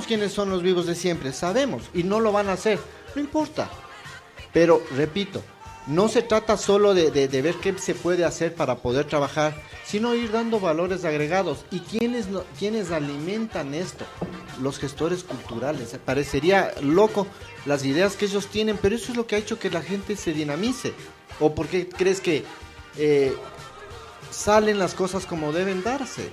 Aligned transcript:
quiénes 0.00 0.32
son 0.32 0.50
los 0.50 0.62
vivos 0.62 0.86
de 0.86 0.94
siempre, 0.94 1.32
sabemos, 1.32 1.84
y 1.94 2.02
no 2.02 2.20
lo 2.20 2.32
van 2.32 2.48
a 2.48 2.52
hacer, 2.54 2.78
no 3.14 3.20
importa. 3.20 3.70
Pero, 4.52 4.82
repito, 4.96 5.42
no 5.86 6.08
se 6.08 6.22
trata 6.22 6.56
solo 6.56 6.94
de, 6.94 7.10
ver 7.10 7.54
qué 7.56 7.76
se 7.78 7.94
puede 7.94 8.24
hacer 8.24 8.54
para 8.54 8.76
poder 8.76 9.06
trabajar, 9.06 9.54
sino 9.84 10.14
ir 10.14 10.30
dando 10.30 10.60
valores 10.60 11.04
agregados. 11.04 11.64
¿Y 11.70 11.80
quiénes, 11.80 12.28
no- 12.28 12.44
quiénes 12.58 12.90
alimentan 12.90 13.74
esto? 13.74 14.04
Los 14.62 14.78
gestores 14.78 15.24
culturales. 15.24 15.96
Parecería 16.04 16.72
loco 16.80 17.26
las 17.66 17.84
ideas 17.84 18.16
que 18.16 18.24
ellos 18.26 18.46
tienen, 18.46 18.78
pero 18.80 18.94
eso 18.96 19.12
es 19.12 19.16
lo 19.16 19.26
que 19.26 19.34
ha 19.36 19.38
hecho 19.38 19.58
que 19.58 19.70
la 19.70 19.82
gente 19.82 20.16
se 20.16 20.32
dinamice. 20.32 20.94
¿O 21.40 21.54
por 21.54 21.66
qué 21.66 21.88
crees 21.88 22.20
que 22.20 22.44
eh, 22.96 23.34
salen 24.30 24.78
las 24.78 24.94
cosas 24.94 25.26
como 25.26 25.52
deben 25.52 25.82
darse? 25.82 26.30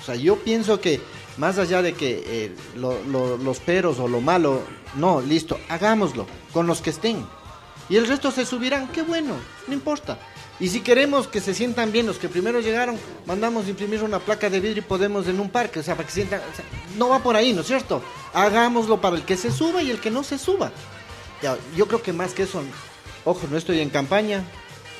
O 0.00 0.04
sea, 0.04 0.14
yo 0.14 0.36
pienso 0.36 0.80
que 0.80 1.00
más 1.36 1.58
allá 1.58 1.82
de 1.82 1.92
que 1.94 2.22
eh, 2.26 2.52
lo- 2.76 3.02
lo- 3.04 3.36
los 3.36 3.58
peros 3.60 3.98
o 3.98 4.08
lo 4.08 4.20
malo, 4.20 4.62
no, 4.94 5.20
listo, 5.20 5.58
hagámoslo 5.68 6.26
con 6.52 6.66
los 6.66 6.80
que 6.80 6.90
estén. 6.90 7.26
Y 7.88 7.96
el 7.96 8.06
resto 8.06 8.30
se 8.30 8.46
subirán, 8.46 8.88
qué 8.88 9.02
bueno, 9.02 9.34
no 9.66 9.74
importa. 9.74 10.18
Y 10.60 10.68
si 10.68 10.80
queremos 10.80 11.26
que 11.26 11.40
se 11.40 11.54
sientan 11.54 11.90
bien 11.90 12.06
los 12.06 12.18
que 12.18 12.28
primero 12.28 12.60
llegaron, 12.60 12.98
mandamos 13.26 13.66
imprimir 13.68 14.02
una 14.02 14.18
placa 14.18 14.50
de 14.50 14.60
vidrio 14.60 14.82
y 14.82 14.86
podemos 14.86 15.26
en 15.26 15.40
un 15.40 15.48
parque, 15.50 15.80
o 15.80 15.82
sea, 15.82 15.96
para 15.96 16.06
que 16.06 16.12
sientan, 16.14 16.40
no 16.98 17.08
va 17.08 17.20
por 17.22 17.34
ahí, 17.34 17.52
¿no 17.54 17.62
es 17.62 17.66
cierto? 17.66 18.02
Hagámoslo 18.34 19.00
para 19.00 19.16
el 19.16 19.22
que 19.24 19.36
se 19.36 19.50
suba 19.50 19.82
y 19.82 19.90
el 19.90 20.00
que 20.00 20.10
no 20.10 20.22
se 20.22 20.36
suba. 20.38 20.70
Ya, 21.42 21.56
yo 21.76 21.86
creo 21.88 22.02
que 22.02 22.12
más 22.12 22.34
que 22.34 22.42
eso, 22.42 22.62
ojo, 23.24 23.40
no 23.50 23.56
estoy 23.56 23.80
en 23.80 23.88
campaña, 23.88 24.44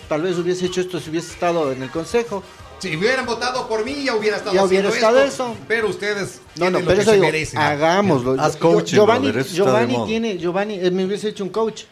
tal 0.08 0.22
vez 0.22 0.38
hubiese 0.38 0.66
hecho 0.66 0.80
esto 0.80 0.98
si 0.98 1.10
hubiese 1.10 1.32
estado 1.32 1.70
en 1.72 1.82
el 1.82 1.90
consejo. 1.90 2.42
Si 2.80 2.96
hubieran 2.96 3.26
votado 3.26 3.68
por 3.68 3.84
mí, 3.84 4.04
ya 4.04 4.14
hubiera 4.14 4.38
estado 4.38 4.54
Ya 4.54 4.64
hubiera 4.64 4.88
haciendo 4.88 5.06
estado 5.18 5.24
esto, 5.28 5.52
eso. 5.52 5.56
Pero 5.68 5.88
ustedes 5.88 6.40
No, 6.56 6.70
no, 6.70 6.80
lo 6.80 6.86
pero 6.86 6.96
que 6.96 7.02
eso 7.02 7.10
se 7.10 7.16
digo, 7.16 7.26
merecen. 7.26 7.58
hagámoslo. 7.60 8.40
Haz 8.40 8.54
Yo- 8.54 8.60
coaching, 8.60 8.94
Giovanni, 8.96 9.30
brother, 9.32 9.46
Giovanni 9.52 9.98
tiene, 10.06 10.38
Giovanni, 10.38 10.74
eh, 10.80 10.90
me 10.90 11.04
hubiese 11.04 11.28
hecho 11.28 11.44
un 11.44 11.50
coach. 11.50 11.84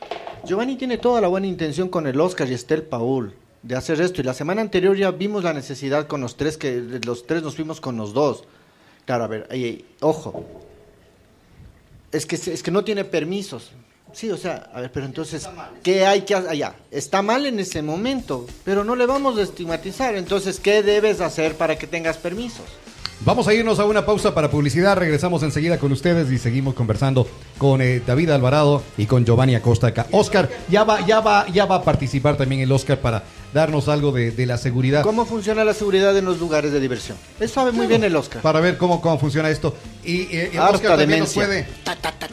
Giovanni 0.44 0.76
tiene 0.76 0.96
toda 0.98 1.20
la 1.20 1.28
buena 1.28 1.46
intención 1.46 1.88
con 1.88 2.06
el 2.06 2.18
Oscar 2.20 2.48
y 2.48 2.54
Estel 2.54 2.82
Paul 2.82 3.34
de 3.62 3.76
hacer 3.76 4.00
esto. 4.00 4.20
Y 4.20 4.24
la 4.24 4.32
semana 4.34 4.62
anterior 4.62 4.96
ya 4.96 5.10
vimos 5.10 5.44
la 5.44 5.52
necesidad 5.52 6.06
con 6.06 6.20
los 6.22 6.36
tres, 6.36 6.56
que 6.56 6.80
los 7.04 7.26
tres 7.26 7.42
nos 7.42 7.54
fuimos 7.56 7.80
con 7.80 7.96
los 7.96 8.14
dos. 8.14 8.44
Claro, 9.04 9.24
a 9.24 9.26
ver, 9.28 9.46
ahí, 9.50 9.64
ahí, 9.64 9.84
ojo. 10.00 10.44
Es 12.12 12.24
que, 12.24 12.36
se- 12.38 12.54
es 12.54 12.62
que 12.62 12.70
no 12.70 12.84
tiene 12.84 13.04
permisos. 13.04 13.72
Sí, 14.12 14.30
o 14.30 14.36
sea, 14.36 14.68
a 14.72 14.80
ver, 14.80 14.90
pero 14.92 15.06
entonces, 15.06 15.48
¿qué 15.82 16.06
hay 16.06 16.22
que 16.22 16.34
hacer? 16.34 16.50
Allá, 16.50 16.74
está 16.90 17.22
mal 17.22 17.46
en 17.46 17.60
ese 17.60 17.82
momento, 17.82 18.46
pero 18.64 18.82
no 18.84 18.96
le 18.96 19.06
vamos 19.06 19.38
a 19.38 19.42
estigmatizar. 19.42 20.16
Entonces, 20.16 20.58
¿qué 20.60 20.82
debes 20.82 21.20
hacer 21.20 21.54
para 21.56 21.76
que 21.76 21.86
tengas 21.86 22.16
permisos? 22.16 22.64
Vamos 23.20 23.48
a 23.48 23.54
irnos 23.54 23.80
a 23.80 23.84
una 23.84 24.06
pausa 24.06 24.32
para 24.32 24.48
publicidad. 24.48 24.96
Regresamos 24.96 25.42
enseguida 25.42 25.78
con 25.78 25.90
ustedes 25.90 26.30
y 26.30 26.38
seguimos 26.38 26.74
conversando 26.74 27.26
con 27.58 27.82
eh, 27.82 28.00
David 28.06 28.30
Alvarado 28.30 28.82
y 28.96 29.06
con 29.06 29.24
Giovanni 29.24 29.56
Acosta 29.56 29.88
acá. 29.88 30.06
Oscar, 30.12 30.48
ya 30.68 30.84
va, 30.84 31.04
ya 31.04 31.18
va, 31.18 31.48
ya 31.48 31.66
va 31.66 31.76
a 31.76 31.82
participar 31.82 32.36
también 32.36 32.60
el 32.60 32.70
Oscar 32.70 33.00
para 33.00 33.24
darnos 33.52 33.88
algo 33.88 34.12
de, 34.12 34.30
de 34.30 34.46
la 34.46 34.56
seguridad. 34.56 35.02
¿Cómo 35.02 35.26
funciona 35.26 35.64
la 35.64 35.74
seguridad 35.74 36.16
en 36.16 36.26
los 36.26 36.38
lugares 36.38 36.70
de 36.70 36.78
diversión? 36.78 37.18
Eso 37.40 37.54
sabe 37.54 37.72
muy 37.72 37.88
bien 37.88 38.04
el 38.04 38.14
Oscar. 38.14 38.40
Para 38.40 38.60
ver 38.60 38.78
cómo, 38.78 39.00
cómo 39.00 39.18
funciona 39.18 39.50
esto. 39.50 39.74
Y 40.04 40.20
eh, 40.20 40.50
eh, 40.52 40.58
Harta 40.58 40.76
Oscar 40.76 40.98
también 40.98 41.18
nos 41.20 41.34
puede. 41.34 41.66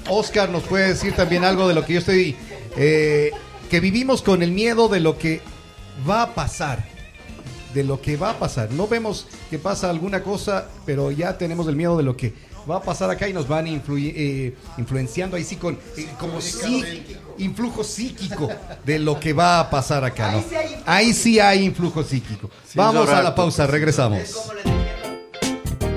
Oscar 0.09 0.49
nos 0.49 0.63
puede 0.63 0.89
decir 0.89 1.13
también 1.15 1.43
algo 1.43 1.67
de 1.67 1.73
lo 1.73 1.85
que 1.85 1.93
yo 1.93 1.99
estoy. 1.99 2.35
eh, 2.77 3.31
que 3.69 3.79
vivimos 3.79 4.21
con 4.21 4.43
el 4.43 4.51
miedo 4.51 4.87
de 4.87 4.99
lo 4.99 5.17
que 5.17 5.41
va 6.07 6.21
a 6.21 6.35
pasar. 6.35 6.85
De 7.73 7.83
lo 7.83 7.99
que 8.01 8.15
va 8.15 8.31
a 8.31 8.39
pasar. 8.39 8.71
No 8.71 8.87
vemos 8.87 9.27
que 9.49 9.59
pasa 9.59 9.89
alguna 9.89 10.23
cosa, 10.23 10.69
pero 10.85 11.11
ya 11.11 11.37
tenemos 11.37 11.67
el 11.67 11.75
miedo 11.75 11.97
de 11.97 12.03
lo 12.03 12.15
que 12.15 12.33
va 12.69 12.77
a 12.77 12.81
pasar 12.81 13.09
acá 13.09 13.27
y 13.27 13.33
nos 13.33 13.47
van 13.47 13.67
eh, 13.67 14.55
influenciando 14.77 15.35
ahí 15.35 15.43
sí 15.43 15.55
con 15.55 15.77
eh, 15.97 16.07
como 16.19 16.41
sí 16.41 17.03
influjo 17.37 17.83
psíquico 17.83 18.49
de 18.83 18.99
lo 18.99 19.19
que 19.19 19.33
va 19.33 19.59
a 19.59 19.69
pasar 19.69 20.03
acá, 20.03 20.31
¿no? 20.31 20.43
Ahí 20.85 21.13
sí 21.13 21.39
hay 21.39 21.63
influjo 21.63 22.03
psíquico. 22.03 22.49
Vamos 22.73 23.09
a 23.09 23.21
la 23.21 23.35
pausa, 23.35 23.67
regresamos. 23.67 24.51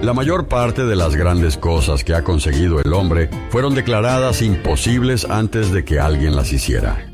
La 0.02 0.12
mayor 0.14 0.46
parte 0.46 0.84
de 0.84 0.94
las 0.94 1.16
grandes 1.16 1.56
cosas 1.56 2.04
que 2.04 2.14
ha 2.14 2.22
conseguido 2.22 2.80
el 2.80 2.92
hombre 2.92 3.28
fueron 3.50 3.74
declaradas 3.74 4.42
imposibles 4.42 5.24
antes 5.28 5.72
de 5.72 5.84
que 5.84 5.98
alguien 5.98 6.36
las 6.36 6.52
hiciera. 6.52 7.10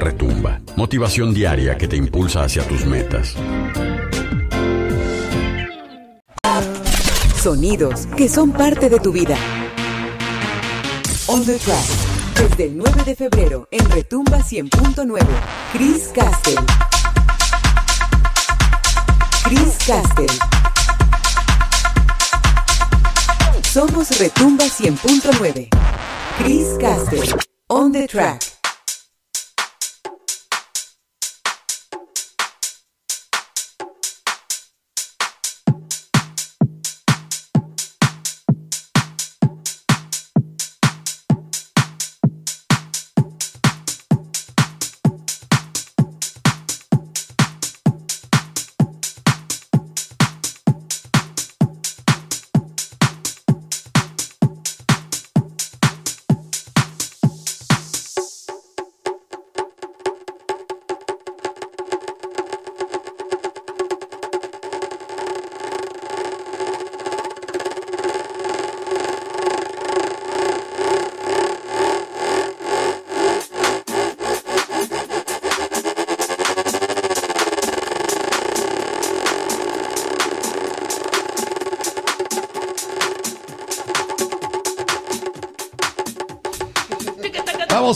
Retumba. 0.00 0.60
Motivación 0.74 1.34
diaria 1.34 1.76
que 1.76 1.88
te 1.88 1.96
impulsa 1.96 2.42
hacia 2.42 2.66
tus 2.66 2.86
metas. 2.86 3.36
Sonidos 7.36 8.06
que 8.16 8.30
son 8.30 8.52
parte 8.52 8.88
de 8.88 8.98
tu 8.98 9.12
vida. 9.12 9.36
On 11.26 11.44
the 11.44 11.58
Track. 11.58 11.84
Desde 12.38 12.64
el 12.64 12.78
9 12.78 13.04
de 13.04 13.14
febrero 13.14 13.68
en 13.70 13.90
Retumba 13.90 14.38
100.9. 14.38 15.18
Chris 15.74 16.10
Castle. 16.14 16.54
Chris 19.44 19.76
Castle. 19.86 20.71
Somos 23.72 24.10
Retumba 24.18 24.64
100.9. 24.64 25.70
Chris 26.36 26.76
Castle. 26.76 27.40
On 27.70 27.90
the 27.90 28.06
Track. 28.06 28.51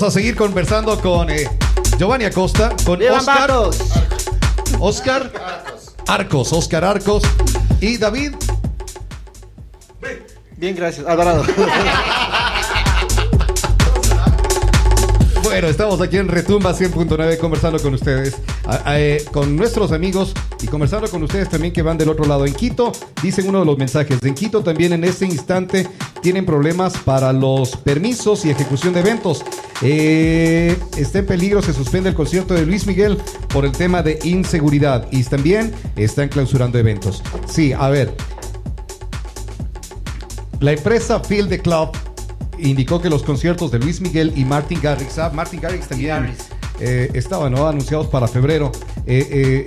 A 0.06 0.10
seguir 0.10 0.36
conversando 0.36 1.00
con 1.00 1.30
eh, 1.30 1.48
Giovanni 1.98 2.24
Acosta, 2.24 2.72
con 2.84 2.98
¡Vivan 2.98 3.18
Oscar! 3.18 3.50
Oscar 4.78 5.32
Arcos, 6.06 6.52
Oscar 6.52 6.84
Arcos 6.84 7.22
y 7.80 7.96
David. 7.98 8.32
Bien, 10.56 10.74
gracias. 10.76 11.06
Alvarado. 11.06 11.44
Bueno, 15.42 15.68
estamos 15.68 16.00
aquí 16.00 16.16
en 16.18 16.28
Retumba 16.28 16.74
100.9 16.74 17.38
conversando 17.38 17.80
con 17.80 17.94
ustedes, 17.94 18.36
a- 18.66 18.90
a, 18.90 19.00
eh, 19.00 19.24
con 19.32 19.54
nuestros 19.56 19.92
amigos 19.92 20.34
y 20.60 20.66
conversando 20.66 21.08
con 21.08 21.22
ustedes 21.22 21.48
también 21.48 21.72
que 21.72 21.82
van 21.82 21.96
del 21.96 22.08
otro 22.10 22.26
lado. 22.26 22.44
En 22.46 22.52
Quito, 22.52 22.92
dicen 23.22 23.48
uno 23.48 23.60
de 23.60 23.64
los 23.64 23.78
mensajes, 23.78 24.18
en 24.22 24.34
Quito 24.34 24.62
también 24.62 24.92
en 24.92 25.04
este 25.04 25.24
instante 25.24 25.88
tienen 26.20 26.44
problemas 26.44 26.94
para 26.98 27.32
los 27.32 27.76
permisos 27.76 28.44
y 28.44 28.50
ejecución 28.50 28.92
de 28.92 29.00
eventos. 29.00 29.44
Eh, 29.82 30.78
está 30.96 31.18
en 31.18 31.26
peligro, 31.26 31.60
se 31.60 31.72
suspende 31.72 32.08
el 32.08 32.14
concierto 32.14 32.54
de 32.54 32.64
Luis 32.64 32.86
Miguel 32.86 33.18
por 33.48 33.64
el 33.64 33.72
tema 33.72 34.02
de 34.02 34.18
inseguridad 34.24 35.06
y 35.10 35.22
también 35.24 35.72
están 35.96 36.28
clausurando 36.28 36.78
eventos. 36.78 37.22
Sí, 37.46 37.72
a 37.72 37.88
ver, 37.88 38.14
la 40.60 40.72
empresa 40.72 41.20
Field 41.20 41.50
the 41.50 41.60
Club 41.60 41.90
indicó 42.58 43.02
que 43.02 43.10
los 43.10 43.22
conciertos 43.22 43.70
de 43.70 43.78
Luis 43.78 44.00
Miguel 44.00 44.32
y 44.34 44.44
Martin 44.44 44.80
Garrix, 44.80 45.18
ah, 45.18 45.30
Martin 45.34 45.60
Garrix 45.60 45.88
también 45.88 46.34
eh, 46.80 47.10
estaban 47.12 47.52
¿no? 47.52 47.66
anunciados 47.68 48.06
para 48.06 48.28
febrero, 48.28 48.72
eh, 49.06 49.66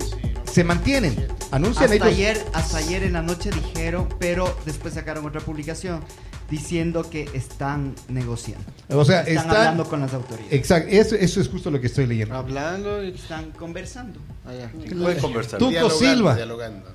se 0.51 0.63
mantienen. 0.63 1.27
Anuncian 1.51 1.85
Hasta 1.85 1.95
ellos. 1.95 2.07
ayer, 2.07 2.45
hasta 2.53 2.77
ayer 2.77 3.03
en 3.03 3.13
la 3.13 3.23
noche 3.23 3.49
dijeron, 3.49 4.07
pero 4.19 4.55
después 4.65 4.93
sacaron 4.93 5.25
otra 5.25 5.41
publicación 5.41 6.01
diciendo 6.49 7.09
que 7.09 7.29
están 7.33 7.95
negociando. 8.07 8.65
O 8.89 9.05
sea, 9.05 9.21
están 9.21 9.35
están- 9.37 9.55
hablando 9.55 9.85
con 9.85 9.99
las 10.01 10.13
autoridades. 10.13 10.51
Exacto, 10.53 10.89
eso, 10.91 11.15
eso 11.15 11.41
es 11.41 11.47
justo 11.47 11.69
lo 11.71 11.79
que 11.79 11.87
estoy 11.87 12.05
leyendo. 12.07 12.35
Hablando 12.35 13.03
y... 13.03 13.09
Están 13.09 13.51
conversando. 13.51 14.19
Allá. 14.45 14.71
Pueden 14.71 15.19
conversar. 15.19 15.59
Tuco 15.59 15.71
Dialogando, 15.71 15.99
Silva. 15.99 16.35
dialogando. 16.35 16.85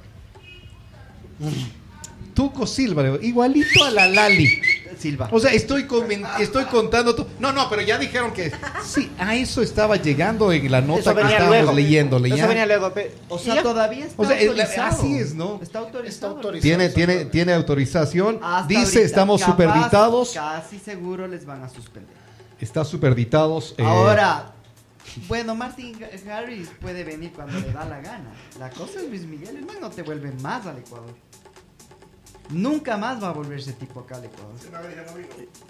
Tuco 2.34 2.66
Silva, 2.66 3.16
igualito 3.22 3.84
a 3.84 3.90
la 3.90 4.08
Lali. 4.08 4.60
Silva. 4.98 5.28
O 5.32 5.40
sea, 5.40 5.52
estoy, 5.52 5.86
estoy 6.40 6.64
contando. 6.64 7.14
tu- 7.14 7.26
No, 7.38 7.52
no, 7.52 7.68
pero 7.68 7.82
ya 7.82 7.98
dijeron 7.98 8.32
que. 8.32 8.52
Sí, 8.84 9.10
a 9.18 9.34
eso 9.36 9.62
estaba 9.62 9.96
llegando 9.96 10.52
en 10.52 10.70
la 10.70 10.80
nota 10.80 11.00
Eso 11.00 11.14
que 11.14 11.20
estábamos 11.22 11.48
luego. 11.48 11.72
leyendo. 11.72 12.16
Eso 12.16 12.26
leía. 12.26 12.46
venía 12.46 12.66
luego. 12.66 12.92
pe- 12.92 13.14
o 13.28 13.38
sea, 13.38 13.56
ya. 13.56 13.62
todavía 13.62 14.06
está 14.06 14.22
O 14.22 14.26
sea, 14.26 14.38
autorizado. 14.40 14.86
así 14.88 15.18
es, 15.18 15.34
¿no? 15.34 15.58
Está 15.62 15.78
autorizado. 15.80 16.08
Está 16.08 16.26
autorizado. 16.28 16.62
Tiene, 16.62 16.88
tiene, 16.90 17.24
tiene 17.26 17.52
autorización. 17.52 18.38
Hasta 18.42 18.66
Dice, 18.68 18.80
ahorita, 18.82 19.00
estamos 19.00 19.40
capaz, 19.40 19.52
superditados. 19.52 20.32
Casi 20.34 20.78
seguro 20.78 21.26
les 21.26 21.44
van 21.46 21.62
a 21.62 21.68
suspender. 21.68 22.14
Está 22.60 22.84
superditados. 22.84 23.74
eh, 23.78 23.82
Ahora, 23.84 24.52
bueno, 25.28 25.54
Martin 25.54 25.98
Harris 26.30 26.68
puede 26.80 27.04
venir 27.04 27.32
cuando 27.32 27.58
le 27.60 27.70
da 27.72 27.84
la 27.84 28.00
gana. 28.00 28.32
La 28.58 28.70
cosa 28.70 29.00
es 29.00 29.08
Luis 29.08 29.22
Miguel, 29.26 29.56
el 29.56 29.64
man 29.66 29.76
no 29.80 29.90
te 29.90 30.02
vuelve 30.02 30.32
más 30.40 30.64
al 30.66 30.78
Ecuador. 30.78 31.14
Nunca 32.50 32.96
más 32.98 33.22
va 33.22 33.28
a 33.28 33.32
volver 33.32 33.58
ese 33.58 33.72
tipo 33.72 34.00
acá 34.00 34.16
al 34.16 34.24
Ecuador. 34.24 34.52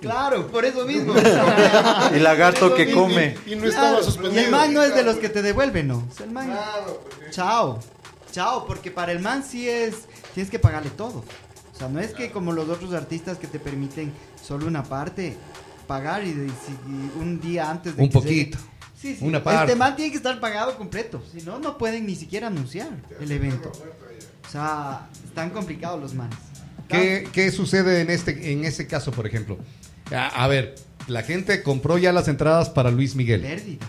Claro, 0.00 0.46
por 0.48 0.64
eso 0.64 0.84
mismo. 0.84 1.14
Y 2.14 2.18
lagarto 2.18 2.74
que 2.74 2.92
come. 2.92 3.36
Y 3.46 3.54
no 3.56 3.66
estaba 3.66 3.90
Claro, 3.90 4.04
suspendido. 4.04 4.42
Y 4.42 4.44
el 4.46 4.50
man 4.50 4.74
no 4.74 4.82
es 4.82 4.94
de 4.94 5.02
los 5.04 5.16
que 5.16 5.28
te 5.28 5.40
devuelven, 5.42 5.88
¿no? 5.88 6.04
O 6.10 6.14
sea, 6.14 6.26
el 6.26 6.32
man, 6.32 6.52
chao, 7.30 7.78
chao, 8.32 8.66
porque 8.66 8.90
para 8.90 9.12
el 9.12 9.20
man 9.20 9.44
sí 9.48 9.68
es, 9.68 9.94
tienes 10.34 10.50
que 10.50 10.58
pagarle 10.58 10.90
todo. 10.90 11.24
O 11.72 11.76
sea, 11.78 11.88
no 11.88 12.00
es 12.00 12.12
que 12.12 12.30
como 12.30 12.52
los 12.52 12.68
otros 12.68 12.92
artistas 12.92 13.38
que 13.38 13.46
te 13.46 13.58
permiten 13.58 14.12
solo 14.42 14.66
una 14.66 14.82
parte 14.84 15.36
pagar 15.86 16.24
y, 16.24 16.32
de- 16.32 16.50
un 17.20 17.40
día 17.40 17.70
antes 17.70 17.96
de 17.96 18.02
Un 18.02 18.08
que 18.08 18.12
se- 18.12 18.18
poquito, 18.20 18.58
Sí, 19.00 19.16
sí. 19.16 19.24
una 19.24 19.42
parte. 19.42 19.64
Este 19.64 19.76
man 19.76 19.94
tiene 19.96 20.10
que 20.10 20.16
estar 20.16 20.38
pagado 20.40 20.76
completo, 20.76 21.22
si 21.32 21.42
no, 21.42 21.58
no 21.58 21.76
pueden 21.78 22.06
ni 22.06 22.14
siquiera 22.16 22.46
anunciar 22.48 22.88
el 23.20 23.30
evento. 23.30 23.70
O 24.46 24.50
sea, 24.50 25.08
están 25.24 25.50
complicados 25.50 26.00
los 26.00 26.14
manes. 26.14 26.38
¿Qué, 26.88 27.26
qué 27.32 27.50
sucede 27.50 28.00
en 28.00 28.10
este 28.10 28.52
en 28.52 28.64
ese 28.64 28.86
caso, 28.86 29.10
por 29.12 29.26
ejemplo? 29.26 29.58
A, 30.12 30.44
a 30.44 30.48
ver, 30.48 30.74
la 31.08 31.22
gente 31.22 31.62
compró 31.62 31.98
ya 31.98 32.12
las 32.12 32.28
entradas 32.28 32.70
para 32.70 32.90
Luis 32.90 33.14
Miguel. 33.14 33.40
Pérdida. 33.42 33.86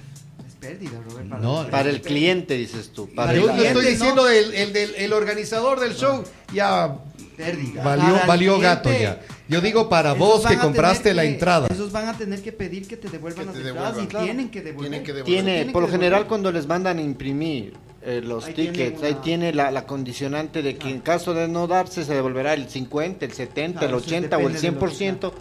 Es 0.48 0.56
pérdida, 0.56 0.92
Robert. 1.10 1.30
para 1.30 1.42
No, 1.42 1.62
los- 1.64 1.72
Para 1.72 1.90
el 1.90 2.02
cliente, 2.02 2.56
dices 2.58 2.92
tú. 2.94 3.10
Para 3.14 3.34
Yo 3.34 3.44
el 3.44 3.50
el 3.52 3.56
no 3.58 3.64
estoy 3.64 3.86
diciendo 3.86 4.30
el, 4.30 4.54
el 4.54 4.74
del 4.74 4.96
el 4.96 5.14
organizador 5.14 5.80
del 5.80 5.96
show. 5.96 6.24
Ya 6.54 6.98
pérdida. 7.38 7.84
valió, 7.84 8.22
el 8.22 8.28
valió 8.28 8.60
gato 8.60 8.90
ya. 8.92 9.22
Yo 9.48 9.62
digo 9.62 9.90
para 9.90 10.10
esos 10.14 10.20
vos 10.20 10.46
que 10.46 10.58
compraste 10.58 11.04
tener 11.04 11.16
la 11.18 11.22
que- 11.24 11.28
entrada. 11.30 11.68
Esos 11.70 11.92
van 11.92 12.08
a 12.08 12.18
tener 12.18 12.42
que 12.42 12.52
pedir 12.52 12.88
que 12.88 12.98
te 12.98 13.10
devuelvan 13.10 13.42
Que 13.42 13.46
las 13.54 13.54
te 13.62 13.68
entradas 13.70 13.90
devuelvan, 13.96 14.06
y 14.06 14.08
claro. 14.08 14.26
tienen 14.26 14.50
que 14.50 14.62
devolver. 14.62 14.90
Tienen 14.90 15.06
que 15.06 15.14
devolver. 15.14 15.34
Tiene, 15.36 15.56
Tienen 15.58 15.74
por 15.74 15.84
que 15.84 15.88
lo 15.88 15.92
general, 15.92 16.12
devolver. 16.24 16.28
cuando 16.30 16.52
les 16.52 16.66
mandan 16.66 16.98
a 16.98 17.02
imprimir 17.02 17.74
eh, 18.06 18.22
los 18.24 18.46
Ahí 18.46 18.54
tiene 18.54 18.72
tickets, 18.72 19.00
una- 19.00 19.08
ahí 19.08 19.14
tiene 19.16 19.54
la, 19.54 19.72
la 19.72 19.86
condicionante 19.86 20.62
de 20.62 20.78
que 20.78 20.90
en 20.90 21.00
caso 21.02 21.34
de 21.34 21.48
no 21.48 21.66
darse, 21.68 22.06
se 22.06 22.14
devolverá 22.14 22.54
el 22.54 22.70
50, 22.70 23.26
el 23.26 23.34
70, 23.34 23.80
Claro, 23.80 23.98
el 23.98 24.04
eso 24.04 24.08
80 24.16 24.38
o 24.38 24.40
el 24.42 24.46
depende 24.54 24.62
de 24.72 24.80
lo 24.80 24.80
que 24.80 24.96
100%. 25.30 25.32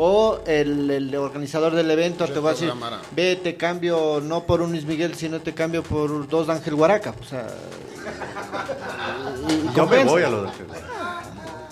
O 0.00 0.38
el, 0.46 0.90
el 0.92 1.14
organizador 1.16 1.74
del 1.74 1.90
evento 1.90 2.24
te 2.26 2.38
va 2.38 2.50
a 2.50 2.52
decir, 2.54 2.72
ve, 3.16 3.34
te 3.36 3.56
cambio 3.56 4.20
no 4.22 4.44
por 4.44 4.62
un 4.62 4.70
Luis 4.70 4.84
Miguel, 4.84 5.14
sino 5.16 5.40
te 5.40 5.54
cambio 5.54 5.82
por 5.82 6.28
dos 6.28 6.48
Ángel 6.48 6.74
Huaraca. 6.74 7.14
O 7.20 7.24
sea, 7.24 7.48
y- 9.48 9.52
y 9.52 9.74
Yo 9.74 9.86
me 9.86 10.04
voy 10.04 10.22
a 10.22 10.30
lo 10.30 10.42
de 10.44 10.50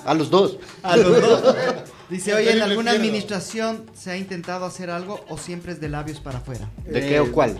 A 0.04 0.14
los 0.14 0.30
dos. 0.30 0.58
A 0.82 0.96
los 0.96 1.20
dos. 1.20 1.54
Dice, 2.10 2.34
oye, 2.34 2.52
¿en 2.52 2.62
alguna 2.62 2.92
administración 2.92 3.86
se 3.94 4.12
ha 4.12 4.16
intentado 4.16 4.64
hacer 4.64 4.90
algo 4.90 5.24
o 5.28 5.38
siempre 5.38 5.72
es 5.72 5.80
de 5.80 5.88
labios 5.88 6.20
para 6.20 6.38
afuera? 6.38 6.68
¿De 6.84 7.00
qué 7.00 7.18
o 7.20 7.32
cuál? 7.32 7.58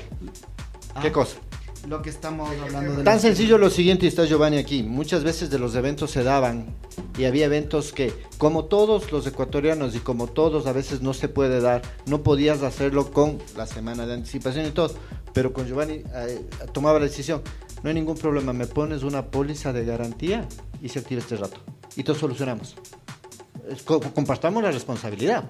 ¿Qué 1.03 1.09
Ah, 1.09 1.13
cosa? 1.13 1.37
Lo 1.87 2.03
que 2.03 2.11
estamos 2.11 2.51
hablando 2.51 2.97
de 2.97 3.05
Tan 3.05 3.21
sencillo 3.21 3.59
lo 3.59 3.71
siguiente, 3.71 4.07
y 4.07 4.09
está 4.09 4.25
Giovanni 4.25 4.57
aquí. 4.59 4.83
Muchas 4.83 5.23
veces 5.23 5.51
de 5.51 5.59
los 5.59 5.77
eventos 5.77 6.11
se 6.11 6.25
daban 6.25 6.67
y 7.17 7.25
había 7.27 7.47
eventos 7.47 7.93
que, 7.93 8.13
como 8.39 8.65
todos 8.65 9.13
los 9.13 9.25
ecuatorianos 9.27 9.95
y 9.95 10.01
como 10.01 10.27
todos 10.27 10.67
a 10.67 10.73
veces 10.73 11.01
no 11.01 11.15
se 11.15 11.29
puede 11.29 11.61
dar, 11.61 11.83
no 12.07 12.25
podías 12.25 12.63
hacerlo 12.63 13.13
con 13.13 13.39
la 13.57 13.67
semana 13.67 14.05
de 14.05 14.15
anticipación 14.15 14.67
y 14.67 14.71
todo. 14.71 14.93
Pero 15.33 15.53
con 15.53 15.67
Giovanni 15.67 16.03
eh, 16.13 16.45
tomaba 16.73 16.99
la 16.99 17.05
decisión. 17.05 17.43
No 17.85 17.89
hay 17.89 17.95
ningún 17.95 18.17
problema, 18.17 18.53
me 18.53 18.67
pones 18.67 19.05
una 19.05 19.27
póliza 19.31 19.73
de 19.73 19.85
garantía 19.85 20.49
y 20.83 20.89
se 20.89 20.99
activa 20.99 21.21
este 21.21 21.37
rato. 21.37 21.61
Y 21.95 22.03
todo 22.03 22.17
solucionamos. 22.17 22.75
Compartamos 23.85 24.63
la 24.63 24.73
responsabilidad. 24.73 25.45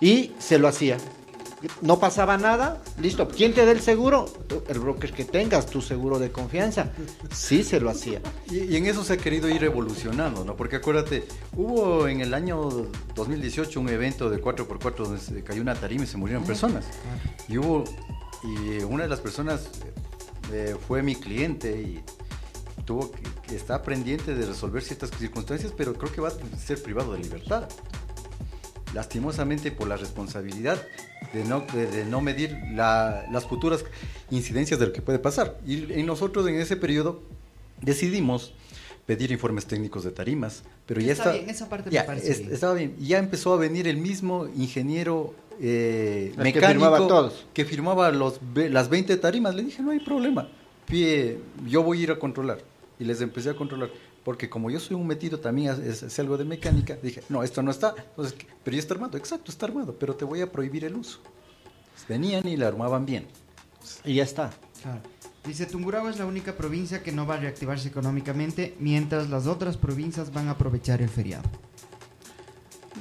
Y 0.00 0.32
se 0.38 0.58
lo 0.58 0.66
hacía. 0.66 0.96
No 1.80 1.98
pasaba 1.98 2.36
nada, 2.36 2.82
listo. 3.00 3.28
¿Quién 3.28 3.52
te 3.52 3.64
da 3.64 3.72
el 3.72 3.80
seguro? 3.80 4.26
El 4.68 4.78
broker 4.78 5.12
que 5.12 5.24
tengas, 5.24 5.66
tu 5.66 5.80
seguro 5.80 6.18
de 6.18 6.30
confianza. 6.30 6.90
Sí 7.32 7.64
se 7.64 7.80
lo 7.80 7.90
hacía. 7.90 8.20
Y, 8.50 8.64
y 8.64 8.76
en 8.76 8.86
eso 8.86 9.02
se 9.02 9.14
ha 9.14 9.16
querido 9.16 9.48
ir 9.48 9.64
evolucionando, 9.64 10.44
¿no? 10.44 10.56
Porque 10.56 10.76
acuérdate, 10.76 11.26
hubo 11.56 12.06
en 12.08 12.20
el 12.20 12.34
año 12.34 12.68
2018 13.14 13.80
un 13.80 13.88
evento 13.88 14.30
de 14.30 14.40
4x4 14.40 14.96
donde 14.96 15.20
se 15.20 15.42
cayó 15.42 15.62
una 15.62 15.74
tarima 15.74 16.04
y 16.04 16.06
se 16.06 16.16
murieron 16.16 16.44
personas. 16.44 16.86
Y 17.48 17.58
hubo, 17.58 17.84
y 18.44 18.82
una 18.84 19.04
de 19.04 19.08
las 19.08 19.20
personas 19.20 19.68
eh, 20.52 20.76
fue 20.86 21.02
mi 21.02 21.16
cliente 21.16 21.80
y 21.80 22.02
tuvo 22.84 23.10
que, 23.10 23.22
que 23.46 23.56
está 23.56 23.82
pendiente 23.82 24.34
de 24.34 24.46
resolver 24.46 24.82
ciertas 24.82 25.10
circunstancias, 25.10 25.72
pero 25.76 25.94
creo 25.94 26.12
que 26.12 26.20
va 26.20 26.28
a 26.28 26.58
ser 26.58 26.82
privado 26.82 27.12
de 27.12 27.18
libertad. 27.18 27.68
Lastimosamente 28.94 29.70
por 29.70 29.86
la 29.88 29.96
responsabilidad 29.96 30.80
de 31.32 31.44
no, 31.44 31.64
de, 31.74 31.86
de 31.86 32.04
no 32.04 32.20
medir 32.20 32.56
la- 32.72 33.24
las 33.30 33.44
futuras 33.46 33.84
incidencias 34.30 34.80
de 34.80 34.86
lo 34.86 34.92
que 34.92 35.02
puede 35.02 35.18
pasar. 35.18 35.58
Y, 35.66 35.92
y 35.92 36.02
nosotros 36.02 36.46
en 36.48 36.54
ese 36.56 36.76
periodo 36.76 37.22
decidimos 37.82 38.54
pedir 39.06 39.30
informes 39.32 39.66
técnicos 39.66 40.04
de 40.04 40.10
tarimas, 40.10 40.62
pero 40.86 41.00
ya 41.00 41.12
Está 41.12 41.24
está, 41.24 41.34
bien, 41.36 41.50
esa 41.50 41.68
parte 41.68 41.88
me 41.90 41.94
ya, 41.94 42.06
parece 42.06 42.30
es- 42.30 42.38
bien. 42.40 42.52
estaba 42.52 42.74
bien. 42.74 42.94
Ya 42.98 43.18
empezó 43.18 43.52
a 43.54 43.56
venir 43.56 43.88
el 43.88 43.96
mismo 43.96 44.46
ingeniero 44.56 45.34
eh, 45.60 46.28
El 46.30 46.36
que 46.36 46.42
mecánico 46.44 46.68
firmaba 46.84 46.98
todos. 46.98 47.46
que 47.52 47.64
firmaba 47.64 48.10
los, 48.12 48.40
las 48.54 48.88
20 48.88 49.16
tarimas. 49.16 49.54
Le 49.54 49.64
dije, 49.64 49.82
no 49.82 49.90
hay 49.90 50.00
problema, 50.00 50.48
Pie, 50.86 51.38
yo 51.66 51.82
voy 51.82 52.00
a 52.00 52.02
ir 52.04 52.10
a 52.12 52.18
controlar. 52.18 52.58
Y 53.00 53.04
les 53.04 53.20
empecé 53.20 53.50
a 53.50 53.54
controlar. 53.54 53.90
Porque 54.28 54.50
como 54.50 54.70
yo 54.70 54.78
soy 54.78 54.94
un 54.94 55.06
metido 55.06 55.40
también, 55.40 55.82
es, 55.82 56.02
es 56.02 56.18
algo 56.18 56.36
de 56.36 56.44
mecánica, 56.44 56.98
dije, 57.02 57.22
no, 57.30 57.42
esto 57.42 57.62
no 57.62 57.70
está. 57.70 57.94
Pero 58.14 58.74
ya 58.74 58.78
está 58.78 58.92
armado, 58.92 59.16
exacto, 59.16 59.50
está 59.50 59.64
armado, 59.64 59.98
pero 59.98 60.14
te 60.16 60.26
voy 60.26 60.42
a 60.42 60.52
prohibir 60.52 60.84
el 60.84 60.96
uso. 60.96 61.20
Venían 62.06 62.46
y 62.46 62.58
la 62.58 62.68
armaban 62.68 63.06
bien. 63.06 63.26
Y 64.04 64.16
ya 64.16 64.24
está. 64.24 64.50
Claro. 64.82 65.00
Dice, 65.46 65.64
Tungurahua 65.64 66.10
es 66.10 66.18
la 66.18 66.26
única 66.26 66.58
provincia 66.58 67.02
que 67.02 67.10
no 67.10 67.26
va 67.26 67.36
a 67.36 67.38
reactivarse 67.38 67.88
económicamente, 67.88 68.76
mientras 68.78 69.30
las 69.30 69.46
otras 69.46 69.78
provincias 69.78 70.30
van 70.30 70.48
a 70.48 70.50
aprovechar 70.50 71.00
el 71.00 71.08
feriado. 71.08 71.48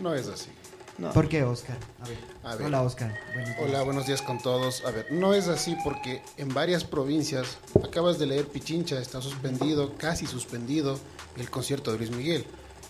No 0.02 0.16
es 0.16 0.30
así. 0.30 0.50
No. 0.98 1.12
¿Por 1.12 1.30
qué, 1.30 1.44
Oscar? 1.44 1.78
A 2.02 2.08
ver. 2.08 2.18
A 2.44 2.56
ver. 2.56 2.66
Hola, 2.68 2.82
Oscar. 2.82 3.14
Buenos 3.34 3.50
días. 3.56 3.60
Hola, 3.62 3.84
buenos 3.84 4.08
días 4.08 4.22
con 4.24 4.40
todos. 4.40 4.84
A 4.84 4.90
ver, 4.92 5.06
no 5.12 5.34
es 5.36 5.48
así 5.48 5.76
porque 5.84 6.24
en 6.38 6.52
varias 6.54 6.84
provincias, 6.84 7.58
acabas 7.84 8.18
de 8.18 8.26
leer 8.26 8.48
Pichincha, 8.48 9.00
está 9.00 9.22
suspendido, 9.22 9.94
casi 9.98 10.26
suspendido, 10.26 11.00
el 11.38 11.52
concierto 11.52 11.92
de 11.92 12.00
Luis 12.00 12.10
Miguel. 12.12 12.46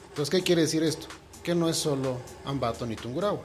Entonces, 0.10 0.30
¿qué 0.30 0.42
quiere 0.42 0.62
decir 0.62 0.84
esto? 0.84 1.08
Que 1.44 1.54
no 1.54 1.68
es 1.68 1.76
solo 1.76 2.18
Ambato 2.46 2.86
ni 2.86 2.96
Tungurahua. 2.96 3.42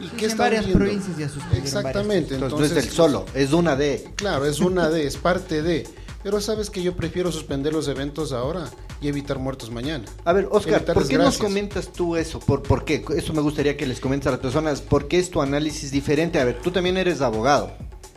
¿Y 0.00 0.04
Sí, 0.04 0.12
qué 0.16 0.26
en 0.26 0.38
varias 0.38 0.64
viendo? 0.64 0.84
provincias 0.84 1.18
ya 1.18 1.28
suspendieron 1.28 1.66
Exactamente. 1.66 2.34
Entonces, 2.34 2.58
no 2.58 2.64
es 2.64 2.74
del 2.74 2.88
solo, 2.90 3.26
es 3.34 3.52
una 3.52 3.76
de. 3.76 4.12
Claro, 4.16 4.46
es 4.46 4.60
una 4.60 4.88
de, 4.88 5.06
es 5.06 5.16
parte 5.18 5.60
de. 5.60 5.86
Pero 6.22 6.40
sabes 6.40 6.68
que 6.70 6.82
yo 6.82 6.96
prefiero 6.96 7.30
suspender 7.30 7.72
los 7.72 7.86
eventos 7.86 8.32
ahora 8.32 8.68
y 9.00 9.08
evitar 9.08 9.38
muertos 9.38 9.70
mañana. 9.70 10.04
A 10.24 10.32
ver, 10.32 10.48
Oscar, 10.50 10.76
Evitar 10.76 10.94
¿por 10.94 11.06
qué 11.06 11.16
nos 11.16 11.38
comentas 11.38 11.92
tú 11.92 12.16
eso? 12.16 12.40
¿Por, 12.40 12.62
¿Por 12.62 12.84
qué? 12.84 13.04
Eso 13.16 13.32
me 13.32 13.40
gustaría 13.40 13.76
que 13.76 13.86
les 13.86 14.00
comentes 14.00 14.26
a 14.26 14.32
las 14.32 14.40
personas. 14.40 14.80
¿Por 14.80 15.06
qué 15.06 15.18
es 15.18 15.30
tu 15.30 15.40
análisis 15.40 15.90
diferente? 15.90 16.40
A 16.40 16.44
ver, 16.44 16.58
tú 16.60 16.70
también 16.70 16.96
eres 16.96 17.20
abogado. 17.20 17.72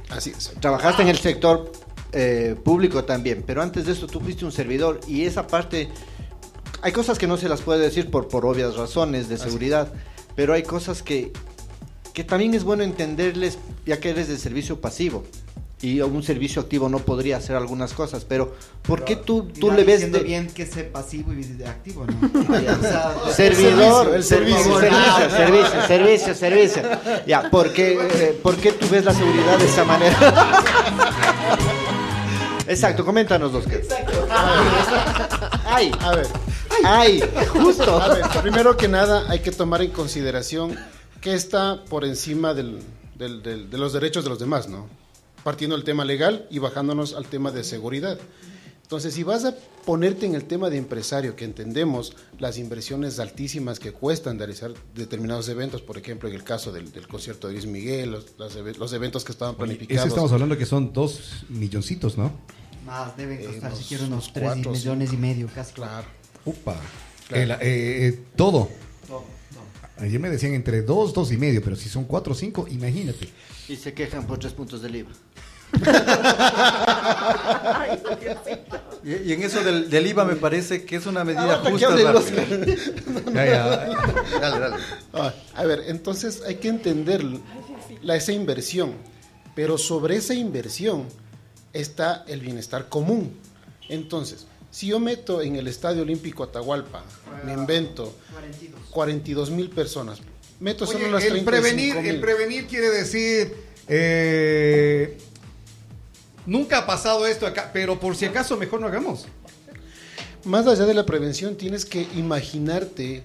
Así 0.09 0.31
es. 0.31 0.53
Trabajaste 0.59 1.03
en 1.03 1.09
el 1.09 1.17
sector 1.17 1.71
eh, 2.13 2.55
público 2.61 3.05
también, 3.05 3.43
pero 3.45 3.61
antes 3.61 3.85
de 3.85 3.93
eso 3.93 4.07
tú 4.07 4.19
fuiste 4.19 4.43
un 4.43 4.51
servidor 4.51 4.99
y 5.07 5.23
esa 5.23 5.47
parte, 5.47 5.89
hay 6.81 6.91
cosas 6.91 7.17
que 7.17 7.27
no 7.27 7.37
se 7.37 7.47
las 7.47 7.61
puede 7.61 7.79
decir 7.79 8.11
por, 8.11 8.27
por 8.27 8.45
obvias 8.45 8.75
razones 8.75 9.29
de 9.29 9.37
seguridad, 9.37 9.93
pero 10.35 10.53
hay 10.53 10.63
cosas 10.63 11.03
que, 11.03 11.31
que 12.13 12.25
también 12.25 12.53
es 12.53 12.65
bueno 12.65 12.83
entenderles 12.83 13.59
ya 13.85 14.01
que 14.01 14.09
eres 14.09 14.27
de 14.27 14.37
servicio 14.37 14.81
pasivo. 14.81 15.23
Y 15.83 15.99
un 16.01 16.21
servicio 16.21 16.61
activo 16.61 16.89
no 16.89 16.99
podría 16.99 17.37
hacer 17.37 17.55
algunas 17.55 17.93
cosas, 17.93 18.23
pero 18.23 18.53
¿por 18.83 19.03
qué 19.03 19.15
tú, 19.15 19.45
tú 19.59 19.71
le 19.71 19.83
ves 19.83 20.11
de- 20.11 20.19
bien 20.19 20.47
que 20.47 20.67
sé 20.67 20.83
pasivo 20.83 21.33
y 21.33 21.41
de 21.43 21.65
activo, 21.67 22.05
¿no? 22.05 22.13
O 22.79 22.81
sea, 22.83 23.15
Servidor, 23.33 24.09
El 24.09 24.15
el 24.15 24.23
servicio, 24.23 24.79
servicio, 24.79 25.25
el 25.25 25.31
servicio, 25.31 25.31
servicio, 25.31 25.87
servicio, 25.87 26.35
servicio. 26.35 26.83
Ya, 27.25 27.49
¿por 27.49 27.73
qué, 27.73 27.93
eh, 27.99 28.39
¿por 28.43 28.57
qué 28.57 28.73
tú 28.73 28.85
ves 28.91 29.05
la 29.05 29.13
seguridad 29.15 29.57
de 29.57 29.65
esa 29.65 29.83
manera? 29.83 30.17
Exacto, 32.67 33.03
coméntanos 33.03 33.51
los 33.51 33.65
que. 33.65 33.81
Ay, 35.65 35.91
A 36.01 36.15
ver, 36.15 36.27
ay, 36.85 37.23
justo. 37.53 37.99
a 38.01 38.13
ver, 38.13 38.23
primero 38.41 38.77
que 38.77 38.87
nada 38.87 39.25
hay 39.29 39.39
que 39.39 39.51
tomar 39.51 39.81
en 39.81 39.91
consideración 39.91 40.77
que 41.21 41.33
está 41.33 41.83
por 41.89 42.05
encima 42.05 42.53
del- 42.53 42.81
del- 43.15 43.41
del- 43.41 43.69
de 43.69 43.77
los 43.77 43.93
derechos 43.93 44.23
de 44.23 44.29
los 44.29 44.39
demás, 44.39 44.67
¿no? 44.69 44.87
Partiendo 45.43 45.75
del 45.75 45.83
tema 45.85 46.05
legal 46.05 46.47
y 46.51 46.59
bajándonos 46.59 47.13
al 47.13 47.25
tema 47.25 47.51
de 47.51 47.63
seguridad. 47.63 48.19
Entonces, 48.83 49.13
si 49.13 49.23
vas 49.23 49.45
a 49.45 49.55
ponerte 49.85 50.25
en 50.25 50.35
el 50.35 50.43
tema 50.43 50.69
de 50.69 50.77
empresario, 50.77 51.35
que 51.37 51.45
entendemos 51.45 52.13
las 52.39 52.57
inversiones 52.57 53.19
altísimas 53.19 53.79
que 53.79 53.93
cuestan 53.93 54.37
realizar 54.37 54.71
determinados 54.93 55.47
eventos, 55.47 55.81
por 55.81 55.97
ejemplo, 55.97 56.27
en 56.27 56.35
el 56.35 56.43
caso 56.43 56.73
del, 56.73 56.91
del 56.91 57.07
concierto 57.07 57.47
de 57.47 57.53
Luis 57.53 57.65
Miguel, 57.65 58.11
los, 58.11 58.25
los 58.37 58.53
eve- 58.57 58.75
los 58.77 58.91
eventos 58.91 59.23
que 59.23 59.31
estaban 59.31 59.53
Ese 59.55 59.59
planificados. 59.63 60.07
estamos 60.09 60.31
hablando 60.33 60.57
que 60.57 60.65
son 60.65 60.91
dos 60.91 61.45
milloncitos, 61.47 62.17
¿no? 62.17 62.31
Más 62.85 63.15
deben 63.15 63.39
Eh, 63.39 63.45
costar 63.45 63.75
siquiera 63.77 64.03
unos 64.03 64.25
unos 64.25 64.33
3 64.33 64.45
cuatro, 64.45 64.71
millones 64.71 65.13
y 65.13 65.17
medio, 65.17 65.47
casi. 65.55 65.73
Claro. 65.73 66.07
Upa. 66.43 66.75
Claro. 67.29 67.43
El, 67.43 67.51
eh, 67.51 67.57
eh, 68.07 68.19
todo. 68.35 68.67
Ayer 70.01 70.19
me 70.19 70.29
decían 70.29 70.53
entre 70.55 70.81
dos, 70.81 71.13
dos 71.13 71.31
y 71.31 71.37
medio, 71.37 71.61
pero 71.61 71.75
si 71.75 71.87
son 71.87 72.05
cuatro 72.05 72.33
o 72.33 72.35
cinco, 72.35 72.67
imagínate. 72.67 73.29
Y 73.69 73.75
se 73.75 73.93
quejan 73.93 74.25
por 74.25 74.39
tres 74.39 74.51
puntos 74.51 74.81
del 74.81 74.95
IVA. 74.95 75.11
Y, 79.03 79.29
y 79.29 79.33
en 79.33 79.43
eso 79.43 79.63
del, 79.63 79.89
del 79.89 80.07
IVA 80.07 80.25
me 80.25 80.35
parece 80.35 80.83
que 80.85 80.95
es 80.97 81.05
una 81.05 81.23
medida 81.23 81.55
Ahora 81.55 81.71
justa. 81.71 81.95
Ya, 83.33 83.45
ya. 83.45 83.67
Dale, 84.39 84.59
dale. 84.59 84.75
Ah, 85.13 85.33
a 85.55 85.65
ver, 85.65 85.83
entonces 85.87 86.41
hay 86.45 86.55
que 86.55 86.67
entender 86.67 87.23
la, 88.01 88.15
esa 88.15 88.31
inversión, 88.31 88.93
pero 89.55 89.77
sobre 89.77 90.17
esa 90.17 90.33
inversión 90.33 91.05
está 91.73 92.25
el 92.27 92.41
bienestar 92.41 92.89
común. 92.89 93.33
Entonces, 93.89 94.47
si 94.71 94.87
yo 94.87 94.99
meto 94.99 95.41
en 95.41 95.57
el 95.57 95.67
Estadio 95.67 96.01
Olímpico 96.01 96.43
Atahualpa, 96.43 97.03
me 97.45 97.53
invento 97.53 98.13
42 98.89 99.51
mil 99.51 99.69
personas, 99.69 100.19
meto 100.59 100.85
solo 100.87 101.11
las 101.11 101.23
el 101.23 101.43
35 101.43 101.45
prevenir, 101.51 101.95
mil. 101.95 102.05
el 102.07 102.19
prevenir 102.19 102.67
quiere 102.67 102.89
decir 102.89 103.53
eh, 103.87 105.17
nunca 106.45 106.79
ha 106.79 106.85
pasado 106.85 107.25
esto 107.27 107.45
acá, 107.45 107.71
pero 107.73 107.99
por 107.99 108.15
si 108.15 108.25
acaso 108.25 108.57
mejor 108.57 108.79
no 108.79 108.87
hagamos. 108.87 109.25
Más 110.45 110.65
allá 110.65 110.85
de 110.85 110.93
la 110.93 111.05
prevención, 111.05 111.55
tienes 111.55 111.85
que 111.85 112.07
imaginarte 112.15 113.23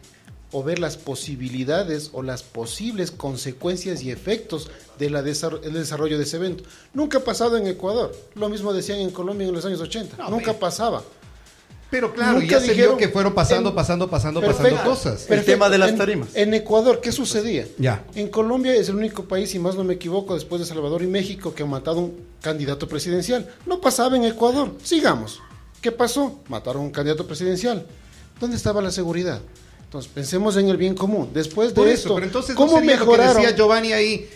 o 0.53 0.63
ver 0.63 0.79
las 0.79 0.97
posibilidades 0.97 2.11
o 2.13 2.23
las 2.23 2.43
posibles 2.43 3.11
consecuencias 3.11 4.03
y 4.03 4.11
efectos 4.11 4.71
del 4.99 5.13
desarrollo 5.23 6.19
de 6.19 6.25
ese 6.25 6.37
evento. 6.37 6.65
Nunca 6.95 7.19
ha 7.19 7.25
pasado 7.25 7.57
en 7.57 7.67
Ecuador. 7.67 8.15
Lo 8.35 8.49
mismo 8.49 8.73
decían 8.73 8.99
en 8.99 9.11
Colombia 9.11 9.47
en 9.47 9.55
los 9.55 9.65
años 9.65 9.81
80. 9.81 10.17
No, 10.17 10.31
Nunca 10.31 10.55
pasaba. 10.55 11.03
Pero 11.91 12.13
claro, 12.13 12.41
Nunca 12.41 12.47
ya 12.55 12.61
se 12.61 12.73
dijeron 12.73 12.97
vio 12.97 13.07
que 13.07 13.13
fueron 13.13 13.33
pasando, 13.33 13.71
en- 13.71 13.75
pasando, 13.77 14.11
pasando, 14.11 14.41
Perfecto. 14.41 14.63
pasando 14.77 14.91
cosas. 14.91 15.31
El 15.31 15.45
tema 15.45 15.71
de 15.71 15.79
las 15.79 15.97
tarimas. 15.97 16.29
En, 16.35 16.53
Ecuador, 16.53 17.01
¿qué 17.01 17.13
sucedía? 17.13 17.67
Ya. 17.79 18.05
En 18.17 18.29
Colombia 18.29 18.75
es 18.75 18.89
el 18.89 18.97
único 18.97 19.25
país, 19.25 19.51
si 19.51 19.59
más 19.61 19.77
no 19.77 19.85
me 19.85 19.95
equivoco, 19.95 20.35
después 20.35 20.61
de 20.61 20.67
Salvador 20.67 21.03
y 21.03 21.07
México, 21.07 21.55
que 21.55 21.63
ha 21.63 21.67
matado 21.67 22.01
un 22.01 22.21
candidato 22.43 22.89
presidencial. 22.89 23.49
No 23.67 23.81
pasaba 23.81 24.17
en 24.17 24.25
Ecuador. 24.25 24.73
Sigamos. 24.83 25.41
¿Qué 25.81 25.93
pasó? 25.93 26.41
Mataron 26.49 26.83
un 26.83 26.91
candidato 26.91 27.25
presidencial. 27.27 27.87
¿Dónde 28.41 28.57
estaba 28.57 28.83
la 28.83 28.91
seguridad? 28.91 29.41
Entonces, 29.87 30.11
pensemos 30.13 30.57
en 30.57 30.69
el 30.69 30.77
bien 30.77 30.97
común. 30.97 31.31
Después 31.33 31.69
de 31.69 31.75
Por 31.77 31.87
esto, 31.87 32.09
eso, 32.09 32.15
pero 32.17 32.27
entonces 32.27 32.57
¿cómo 32.57 32.81
no 32.81 33.17
decía 33.17 33.55
Giovanni 33.55 33.93
ahí, 33.93 34.29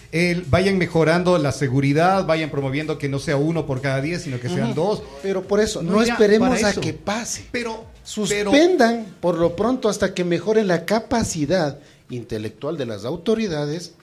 vayan 0.49 0.79
mejorando 0.79 1.37
la 1.39 1.51
seguridad, 1.51 2.25
vayan 2.25 2.51
promoviendo 2.51 2.99
que 2.99 3.09
no 3.09 3.19
sea 3.19 3.37
uno 3.37 3.67
por 3.67 3.81
cada 3.81 4.01
diez, 4.01 4.23
sino 4.23 4.39
que 4.39 4.49
sean 4.49 4.77
dos. 4.77 5.03
Pero 5.23 5.43
por 5.43 5.59
eso, 5.59 5.83
No, 5.83 5.93
no, 5.93 6.05
ya, 6.05 6.13
esperemos 6.13 6.63
a 6.63 6.71
eso. 6.71 6.81
que 6.81 6.95
pase. 6.95 7.47
Pero, 7.51 7.85
pero 8.29 8.51
Suspendan 8.51 9.17
por 9.21 9.39
lo 9.39 9.57
pronto 9.57 9.89
hasta 9.89 10.15
que 10.15 10.23
mejoren 10.23 10.69
la 10.69 10.87
capacidad 10.87 11.81
intelectual 12.11 12.77
de 12.77 12.87
las 12.87 13.05
autoridades 13.05 13.95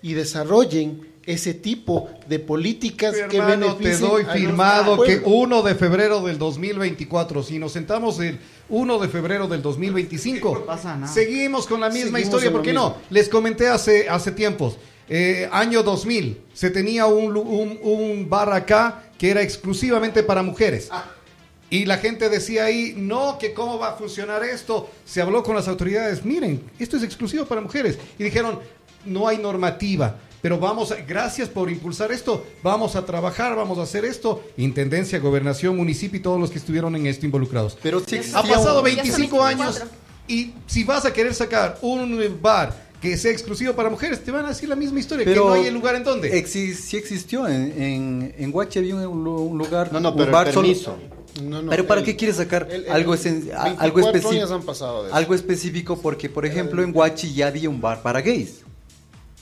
y 0.00 0.14
desarrollen 0.14 1.11
ese 1.26 1.54
tipo 1.54 2.10
de 2.26 2.38
políticas 2.38 3.14
que 3.30 3.36
Hermano, 3.36 3.76
te 3.76 3.96
doy 3.96 4.24
los 4.24 4.32
firmado 4.32 5.02
que 5.02 5.18
pueblos. 5.18 5.44
1 5.44 5.62
de 5.62 5.74
febrero 5.74 6.20
del 6.22 6.38
2024, 6.38 7.42
si 7.42 7.58
nos 7.58 7.72
sentamos 7.72 8.18
el 8.20 8.38
1 8.68 8.98
de 8.98 9.08
febrero 9.08 9.46
del 9.48 9.62
2025, 9.62 10.54
No 10.54 10.64
pasa 10.66 10.96
nada. 10.96 11.12
seguimos 11.12 11.66
con 11.66 11.80
la 11.80 11.88
misma 11.88 12.18
Seguimos 12.18 12.20
historia, 12.22 12.50
¿por 12.52 12.62
qué 12.62 12.72
no? 12.72 12.96
Les 13.10 13.28
comenté 13.28 13.68
hace, 13.68 14.08
hace 14.08 14.32
tiempos, 14.32 14.76
eh, 15.08 15.48
año 15.52 15.82
2000, 15.82 16.40
se 16.52 16.70
tenía 16.70 17.06
un, 17.06 17.36
un, 17.36 17.78
un 17.82 18.28
bar 18.28 18.52
acá 18.52 19.04
que 19.18 19.30
era 19.30 19.42
exclusivamente 19.42 20.22
para 20.22 20.42
mujeres. 20.42 20.90
Y 21.70 21.86
la 21.86 21.96
gente 21.96 22.28
decía 22.28 22.64
ahí, 22.66 22.94
no, 22.98 23.38
que 23.38 23.54
cómo 23.54 23.78
va 23.78 23.90
a 23.90 23.94
funcionar 23.94 24.44
esto. 24.44 24.90
Se 25.06 25.22
habló 25.22 25.42
con 25.42 25.54
las 25.54 25.68
autoridades, 25.68 26.22
miren, 26.22 26.62
esto 26.78 26.98
es 26.98 27.02
exclusivo 27.02 27.46
para 27.46 27.62
mujeres. 27.62 27.98
Y 28.18 28.24
dijeron, 28.24 28.58
no 29.06 29.26
hay 29.26 29.38
normativa, 29.38 30.16
pero 30.42 30.58
vamos, 30.58 30.90
a- 30.92 30.96
gracias 30.96 31.48
por 31.48 31.70
impulsar 31.70 32.12
esto, 32.12 32.44
vamos 32.62 32.96
a 32.96 33.06
trabajar, 33.06 33.56
vamos 33.56 33.78
a 33.78 33.82
hacer 33.82 34.04
esto. 34.04 34.42
Intendencia, 34.58 35.18
gobernación, 35.20 35.76
municipio 35.76 36.18
y 36.18 36.22
todos 36.22 36.38
los 36.40 36.50
que 36.50 36.58
estuvieron 36.58 36.94
en 36.96 37.06
esto 37.06 37.24
involucrados. 37.24 37.78
Pero 37.82 38.00
sí 38.06 38.18
Ha 38.34 38.42
pasado 38.42 38.78
un- 38.80 38.84
25 38.84 39.42
años 39.42 39.76
24. 39.78 39.96
y 40.28 40.52
si 40.66 40.84
vas 40.84 41.04
a 41.06 41.12
querer 41.12 41.32
sacar 41.34 41.78
un 41.82 42.38
bar 42.42 42.92
que 43.00 43.16
sea 43.16 43.32
exclusivo 43.32 43.72
para 43.72 43.90
mujeres, 43.90 44.22
te 44.22 44.30
van 44.30 44.44
a 44.44 44.48
decir 44.50 44.68
la 44.68 44.76
misma 44.76 45.00
historia, 45.00 45.24
Pero 45.24 45.42
que 45.44 45.48
no 45.48 45.54
hay 45.54 45.66
el 45.66 45.74
lugar 45.74 45.96
en 45.96 46.04
donde. 46.04 46.32
exi- 46.40 46.74
sí 46.74 46.96
existió. 46.96 47.48
En, 47.48 47.82
en, 47.82 48.34
en 48.38 48.52
Guache 48.52 48.78
había 48.80 48.96
un, 49.08 49.24
lu- 49.24 49.40
un 49.40 49.58
lugar. 49.58 49.92
No, 49.92 49.98
no, 50.00 50.10
un 50.10 50.14
pero 50.14 50.26
el 50.26 50.32
bar 50.32 50.52
solo- 50.52 50.68
permiso. 50.68 50.96
No, 51.42 51.62
no, 51.62 51.70
pero 51.70 51.86
¿para 51.86 52.00
el- 52.00 52.04
qué 52.06 52.14
quieres 52.14 52.36
sacar 52.36 52.68
el- 52.70 52.84
el 52.84 52.92
algo, 52.92 53.14
esen- 53.14 53.50
a- 53.54 53.64
24 53.64 53.80
algo 53.80 54.00
específico? 54.00 54.30
años 54.32 54.50
han 54.52 54.62
pasado 54.62 55.02
de 55.02 55.08
eso. 55.08 55.16
Algo 55.16 55.34
específico 55.34 55.98
porque, 56.00 56.28
por 56.28 56.44
ejemplo, 56.46 56.82
en 56.82 56.92
Guachi 56.92 57.32
ya 57.34 57.46
había 57.48 57.68
un 57.70 57.80
bar 57.80 58.02
para 58.02 58.20
gays. 58.20 58.60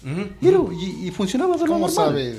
Y, 0.03 1.07
y 1.07 1.11
funcionaba 1.11 1.55
de 1.57 1.61
lo 1.67 1.67
¿Cómo 1.75 1.87
normal. 1.89 2.07
sabes, 2.09 2.37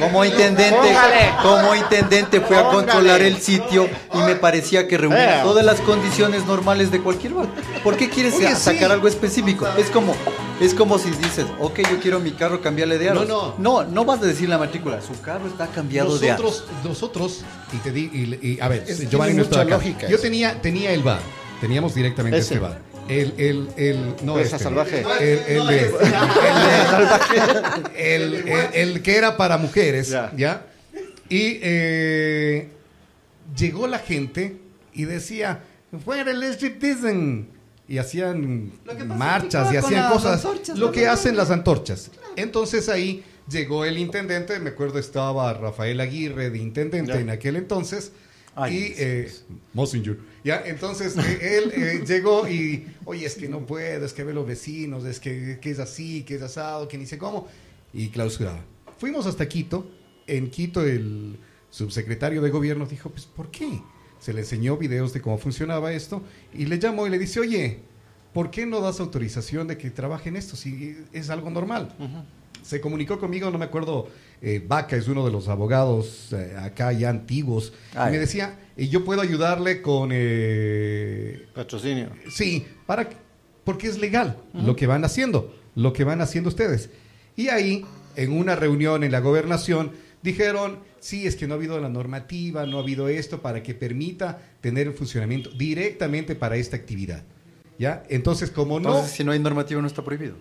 Como 0.00 0.24
intendente, 0.24 0.96
como 1.42 1.74
intendente 1.74 2.40
fue 2.40 2.56
a 2.56 2.62
controlar 2.70 3.20
el 3.20 3.36
sitio 3.36 3.88
y 4.14 4.18
me 4.18 4.34
parecía 4.36 4.88
que 4.88 4.96
reunía 4.96 5.40
Eh. 5.40 5.42
todas 5.42 5.64
las 5.64 5.80
condiciones 5.82 6.46
normales 6.46 6.90
de 6.90 7.00
cualquier 7.00 7.34
bar. 7.34 7.48
¿Por 7.84 7.96
qué 7.96 8.08
quieres 8.08 8.34
Oye, 8.34 8.54
sacar 8.56 8.88
sí. 8.88 8.92
algo 8.94 9.06
específico? 9.08 9.66
Es 9.76 9.90
como, 9.90 10.14
es 10.60 10.72
como 10.72 10.98
si 10.98 11.10
dices, 11.10 11.44
ok, 11.60 11.80
yo 11.90 12.00
quiero 12.00 12.20
mi 12.20 12.30
carro 12.30 12.62
cambiarle 12.62 12.96
de 12.98 13.10
aros. 13.10 13.28
No, 13.28 13.54
no, 13.58 13.84
no 13.84 14.04
vas 14.06 14.22
a 14.22 14.26
decir 14.26 14.48
la 14.48 14.56
matrícula. 14.56 15.00
Su 15.02 15.20
carro 15.20 15.46
está 15.46 15.66
cambiado 15.66 16.18
de 16.18 16.30
aros. 16.30 16.64
nosotros, 16.64 16.84
nosotros, 16.84 17.44
y 17.74 17.76
te 17.78 17.92
di, 17.92 18.10
y, 18.12 18.48
y- 18.54 18.60
a 18.60 18.68
ver, 18.68 18.84
Es- 18.88 19.08
Giovanni 19.10 19.34
no 19.34 19.42
estaba 19.42 19.64
mucha 19.64 19.76
acá. 19.76 19.84
lógica 19.84 20.08
Yo 20.08 20.18
tenía, 20.18 20.60
tenía 20.62 20.92
el 20.92 21.02
bar, 21.02 21.20
teníamos 21.60 21.94
directamente 21.94 22.38
Ese. 22.38 22.54
este 22.54 22.58
bar. 22.66 22.80
El, 23.08 23.34
el, 23.38 23.68
el, 23.76 24.14
no 24.22 24.38
este. 24.38 24.58
salvaje. 24.58 25.02
El, 25.20 25.38
el, 25.60 25.66
de- 25.66 25.90
el- 27.96 28.34
el- 28.34 28.34
el- 28.48 28.74
el 28.74 29.02
que 29.02 29.16
era 29.16 29.36
para 29.36 29.56
mujeres, 29.58 30.08
Ya. 30.10 30.32
¿ya? 30.36 30.66
Y 31.28 31.58
eh, 31.62 32.68
llegó 33.56 33.86
la 33.86 33.98
gente 33.98 34.56
y 34.94 35.04
decía, 35.04 35.60
fuera 36.04 36.30
el 36.30 36.42
striptease. 36.44 37.44
Y 37.90 37.96
hacían 37.96 38.70
marchas 39.06 39.72
y 39.72 39.76
hacían 39.78 40.12
cosas. 40.12 40.44
antorchas, 40.44 40.78
lo 40.78 40.86
¿no? 40.86 40.92
que 40.92 41.06
hacen 41.08 41.36
las 41.36 41.50
antorchas. 41.50 42.10
Entonces 42.36 42.90
ahí 42.90 43.24
llegó 43.48 43.86
el 43.86 43.96
intendente, 43.96 44.58
me 44.60 44.70
acuerdo 44.70 44.98
estaba 44.98 45.54
Rafael 45.54 45.98
Aguirre 46.00 46.50
de 46.50 46.58
intendente 46.58 47.12
Ya. 47.14 47.20
en 47.20 47.30
aquel 47.30 47.56
entonces. 47.56 48.12
Ay, 48.58 48.76
y 48.76 48.94
eh. 48.96 49.30
Ya, 50.42 50.62
entonces 50.66 51.16
eh, 51.16 51.58
él 51.58 51.72
eh, 51.74 52.04
llegó 52.06 52.48
y, 52.48 52.86
oye, 53.04 53.24
es 53.24 53.36
que 53.36 53.48
no 53.48 53.64
puedo, 53.64 54.04
es 54.04 54.12
que 54.12 54.24
ve 54.24 54.34
los 54.34 54.46
vecinos, 54.46 55.04
es 55.04 55.20
que, 55.20 55.58
que 55.60 55.70
es 55.70 55.78
así, 55.78 56.24
que 56.24 56.34
es 56.34 56.42
asado, 56.42 56.88
que 56.88 56.98
ni 56.98 57.06
sé 57.06 57.18
cómo. 57.18 57.46
Y 57.92 58.08
clausuraba. 58.08 58.64
Fuimos 58.98 59.26
hasta 59.26 59.48
Quito. 59.48 59.88
En 60.26 60.50
Quito 60.50 60.82
el 60.82 61.38
subsecretario 61.70 62.42
de 62.42 62.50
gobierno 62.50 62.86
dijo, 62.86 63.10
pues, 63.10 63.26
¿por 63.26 63.50
qué? 63.50 63.80
Se 64.18 64.32
le 64.32 64.40
enseñó 64.40 64.76
videos 64.76 65.12
de 65.12 65.20
cómo 65.20 65.38
funcionaba 65.38 65.92
esto 65.92 66.22
y 66.52 66.66
le 66.66 66.78
llamó 66.78 67.06
y 67.06 67.10
le 67.10 67.18
dice, 67.18 67.40
oye, 67.40 67.78
¿por 68.32 68.50
qué 68.50 68.66
no 68.66 68.80
das 68.80 68.98
autorización 69.00 69.68
de 69.68 69.78
que 69.78 69.90
trabaje 69.90 70.28
en 70.28 70.36
esto 70.36 70.56
si 70.56 70.96
es 71.12 71.30
algo 71.30 71.50
normal? 71.50 71.94
Se 72.62 72.80
comunicó 72.80 73.20
conmigo, 73.20 73.50
no 73.50 73.58
me 73.58 73.66
acuerdo, 73.66 74.08
eh, 74.42 74.62
Vaca 74.66 74.96
es 74.96 75.08
uno 75.08 75.24
de 75.24 75.32
los 75.32 75.48
abogados 75.48 76.32
eh, 76.32 76.54
acá 76.58 76.92
ya 76.92 77.10
antiguos, 77.10 77.72
y 77.94 78.10
me 78.10 78.18
decía, 78.18 78.58
y 78.76 78.88
yo 78.88 79.04
puedo 79.04 79.20
ayudarle 79.20 79.82
con... 79.82 80.10
eh, 80.12 81.46
Patrocinio. 81.54 82.10
Sí, 82.30 82.66
para 82.86 83.08
porque 83.64 83.86
es 83.86 83.98
legal 83.98 84.38
lo 84.54 84.76
que 84.76 84.86
van 84.86 85.04
haciendo, 85.04 85.54
lo 85.74 85.92
que 85.92 86.04
van 86.04 86.22
haciendo 86.22 86.48
ustedes. 86.48 86.88
Y 87.36 87.48
ahí, 87.48 87.84
en 88.16 88.32
una 88.32 88.56
reunión 88.56 89.04
en 89.04 89.12
la 89.12 89.20
gobernación, 89.20 89.92
dijeron, 90.22 90.78
sí, 91.00 91.26
es 91.26 91.36
que 91.36 91.46
no 91.46 91.52
ha 91.52 91.56
habido 91.58 91.78
la 91.78 91.90
normativa, 91.90 92.64
no 92.64 92.78
ha 92.78 92.80
habido 92.80 93.08
esto 93.08 93.42
para 93.42 93.62
que 93.62 93.74
permita 93.74 94.38
tener 94.62 94.86
el 94.86 94.94
funcionamiento 94.94 95.50
directamente 95.50 96.34
para 96.34 96.56
esta 96.56 96.76
actividad. 96.76 97.24
¿Ya? 97.78 98.04
Entonces, 98.08 98.50
como 98.50 98.80
no... 98.80 98.88
Entonces, 98.88 99.16
si 99.16 99.22
no 99.22 99.32
hay 99.32 99.38
normativa, 99.38 99.80
no 99.80 99.86
está 99.86 100.02
prohibido. 100.02 100.34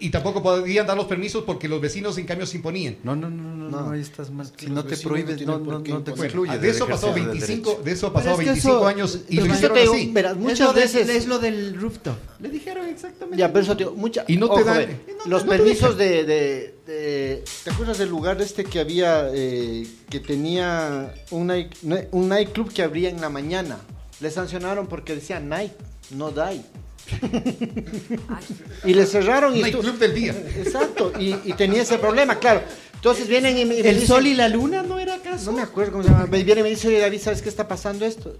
Y 0.00 0.10
tampoco 0.10 0.40
podían 0.42 0.86
dar 0.86 0.96
los 0.96 1.06
permisos 1.06 1.42
porque 1.44 1.66
los 1.68 1.80
vecinos 1.80 2.16
en 2.18 2.24
cambio 2.26 2.46
se 2.46 2.56
imponían. 2.56 2.98
No, 3.02 3.16
no, 3.16 3.28
no, 3.28 3.42
no, 3.56 3.68
no, 3.68 3.80
No. 3.82 3.90
ahí 3.90 4.00
estás 4.00 4.30
mal. 4.30 4.48
Si 4.56 4.68
no 4.68 4.84
te 4.84 4.96
prohíbes, 4.96 5.44
no, 5.44 5.58
no, 5.58 5.82
te 5.82 6.10
excluyes. 6.12 6.54
Ah, 6.54 6.58
de 6.58 6.70
eso 6.70 6.86
pasó 6.86 7.08
ejercicio 7.08 7.14
del 7.14 7.26
25, 7.38 7.70
derecho. 7.70 7.84
de 7.84 7.92
eso 7.92 8.12
pasó 8.12 8.30
es 8.30 8.38
que 8.38 8.44
25 8.44 8.76
eso- 8.76 8.86
años 8.86 9.18
y 9.28 9.36
lo 9.40 9.46
hicieron 9.46 9.78
así. 9.78 10.14
muchas 10.36 10.74
veces- 10.74 11.08
es 11.08 11.26
lo 11.26 11.40
del 11.40 11.80
rooftop. 11.80 12.14
Le 12.40 12.48
dijeron 12.48 12.86
exactamente. 12.86 13.38
Ya, 13.38 13.52
pero 13.52 13.64
eso, 13.64 13.76
tío, 13.76 13.92
mucha, 13.92 14.24
Y 14.28 14.36
no 14.36 14.46
te 14.46 14.52
ojo, 14.60 14.64
dan- 14.64 15.00
los 15.26 15.42
permisos 15.42 15.98
de, 15.98 16.24
de- 16.24 16.74
de- 16.86 17.44
¿Te 17.64 17.70
acuerdas 17.70 17.98
del 17.98 18.08
lugar 18.08 18.40
este 18.40 18.62
que 18.64 18.78
había, 18.78 19.28
eh, 19.34 19.84
que 20.08 20.20
tenía 20.20 21.12
un, 21.32 21.48
night- 21.48 21.74
un 22.12 22.28
nightclub 22.28 22.72
que 22.72 22.82
abría 22.84 23.08
en 23.10 23.20
la 23.20 23.30
mañana? 23.30 23.78
Le 24.20 24.30
sancionaron 24.30 24.86
porque 24.86 25.14
decía 25.16 25.40
night, 25.40 25.72
no 26.12 26.30
die. 26.30 26.62
Y 28.84 28.94
le 28.94 29.06
cerraron 29.06 29.56
y... 29.56 29.70
Tú- 29.70 29.80
club 29.80 29.98
del 29.98 30.14
día. 30.14 30.32
Exacto, 30.56 31.12
y, 31.18 31.34
y 31.44 31.52
tenía 31.54 31.82
ese 31.82 31.98
problema, 31.98 32.38
claro. 32.38 32.62
Entonces 32.94 33.28
vienen 33.28 33.56
y 33.56 33.64
me, 33.64 33.78
¿El 33.78 33.96
dicen- 34.00 34.06
sol 34.06 34.26
y 34.26 34.34
la 34.34 34.48
luna 34.48 34.82
no 34.82 34.98
era 34.98 35.14
acaso? 35.14 35.46
No 35.50 35.56
me 35.56 35.62
acuerdo 35.62 35.92
cómo 35.92 36.04
se 36.04 36.10
llama. 36.10 36.26
Me 36.26 36.42
viene 36.42 36.60
y 36.60 36.64
me 36.64 36.70
dice, 36.70 36.88
oye 36.88 36.98
David, 36.98 37.20
¿sabes 37.20 37.42
qué 37.42 37.48
está 37.48 37.68
pasando 37.68 38.04
esto? 38.04 38.36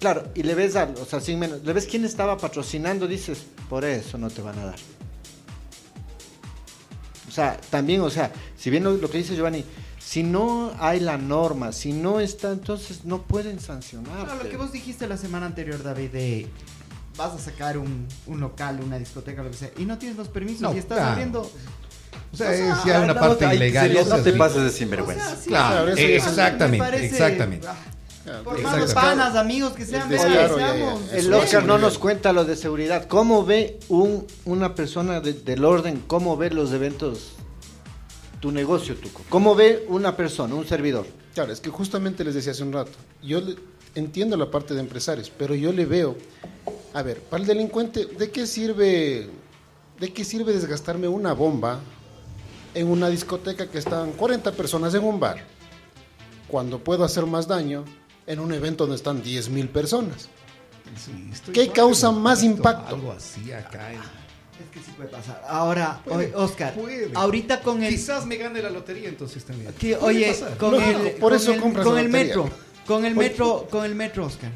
Claro, 0.00 0.28
y 0.34 0.42
le 0.42 0.54
ves 0.54 0.76
al, 0.76 0.94
o 1.00 1.04
sea, 1.04 1.20
sin 1.20 1.38
menos, 1.38 1.62
le 1.62 1.72
ves 1.72 1.86
quién 1.86 2.04
estaba 2.04 2.38
patrocinando, 2.38 3.06
dices, 3.06 3.42
por 3.68 3.84
eso 3.84 4.16
no 4.18 4.30
te 4.30 4.40
van 4.42 4.58
a 4.58 4.64
dar. 4.66 4.78
O 7.28 7.30
sea, 7.30 7.60
también, 7.70 8.00
o 8.00 8.10
sea, 8.10 8.32
si 8.56 8.70
bien 8.70 8.82
lo, 8.82 8.92
lo 8.96 9.08
que 9.10 9.18
dice 9.18 9.36
Giovanni, 9.36 9.64
si 9.98 10.22
no 10.24 10.72
hay 10.80 10.98
la 11.00 11.16
norma, 11.18 11.70
si 11.72 11.92
no 11.92 12.18
está, 12.18 12.50
entonces 12.50 13.04
no 13.04 13.22
pueden 13.22 13.60
sancionar. 13.60 14.26
No, 14.26 14.34
lo 14.42 14.48
que 14.48 14.56
vos 14.56 14.72
dijiste 14.72 15.06
la 15.06 15.16
semana 15.16 15.46
anterior, 15.46 15.80
David, 15.82 16.10
de 16.10 16.46
vas 17.16 17.32
a 17.34 17.38
sacar 17.38 17.76
un, 17.78 18.06
un 18.26 18.40
local, 18.40 18.80
una 18.84 18.98
discoteca, 18.98 19.42
lo 19.42 19.50
que 19.50 19.56
sea, 19.56 19.70
y 19.78 19.84
no 19.84 19.98
tienes 19.98 20.16
los 20.16 20.28
permisos 20.28 20.62
No, 20.62 20.74
y 20.74 20.78
estás 20.78 20.98
claro. 20.98 21.12
abriendo. 21.12 21.40
O 22.32 22.36
sea, 22.36 22.48
O 22.50 22.52
sea, 22.52 22.78
es 22.78 22.84
ya 22.84 22.98
una 23.02 23.14
no, 23.14 23.20
parte 23.20 23.54
ilegal. 23.54 23.92
no 24.08 24.18
te 24.22 24.32
pases 24.32 24.62
de 24.62 24.68
O 24.68 24.72
sinvergüenza. 24.72 25.26
sea, 25.30 25.36
sí, 25.36 25.48
Claro, 25.48 25.84
Claro, 25.86 25.96
eso 26.00 26.28
exactamente, 26.28 26.68
me 26.70 26.78
parece- 26.78 27.06
exactamente. 27.06 27.66
ah, 27.68 27.74
Claro, 28.22 28.58
más 28.62 28.94
panas, 28.94 29.34
amigos 29.34 29.72
que 29.72 29.84
sean, 29.84 30.02
El 30.02 30.08
vean, 30.10 30.28
descaro, 30.30 30.58
ya, 30.58 30.76
ya, 30.76 31.16
El 31.16 31.32
Oscar 31.34 31.64
no 31.64 31.78
nos 31.78 31.92
bien. 31.94 32.00
cuenta 32.00 32.32
lo 32.32 32.44
de 32.44 32.54
seguridad. 32.54 33.06
¿Cómo 33.08 33.44
ve 33.44 33.80
un, 33.88 34.26
una 34.44 34.74
persona 34.74 35.20
de- 35.20 35.32
del 35.32 35.64
orden, 35.64 36.02
cómo 36.06 36.36
ve 36.36 36.50
los 36.50 36.70
eventos, 36.72 37.32
tu 38.40 38.52
negocio, 38.52 38.94
Tuco? 38.96 39.22
¿Cómo 39.28 39.54
ve 39.56 39.84
una 39.88 40.16
persona, 40.16 40.54
un 40.54 40.66
servidor? 40.66 41.06
Claro, 41.34 41.52
es 41.52 41.60
que 41.60 41.70
justamente 41.70 42.22
les 42.22 42.34
decía 42.34 42.52
hace 42.52 42.62
un 42.62 42.72
rato, 42.72 42.92
yo 43.22 43.40
le- 43.40 43.56
entiendo 43.96 44.36
la 44.36 44.50
parte 44.50 44.74
de 44.74 44.80
empresarios, 44.80 45.32
pero 45.36 45.54
yo 45.54 45.72
le 45.72 45.84
veo, 45.86 46.16
a 46.94 47.02
ver, 47.02 47.20
para 47.22 47.42
el 47.42 47.46
delincuente, 47.46 48.06
¿de 48.06 48.30
qué 48.30 48.46
sirve, 48.46 49.28
de 49.98 50.12
qué 50.12 50.24
sirve 50.24 50.52
desgastarme 50.52 51.08
una 51.08 51.32
bomba 51.32 51.80
en 52.74 52.88
una 52.88 53.08
discoteca 53.08 53.68
que 53.68 53.78
están 53.78 54.12
40 54.12 54.52
personas 54.52 54.94
en 54.94 55.04
un 55.04 55.18
bar, 55.20 55.44
cuando 56.48 56.78
puedo 56.78 57.04
hacer 57.04 57.26
más 57.26 57.46
daño 57.46 57.84
en 58.26 58.40
un 58.40 58.52
evento 58.52 58.84
donde 58.84 58.96
están 58.96 59.22
10 59.22 59.48
mil 59.50 59.68
personas? 59.68 60.28
Sí, 60.96 61.30
¿Qué 61.52 61.68
causa 61.68 62.10
más 62.10 62.42
impacto? 62.42 62.94
Algo 62.96 63.12
así 63.12 63.52
acá. 63.52 63.92
en- 63.92 63.98
Es 64.00 64.68
que 64.72 64.80
sí 64.80 64.90
puede 64.96 65.08
pasar. 65.08 65.42
Ahora, 65.48 66.02
Puede, 66.04 66.34
Oscar, 66.34 66.74
puede. 66.74 67.10
ahorita 67.14 67.62
con 67.62 67.82
el. 67.82 67.94
Quizás 67.94 68.26
me 68.26 68.36
gane 68.36 68.60
la 68.60 68.68
lotería 68.70 69.08
entonces 69.08 69.42
también. 69.44 69.72
que, 69.78 69.96
oye, 69.96 70.36
con 70.58 70.72
Lógico, 70.72 71.00
el. 71.00 71.10
por 71.12 71.30
con 71.30 71.32
eso 71.34 71.52
el, 71.54 71.60
compras 71.60 71.86
con 71.86 71.94
la 71.94 72.00
el 72.02 72.06
lotería. 72.08 72.26
metro. 72.36 72.50
Con 72.86 73.04
el 73.06 73.14
metro, 73.14 73.68
con 73.70 73.84
el 73.84 73.94
metro, 73.94 74.26
Oscar. 74.26 74.50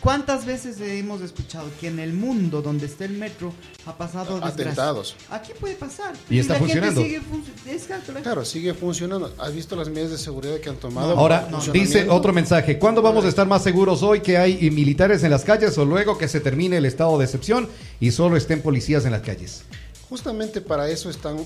¿Cuántas 0.00 0.44
veces 0.44 0.80
hemos 0.80 1.20
escuchado 1.22 1.68
que 1.80 1.88
en 1.88 1.98
el 1.98 2.12
mundo 2.12 2.62
donde 2.62 2.86
está 2.86 3.04
el 3.04 3.12
metro 3.12 3.52
ha 3.86 3.96
pasado 3.96 4.34
desgracia? 4.34 4.62
Atentados. 4.64 5.16
Aquí 5.30 5.52
puede 5.58 5.74
pasar. 5.74 6.14
Y 6.30 6.38
está 6.38 6.54
la 6.54 6.58
gente 6.60 6.72
funcionando. 6.80 7.02
sigue 7.02 7.20
func- 7.20 7.72
exacto, 7.72 8.12
la- 8.12 8.20
Claro, 8.20 8.44
sigue 8.44 8.74
funcionando. 8.74 9.32
¿Has 9.38 9.54
visto 9.54 9.76
las 9.76 9.88
medidas 9.88 10.10
de 10.12 10.18
seguridad 10.18 10.58
que 10.60 10.68
han 10.70 10.76
tomado? 10.76 11.18
Ahora, 11.18 11.48
dice 11.72 12.08
otro 12.08 12.32
mensaje. 12.32 12.78
¿Cuándo 12.78 13.02
vamos 13.02 13.24
a 13.24 13.28
estar 13.28 13.46
más 13.46 13.62
seguros 13.62 14.02
hoy 14.02 14.20
que 14.20 14.38
hay 14.38 14.70
militares 14.70 15.22
en 15.24 15.30
las 15.30 15.44
calles 15.44 15.76
o 15.78 15.84
luego 15.84 16.18
que 16.18 16.28
se 16.28 16.40
termine 16.40 16.76
el 16.76 16.84
estado 16.86 17.18
de 17.18 17.24
excepción 17.24 17.68
y 18.00 18.10
solo 18.12 18.36
estén 18.36 18.62
policías 18.62 19.04
en 19.04 19.12
las 19.12 19.22
calles? 19.22 19.62
Justamente 20.08 20.60
para 20.60 20.88
eso 20.88 21.10
están 21.10 21.36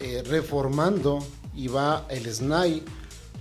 eh, 0.00 0.22
reformando 0.26 1.24
y 1.54 1.68
va 1.68 2.06
el 2.10 2.26
SNAI 2.32 2.82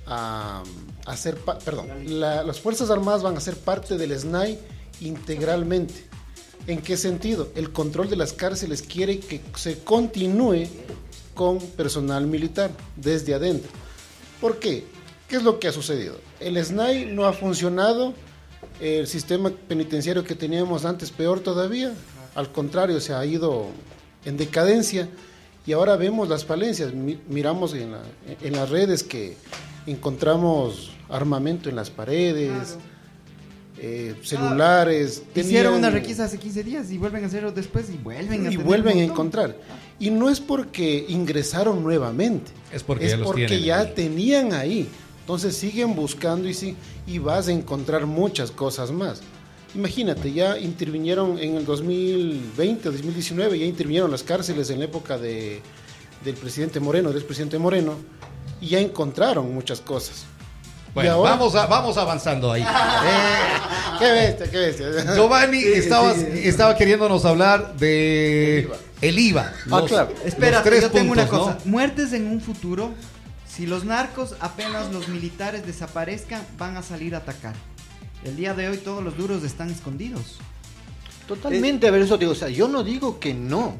a, 0.07 0.63
a 1.05 1.15
pa- 1.45 1.59
perdón, 1.59 1.87
la- 2.19 2.43
las 2.43 2.59
Fuerzas 2.59 2.89
Armadas 2.89 3.23
van 3.23 3.35
a 3.37 3.39
ser 3.41 3.55
parte 3.57 3.97
del 3.97 4.11
SNAI 4.17 4.57
integralmente. 5.01 5.93
¿En 6.67 6.81
qué 6.81 6.95
sentido? 6.95 7.49
El 7.55 7.71
control 7.73 8.09
de 8.09 8.15
las 8.15 8.31
cárceles 8.33 8.81
quiere 8.81 9.19
que 9.19 9.41
se 9.55 9.79
continúe 9.79 10.67
con 11.33 11.59
personal 11.59 12.25
militar 12.25 12.71
desde 12.95 13.33
adentro. 13.33 13.69
¿Por 14.39 14.59
qué? 14.59 14.85
¿Qué 15.27 15.35
es 15.37 15.43
lo 15.43 15.59
que 15.59 15.67
ha 15.67 15.71
sucedido? 15.73 16.15
El 16.39 16.57
SNAI 16.63 17.05
no 17.07 17.25
ha 17.25 17.33
funcionado, 17.33 18.13
el 18.79 19.07
sistema 19.07 19.51
penitenciario 19.67 20.23
que 20.23 20.35
teníamos 20.35 20.85
antes 20.85 21.11
peor 21.11 21.39
todavía, 21.41 21.93
al 22.35 22.51
contrario, 22.51 22.99
se 23.01 23.13
ha 23.13 23.25
ido 23.25 23.67
en 24.25 24.37
decadencia 24.37 25.09
y 25.65 25.73
ahora 25.73 25.95
vemos 25.97 26.29
las 26.29 26.45
falencias, 26.45 26.93
Mi- 26.93 27.19
miramos 27.27 27.73
en, 27.73 27.91
la- 27.91 28.03
en 28.41 28.53
las 28.53 28.69
redes 28.69 29.03
que 29.03 29.35
encontramos 29.85 30.91
armamento 31.09 31.69
en 31.69 31.75
las 31.75 31.89
paredes, 31.89 32.77
eh, 33.79 34.15
celulares. 34.23 35.23
Hicieron 35.35 35.73
tenían- 35.73 35.73
una 35.73 35.89
requisa 35.89 36.25
hace 36.25 36.37
15 36.37 36.63
días 36.63 36.91
y 36.91 36.97
vuelven 36.97 37.23
a 37.23 37.27
hacerlo 37.27 37.51
después 37.51 37.89
y 37.89 37.97
vuelven 37.97 38.47
a 38.47 38.51
y 38.51 38.57
vuelven 38.57 38.99
a 38.99 39.03
encontrar. 39.03 39.57
Y 39.99 40.09
no 40.09 40.29
es 40.29 40.39
porque 40.39 41.05
ingresaron 41.09 41.83
nuevamente, 41.83 42.51
Es 42.71 42.83
porque 42.83 43.05
es 43.05 43.11
ya 43.11 43.17
los 43.17 43.27
porque 43.27 43.47
tienen 43.47 43.65
ya 43.65 43.79
ahí. 43.81 43.93
tenían 43.95 44.53
ahí. 44.53 44.87
Entonces 45.21 45.55
siguen 45.55 45.95
buscando 45.95 46.47
y, 46.49 46.53
sí, 46.53 46.75
y 47.07 47.17
vas 47.19 47.47
a 47.47 47.51
encontrar 47.51 48.05
muchas 48.05 48.51
cosas 48.51 48.91
más. 48.91 49.21
Imagínate, 49.75 50.31
ya 50.31 50.59
intervinieron 50.59 51.39
en 51.39 51.55
el 51.55 51.65
2020, 51.65 52.89
2019, 52.89 53.57
ya 53.57 53.65
intervinieron 53.65 54.11
las 54.11 54.21
cárceles 54.21 54.69
en 54.69 54.79
la 54.79 54.85
época 54.85 55.17
de, 55.17 55.61
del 56.23 56.35
presidente 56.35 56.79
Moreno, 56.79 57.09
del 57.09 57.17
expresidente 57.17 57.57
Moreno, 57.57 57.95
y 58.61 58.67
ya 58.67 58.79
encontraron 58.79 59.51
muchas 59.53 59.81
cosas. 59.81 60.25
Bueno, 60.93 61.21
vamos, 61.21 61.55
a- 61.55 61.65
vamos 61.65 61.97
avanzando 61.97 62.51
ahí. 62.51 62.65
Eh, 63.95 63.99
¡Qué 63.99 64.11
bestia, 64.11 64.51
qué 64.51 64.57
bestia! 64.57 65.15
Giovanni, 65.15 65.59
estabas, 65.59 66.17
estaba 66.17 66.75
queriéndonos 66.75 67.23
hablar 67.25 67.75
de 67.77 68.67
el 69.01 69.19
IVA. 69.19 69.53
Ah, 69.71 69.79
los- 69.79 69.89
claro. 69.89 70.13
Espera, 70.25 70.63
yo 70.63 70.89
tengo 70.91 71.11
una 71.11 71.27
cosa. 71.27 71.57
¿no? 71.63 71.71
Muertes 71.71 72.11
en 72.13 72.27
un 72.27 72.41
futuro, 72.41 72.91
si 73.47 73.65
los 73.67 73.85
narcos 73.85 74.35
apenas 74.39 74.91
los 74.91 75.07
militares 75.07 75.65
desaparezcan, 75.65 76.41
van 76.57 76.75
a 76.75 76.81
salir 76.83 77.13
a 77.15 77.19
atacar. 77.19 77.53
El 78.25 78.35
día 78.35 78.53
de 78.53 78.67
hoy 78.69 78.77
todos 78.77 79.03
los 79.03 79.15
duros 79.15 79.43
están 79.43 79.69
escondidos. 79.69 80.39
Totalmente, 81.27 81.87
a 81.87 81.91
ver, 81.91 82.01
eso 82.01 82.17
digo, 82.17 82.31
o 82.31 82.35
sea, 82.35 82.49
yo 82.49 82.67
no 82.67 82.83
digo 82.83 83.19
que 83.19 83.33
no, 83.33 83.75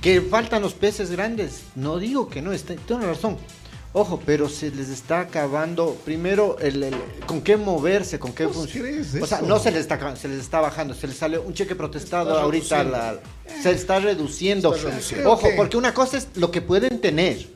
que 0.00 0.20
faltan 0.20 0.62
los 0.62 0.74
peces 0.74 1.10
grandes, 1.10 1.62
no 1.74 1.98
digo 1.98 2.28
que 2.28 2.42
no, 2.42 2.52
está, 2.52 2.74
tiene 2.76 3.06
razón. 3.06 3.38
Ojo, 3.96 4.20
pero 4.26 4.48
se 4.48 4.72
les 4.72 4.88
está 4.88 5.20
acabando 5.20 5.96
primero 6.04 6.56
el, 6.60 6.82
el- 6.82 6.96
con 7.26 7.40
qué 7.42 7.56
moverse, 7.56 8.18
con 8.18 8.32
qué 8.32 8.44
¿Vos 8.46 8.56
funcionar. 8.56 8.92
O 9.22 9.26
sea, 9.26 9.40
no 9.40 9.60
se 9.60 9.70
les 9.70 9.82
está 9.82 9.94
acabando, 9.94 10.20
se 10.20 10.26
les 10.26 10.40
está 10.40 10.60
bajando, 10.60 10.94
se 10.94 11.06
les 11.06 11.16
sale 11.16 11.38
un 11.38 11.54
cheque 11.54 11.76
protestado 11.76 12.30
Está 12.32 12.42
ahorita, 12.42 12.82
la- 12.84 13.20
se 13.62 13.70
está 13.70 14.00
reduciendo. 14.00 14.74
Está 14.74 14.88
reduciendo. 14.90 15.30
Ojo, 15.30 15.48
porque 15.56 15.76
una 15.76 15.94
cosa 15.94 16.18
es 16.18 16.26
lo 16.34 16.50
que 16.50 16.60
pueden 16.60 17.00
tener. 17.00 17.46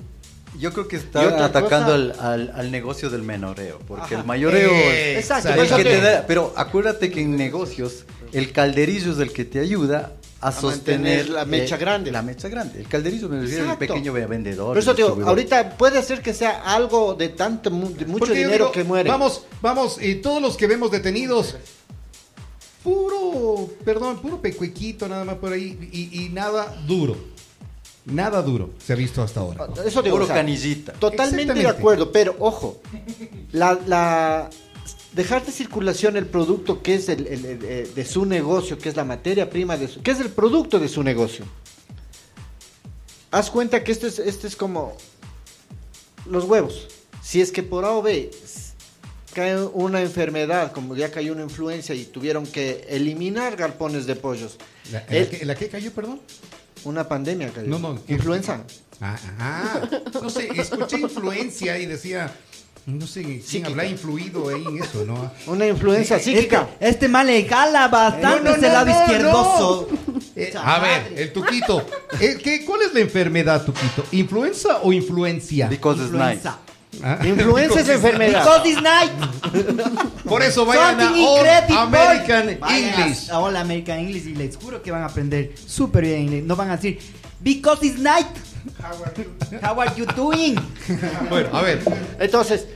Yo 0.61 0.73
creo 0.73 0.87
que 0.87 0.97
está 0.97 1.45
atacando 1.45 1.87
cosa- 1.93 1.95
al, 1.95 2.15
al- 2.21 2.53
al 2.55 2.71
negocio 2.71 3.11
del 3.11 3.23
menoreo, 3.23 3.81
porque 3.89 4.15
Ajá. 4.15 4.21
el 4.21 4.25
mayoreo 4.25 4.71
Eh, 4.71 5.15
es 5.15 5.19
Exacto, 5.25 5.49
el 5.51 5.57
por 5.57 5.65
eso 5.67 5.77
que 5.77 5.85
te- 5.85 5.91
te 5.91 6.01
da- 6.01 6.25
pero 6.27 6.53
acuérdate 6.57 7.11
que 7.11 7.21
en 7.21 7.37
negocios 7.37 8.05
el 8.33 8.53
calderillo 8.53 9.11
es 9.13 9.19
el 9.19 9.33
que 9.33 9.45
te 9.45 9.59
ayuda 9.59 10.13
a, 10.41 10.53
sostener 10.53 11.29
la 11.29 11.45
mecha 11.45 11.77
eh, 11.77 11.79
grande. 11.79 12.11
La 12.13 12.23
mecha 12.23 12.49
grande. 12.49 12.81
El 12.81 12.89
calderillo 12.89 13.29
me 13.29 13.41
refiero 13.41 13.71
al 13.71 13.79
pequeño 13.79 14.13
vendedor. 14.13 14.69
Por 14.69 14.79
eso 14.79 14.95
digo, 14.95 15.19
ahorita 15.25 15.77
puede 15.77 16.03
ser 16.03 16.23
que 16.23 16.33
sea 16.35 16.63
algo 16.63 17.15
de 17.15 17.31
tanto, 17.31 17.71
de 17.71 18.07
mucho 18.07 18.19
Porque 18.27 18.35
dinero 18.35 18.67
digo, 18.67 18.73
que 18.73 18.85
muere. 18.85 19.09
Vamos, 19.11 19.45
vamos, 19.61 20.01
y 20.01 20.17
todos 20.17 20.41
los 20.41 20.57
que 20.57 20.67
vemos 20.67 20.91
detenidos, 20.91 21.57
puro, 22.83 23.69
perdón, 23.85 24.21
puro 24.21 24.41
pecuequito 24.41 25.09
nada 25.09 25.25
más 25.25 25.37
por 25.37 25.53
ahí 25.53 25.79
y, 25.93 26.25
y 26.25 26.29
nada 26.29 26.75
duro. 26.87 27.17
Nada 28.05 28.41
duro 28.41 28.71
se 28.79 28.95
ha 28.95 28.97
visto 28.97 29.23
hasta 29.23 29.41
ahora. 29.41 29.69
Eso 29.85 30.01
digo, 30.01 30.17
Puro 30.17 30.25
o 30.25 30.27
sea, 30.27 30.37
canillita. 30.37 30.93
Totalmente 30.95 31.53
de 31.53 31.67
acuerdo, 31.67 32.11
pero 32.11 32.35
ojo, 32.39 32.81
la, 33.53 33.79
la- 33.87 34.49
dejar 35.13 35.45
de 35.45 35.53
circulación 35.53 36.17
el 36.17 36.27
producto 36.27 36.83
que 36.83 36.95
es 36.95 37.09
el, 37.09 37.27
el- 37.27 37.45
el, 37.45 37.65
eh, 37.65 37.91
de 37.95 38.05
su 38.05 38.25
negocio, 38.27 38.79
que 38.79 38.89
es 38.89 38.97
la 38.97 39.05
materia 39.05 39.49
prima 39.51 39.77
de 39.77 39.89
su, 39.89 40.03
que 40.03 40.11
es 40.11 40.21
el 40.21 40.31
producto 40.31 40.79
de 40.79 40.89
su 40.89 41.03
negocio. 41.03 41.45
Haz 43.31 43.51
cuenta 43.51 43.85
que 43.85 43.93
esto 43.93 44.07
es, 44.07 44.19
esto 44.19 44.47
es 44.47 44.57
como 44.57 44.97
los 46.27 46.45
huevos. 46.45 46.89
Si 47.23 47.41
es 47.41 47.53
que 47.53 47.63
por 47.63 47.85
A 47.85 47.93
o 47.93 48.03
B 48.03 48.31
cae 49.35 49.61
una 49.63 50.01
enfermedad, 50.01 50.73
como 50.73 50.97
ya 50.97 51.11
cayó 51.11 51.33
una 51.33 51.43
influencia 51.43 51.95
y 51.95 52.05
tuvieron 52.05 52.47
que 52.47 52.87
eliminar 52.89 53.57
galpones 53.57 54.07
de 54.07 54.17
pollos. 54.17 54.57
¿La, 54.91 55.01
en 55.01 55.07
la 55.11 55.17
El- 55.19 55.29
que, 55.29 55.37
en 55.43 55.49
la 55.49 55.55
que 55.55 55.69
cayó, 55.69 55.93
perdón? 55.93 56.21
Una 56.85 57.07
pandemia, 57.07 57.51
cayó. 57.51 57.67
No, 57.69 57.79
no, 57.79 58.03
¿qué? 58.05 58.15
Influenza. 58.15 58.63
Ah, 59.01 59.17
ah, 59.39 59.89
no 60.23 60.31
sé, 60.31 60.49
escuché 60.57 60.99
influencia 61.01 61.79
y 61.79 61.87
decía, 61.87 62.35
no 62.89 63.07
sé, 63.07 63.43
quién 63.49 63.67
habrá 63.67 63.85
influido 63.85 64.49
ahí 64.49 64.65
en 64.67 64.83
eso, 64.83 65.05
¿no? 65.05 65.31
Una 65.47 65.67
influencia 65.67 66.19
psíquica. 66.19 66.69
Este, 66.73 66.89
este 66.89 67.09
mal 67.09 67.27
le 67.27 67.45
jala 67.45 67.87
bastante 67.89 68.45
No, 68.45 68.51
no, 68.51 68.51
ese 68.57 68.67
no, 68.67 68.73
lado 68.73 68.87
no, 68.87 68.99
izquierdoso. 68.99 69.89
Eh, 70.35 70.55
a 70.57 70.79
ver, 70.79 71.13
el 71.17 71.33
Tuquito. 71.33 71.85
eh, 72.19 72.39
¿qué, 72.43 72.65
¿Cuál 72.65 72.83
es 72.83 72.95
la 72.95 73.01
enfermedad, 73.01 73.63
Tuquito? 73.65 74.05
¿Influenza 74.13 74.79
o 74.83 74.93
influencia? 74.93 75.69
Because 75.69 76.01
it's 76.03 76.13
nice. 76.13 76.37
Influenza. 76.37 76.59
Ah, 77.03 77.19
Influenza 77.27 77.81
es 77.81 77.89
enfermedad. 77.91 78.43
Because 78.43 78.63
this 78.63 78.81
night. 78.81 79.13
Por 80.25 80.43
eso 80.43 80.65
vayan 80.65 81.01
a 81.01 81.11
All. 81.13 81.47
American 81.77 82.49
English. 82.71 83.29
A 83.29 83.35
a 83.35 83.39
All 83.41 83.57
American 83.57 83.99
English 83.99 84.27
y 84.27 84.35
les 84.35 84.57
juro 84.57 84.83
que 84.83 84.91
van 84.91 85.03
a 85.03 85.07
aprender 85.07 85.53
súper 85.67 86.05
bien 86.05 86.23
inglés. 86.23 86.45
No 86.45 86.57
van 86.57 86.71
a 86.71 86.77
decir, 86.77 86.99
because 87.41 87.85
it's 87.87 87.99
night. 87.99 88.27
How 89.63 89.81
are 89.81 89.95
you 89.97 90.07
doing? 90.07 90.57
Bueno, 91.29 91.49
a 91.53 91.63
ver. 91.63 91.81
Entonces, 92.19 92.67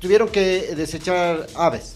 tuvieron 0.00 0.28
que 0.28 0.74
desechar 0.74 1.46
aves. 1.54 1.94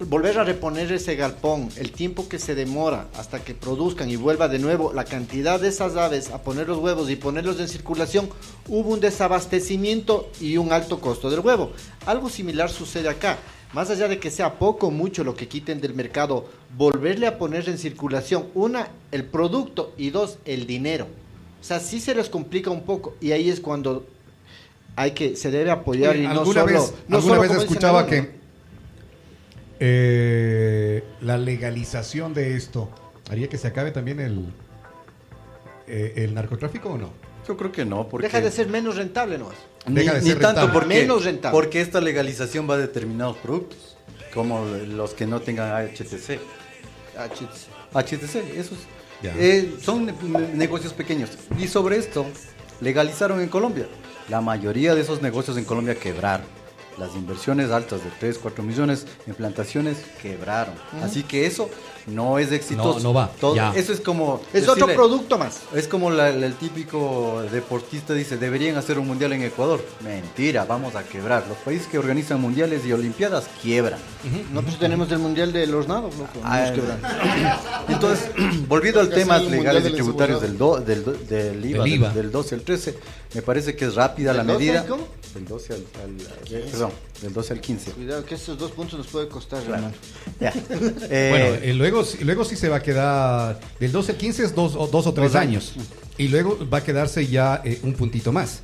Volver 0.00 0.38
a 0.38 0.44
reponer 0.44 0.92
ese 0.92 1.16
galpón, 1.16 1.70
el 1.76 1.90
tiempo 1.90 2.28
que 2.28 2.38
se 2.38 2.54
demora 2.54 3.08
hasta 3.16 3.40
que 3.40 3.54
produzcan 3.54 4.08
y 4.08 4.14
vuelva 4.14 4.46
de 4.46 4.60
nuevo 4.60 4.92
la 4.92 5.04
cantidad 5.04 5.58
de 5.58 5.68
esas 5.68 5.96
aves 5.96 6.30
a 6.30 6.42
poner 6.42 6.68
los 6.68 6.78
huevos 6.78 7.10
y 7.10 7.16
ponerlos 7.16 7.58
en 7.58 7.66
circulación, 7.66 8.30
hubo 8.68 8.90
un 8.90 9.00
desabastecimiento 9.00 10.30
y 10.40 10.56
un 10.56 10.72
alto 10.72 11.00
costo 11.00 11.30
del 11.30 11.40
huevo. 11.40 11.72
Algo 12.06 12.28
similar 12.28 12.70
sucede 12.70 13.08
acá. 13.08 13.38
Más 13.72 13.90
allá 13.90 14.08
de 14.08 14.18
que 14.18 14.30
sea 14.30 14.58
poco 14.58 14.86
o 14.86 14.90
mucho 14.90 15.24
lo 15.24 15.34
que 15.34 15.48
quiten 15.48 15.80
del 15.80 15.94
mercado, 15.94 16.46
volverle 16.76 17.26
a 17.26 17.36
poner 17.36 17.68
en 17.68 17.76
circulación, 17.76 18.46
una, 18.54 18.88
el 19.10 19.24
producto 19.24 19.92
y 19.98 20.10
dos, 20.10 20.38
el 20.44 20.66
dinero. 20.66 21.06
O 21.60 21.64
sea, 21.64 21.80
sí 21.80 22.00
se 22.00 22.14
les 22.14 22.28
complica 22.28 22.70
un 22.70 22.82
poco 22.82 23.16
y 23.20 23.32
ahí 23.32 23.50
es 23.50 23.60
cuando 23.60 24.06
hay 24.96 25.12
que, 25.12 25.36
se 25.36 25.50
debe 25.50 25.70
apoyar 25.70 26.16
y 26.16 26.26
no 26.26 26.44
solo... 26.44 26.64
vez, 26.66 26.94
no 27.08 27.16
alguna 27.18 27.36
solo 27.36 27.40
vez 27.40 27.48
como 27.50 27.60
dicen 27.60 27.68
escuchaba 27.68 28.06
que 28.06 28.30
eh, 29.80 31.04
la 31.20 31.38
legalización 31.38 32.34
de 32.34 32.56
esto 32.56 32.90
haría 33.30 33.48
que 33.48 33.58
se 33.58 33.68
acabe 33.68 33.90
también 33.90 34.20
el, 34.20 34.46
eh, 35.86 36.14
el 36.16 36.34
narcotráfico 36.34 36.90
o 36.90 36.98
no? 36.98 37.10
Yo 37.46 37.56
creo 37.56 37.72
que 37.72 37.84
no, 37.84 38.08
porque 38.08 38.26
Deja 38.26 38.40
de 38.40 38.50
ser 38.50 38.68
menos 38.68 38.96
rentable, 38.96 39.38
¿no? 39.38 39.50
ni, 39.86 39.94
deja 40.00 40.14
de 40.14 40.20
ni 40.20 40.26
ser 40.26 40.40
tanto 40.40 40.60
rentable. 40.62 40.80
porque, 40.80 41.00
Menos 41.00 41.24
rentable. 41.24 41.54
porque 41.56 41.80
esta 41.80 42.00
legalización 42.00 42.68
va 42.68 42.74
a 42.74 42.78
determinados 42.78 43.36
productos, 43.38 43.96
como 44.34 44.64
los 44.64 45.14
que 45.14 45.26
no 45.26 45.40
tengan 45.40 45.86
HTC. 45.86 46.40
Chis. 47.32 47.68
HTC, 47.92 48.36
esos. 48.56 48.78
Eh, 49.22 49.76
son 49.82 50.06
ne- 50.06 50.12
negocios 50.54 50.92
pequeños. 50.92 51.30
Y 51.58 51.66
sobre 51.68 51.96
esto, 51.96 52.26
legalizaron 52.80 53.40
en 53.40 53.48
Colombia. 53.48 53.86
La 54.28 54.40
mayoría 54.40 54.94
de 54.94 55.00
esos 55.00 55.22
negocios 55.22 55.56
en 55.56 55.64
Colombia 55.64 55.94
quebraron. 55.94 56.46
Las 56.98 57.14
inversiones 57.14 57.70
altas 57.70 58.02
de 58.02 58.10
3, 58.18 58.38
4 58.38 58.62
millones 58.64 59.06
en 59.26 59.34
plantaciones 59.34 59.98
quebraron. 60.20 60.74
Así 61.02 61.22
que 61.22 61.46
eso 61.46 61.70
no 62.08 62.38
es 62.38 62.52
exitoso. 62.52 62.98
No, 62.98 63.04
no 63.04 63.14
va, 63.14 63.30
Todo- 63.40 63.54
ya. 63.56 63.72
Eso 63.74 63.92
es 63.92 64.00
como... 64.00 64.40
Es 64.52 64.68
otro 64.68 64.86
producto 64.88 65.38
más. 65.38 65.60
Es 65.74 65.86
como 65.88 66.10
la- 66.10 66.30
la- 66.32 66.46
el 66.46 66.54
típico 66.54 67.42
deportista 67.52 68.14
dice, 68.14 68.36
deberían 68.36 68.76
hacer 68.76 68.98
un 68.98 69.06
mundial 69.06 69.32
en 69.32 69.42
Ecuador. 69.42 69.84
Mentira, 70.02 70.64
vamos 70.64 70.94
a 70.96 71.04
quebrar. 71.04 71.44
Los 71.48 71.58
países 71.58 71.86
que 71.86 71.98
organizan 71.98 72.40
mundiales 72.40 72.84
y 72.86 72.92
olimpiadas 72.92 73.44
quiebran. 73.62 73.98
Nosotros 74.52 74.78
tenemos 74.78 75.10
el 75.12 75.18
Mundial 75.18 75.52
de 75.52 75.66
los 75.66 75.86
nados, 75.88 76.14
loco. 76.16 76.40
Ah, 76.42 76.60
Nos 76.60 76.70
quebran. 76.72 76.98
Entonces, 77.88 78.30
volviendo 78.68 79.00
al 79.00 79.10
tema 79.10 79.38
legales 79.38 79.86
y 79.88 79.92
tributarios 79.92 80.40
del, 80.40 80.56
do- 80.58 80.78
del, 80.80 81.04
do- 81.04 81.12
del 81.12 81.64
IVA, 81.64 81.84
Del 81.84 81.92
IVA. 81.94 82.08
Del, 82.08 82.16
del 82.24 82.32
12 82.32 82.54
al 82.54 82.60
13, 82.62 82.98
me 83.34 83.42
parece 83.42 83.76
que 83.76 83.84
es 83.86 83.94
rápida 83.94 84.32
la 84.32 84.38
¿Del 84.44 84.46
12 84.54 84.58
medida. 84.58 84.80
al 84.80 84.86
cómo? 84.86 85.08
Del 85.34 85.44
12 85.46 85.72
al, 85.74 85.78
al- 86.02 86.52
eh, 86.54 86.68
perdón, 86.70 86.90
del 87.22 87.32
12 87.32 87.52
al 87.54 87.60
15. 87.60 87.90
Cuidado, 87.92 88.24
que 88.24 88.34
estos 88.36 88.58
dos 88.58 88.70
puntos 88.72 88.98
nos 88.98 89.08
puede 89.08 89.28
costar. 89.28 89.62
Ya. 90.40 90.52
Eh, 91.10 91.28
Bueno, 91.30 91.46
eh, 91.62 91.74
luego, 91.74 92.04
luego 92.22 92.44
sí 92.44 92.56
se 92.56 92.68
va 92.68 92.76
a 92.76 92.82
quedar, 92.82 93.58
del 93.80 93.90
12 93.92 94.12
al 94.12 94.18
15 94.18 94.44
es 94.44 94.54
dos, 94.54 94.74
o- 94.76 94.86
dos 94.86 95.06
o 95.06 95.12
tres 95.14 95.32
Dos 95.32 95.40
años. 95.40 95.72
Y 96.16 96.28
luego 96.28 96.58
va 96.72 96.78
a 96.78 96.84
quedarse 96.84 97.26
ya 97.26 97.60
eh, 97.64 97.80
un 97.82 97.94
puntito 97.94 98.32
más. 98.32 98.60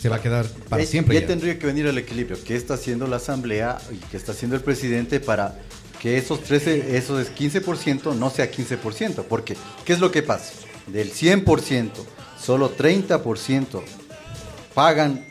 Se 0.00 0.08
va 0.08 0.16
a 0.16 0.22
quedar 0.22 0.46
para 0.68 0.82
eh, 0.82 0.86
siempre. 0.86 1.14
ya 1.14 1.22
ya. 1.22 1.26
tendría 1.26 1.58
que 1.58 1.66
venir 1.66 1.86
el 1.86 1.98
equilibrio. 1.98 2.38
¿Qué 2.44 2.54
está 2.54 2.74
haciendo 2.74 3.06
la 3.08 3.16
Asamblea 3.16 3.78
y 3.90 3.96
qué 3.96 4.16
está 4.16 4.30
haciendo 4.32 4.54
el 4.56 4.62
presidente 4.62 5.18
para 5.18 5.58
que 6.00 6.16
esos 6.18 6.40
13, 6.44 6.96
esos 6.96 7.28
15% 7.34 8.14
no 8.14 8.30
sea 8.30 8.48
15%? 8.50 9.24
Porque, 9.28 9.56
¿qué 9.84 9.92
es 9.92 9.98
lo 9.98 10.12
que 10.12 10.22
pasa? 10.22 10.52
Del 10.86 11.12
100%, 11.12 11.90
solo 12.40 12.76
30% 12.76 13.82
pagan 14.74 15.26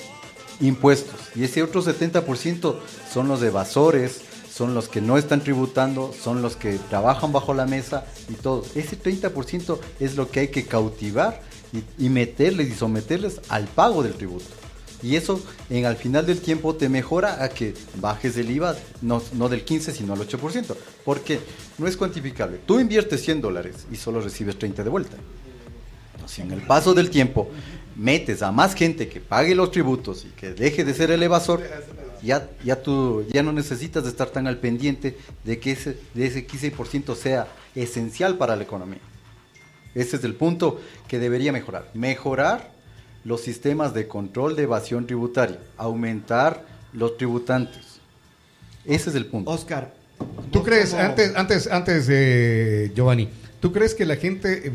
impuestos. 0.59 1.15
Y 1.37 1.43
ese 1.43 1.61
otro 1.61 1.83
70% 1.83 2.75
son 3.13 3.27
los 3.27 3.43
evasores, 3.43 4.21
son 4.51 4.73
los 4.73 4.87
que 4.87 5.01
no 5.01 5.19
están 5.19 5.41
tributando, 5.41 6.11
son 6.11 6.41
los 6.41 6.55
que 6.55 6.79
trabajan 6.89 7.31
bajo 7.31 7.53
la 7.53 7.67
mesa 7.67 8.05
y 8.27 8.33
todo. 8.33 8.65
Ese 8.73 8.99
30% 8.99 9.77
es 9.99 10.15
lo 10.15 10.31
que 10.31 10.39
hay 10.39 10.47
que 10.47 10.65
cautivar 10.65 11.41
y, 11.99 12.09
meterles 12.09 12.69
y 12.69 12.73
someterles 12.73 13.39
al 13.49 13.65
pago 13.65 14.01
del 14.01 14.13
tributo. 14.13 14.45
Y 15.03 15.15
eso 15.15 15.39
en 15.69 15.85
al 15.85 15.95
final 15.95 16.25
del 16.25 16.41
tiempo 16.41 16.73
te 16.73 16.89
mejora 16.89 17.43
a 17.43 17.49
que 17.49 17.75
bajes 18.01 18.35
el 18.37 18.49
IVA, 18.49 18.75
no, 19.03 19.21
del 19.47 19.63
15 19.63 19.91
sino 19.91 20.13
al 20.13 20.27
8%, 20.27 20.75
porque 21.05 21.39
no 21.77 21.87
es 21.87 21.95
cuantificable. 21.95 22.59
Tú 22.65 22.79
inviertes 22.79 23.21
100 23.21 23.41
dólares 23.41 23.85
y 23.91 23.95
solo 23.95 24.21
recibes 24.21 24.57
30 24.57 24.83
de 24.83 24.89
vuelta. 24.89 25.17
Si 26.25 26.41
en 26.41 26.51
el 26.51 26.61
paso 26.61 26.95
del 26.95 27.11
tiempo 27.11 27.49
metes 27.97 28.41
a 28.43 28.51
más 28.51 28.75
gente 28.75 29.07
que 29.09 29.19
pague 29.19 29.55
los 29.55 29.71
tributos 29.71 30.23
y 30.25 30.29
que 30.29 30.53
deje 30.53 30.85
de 30.85 30.93
ser 30.93 31.09
el 31.11 31.23
evasor, 31.23 31.63
ya, 32.21 32.47
ya 32.63 32.81
tú 32.81 33.25
ya 33.31 33.41
no 33.43 33.51
necesitas 33.51 34.03
de 34.03 34.09
estar 34.09 34.29
tan 34.29 34.47
al 34.47 34.57
pendiente 34.57 35.17
de 35.43 35.59
que 35.59 35.71
ese, 35.71 35.97
de 36.13 36.27
ese 36.27 36.47
15% 36.47 37.15
sea 37.15 37.47
esencial 37.75 38.37
para 38.37 38.55
la 38.55 38.63
economía. 38.63 38.99
Ese 39.95 40.17
es 40.17 40.23
el 40.23 40.35
punto 40.35 40.79
que 41.07 41.17
debería 41.17 41.51
mejorar. 41.51 41.89
Mejorar 41.95 42.71
los 43.23 43.41
sistemas 43.41 43.93
de 43.95 44.07
control 44.07 44.55
de 44.55 44.63
evasión 44.63 45.07
tributaria, 45.07 45.59
aumentar 45.75 46.63
los 46.93 47.17
tributantes. 47.17 47.99
Ese 48.85 49.09
es 49.09 49.15
el 49.15 49.25
punto. 49.25 49.49
Oscar. 49.51 49.93
¿Tú 50.51 50.63
crees, 50.63 50.91
como- 50.91 51.01
antes, 51.03 51.35
antes, 51.35 51.67
antes 51.67 52.07
de 52.07 52.91
Giovanni, 52.95 53.27
¿tú 53.59 53.71
crees 53.71 53.93
que 53.95 54.05
la 54.05 54.15
gente 54.15 54.67
eh, 54.67 54.71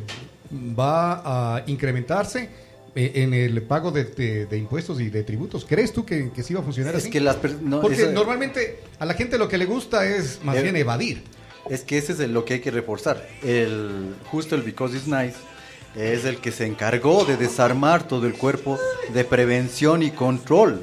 va 0.78 1.56
a 1.56 1.62
incrementarse 1.66 2.42
eh, 2.42 2.48
en 2.94 3.32
el 3.34 3.62
pago 3.62 3.90
de, 3.90 4.04
de- 4.04 4.46
de 4.46 4.58
impuestos 4.58 5.00
y 5.00 5.08
de 5.08 5.22
tributos? 5.24 5.64
¿Crees 5.68 5.92
tú 5.92 6.04
que, 6.04 6.30
que 6.30 6.42
sí 6.42 6.52
va 6.54 6.60
a 6.60 6.62
funcionar 6.62 6.94
Es 6.94 7.02
así? 7.02 7.10
que 7.10 7.20
las 7.20 7.36
no, 7.62 7.80
Porque 7.80 8.06
normalmente 8.06 8.80
a 8.98 9.06
la 9.06 9.14
gente 9.14 9.38
lo 9.38 9.48
que 9.48 9.58
le 9.58 9.64
gusta 9.64 10.04
es 10.06 10.40
más 10.44 10.56
Eh, 10.56 10.62
bien 10.62 10.76
evadir. 10.76 11.24
Es 11.70 11.82
que 11.82 11.96
ese 11.98 12.12
es 12.12 12.20
el- 12.20 12.32
lo 12.34 12.44
que 12.44 12.54
hay 12.54 12.60
que 12.60 12.70
reforzar. 12.70 13.26
El, 13.42 14.14
justo 14.30 14.54
el 14.56 14.62
Because 14.62 14.96
It's 14.96 15.06
Nice 15.06 15.36
es 15.96 16.24
el 16.24 16.38
que 16.38 16.52
se 16.52 16.66
encargó 16.66 17.24
de 17.24 17.36
desarmar 17.36 18.06
todo 18.08 18.26
el 18.26 18.34
cuerpo 18.34 18.78
de 19.14 19.24
prevención 19.24 20.02
y 20.02 20.10
control. 20.10 20.82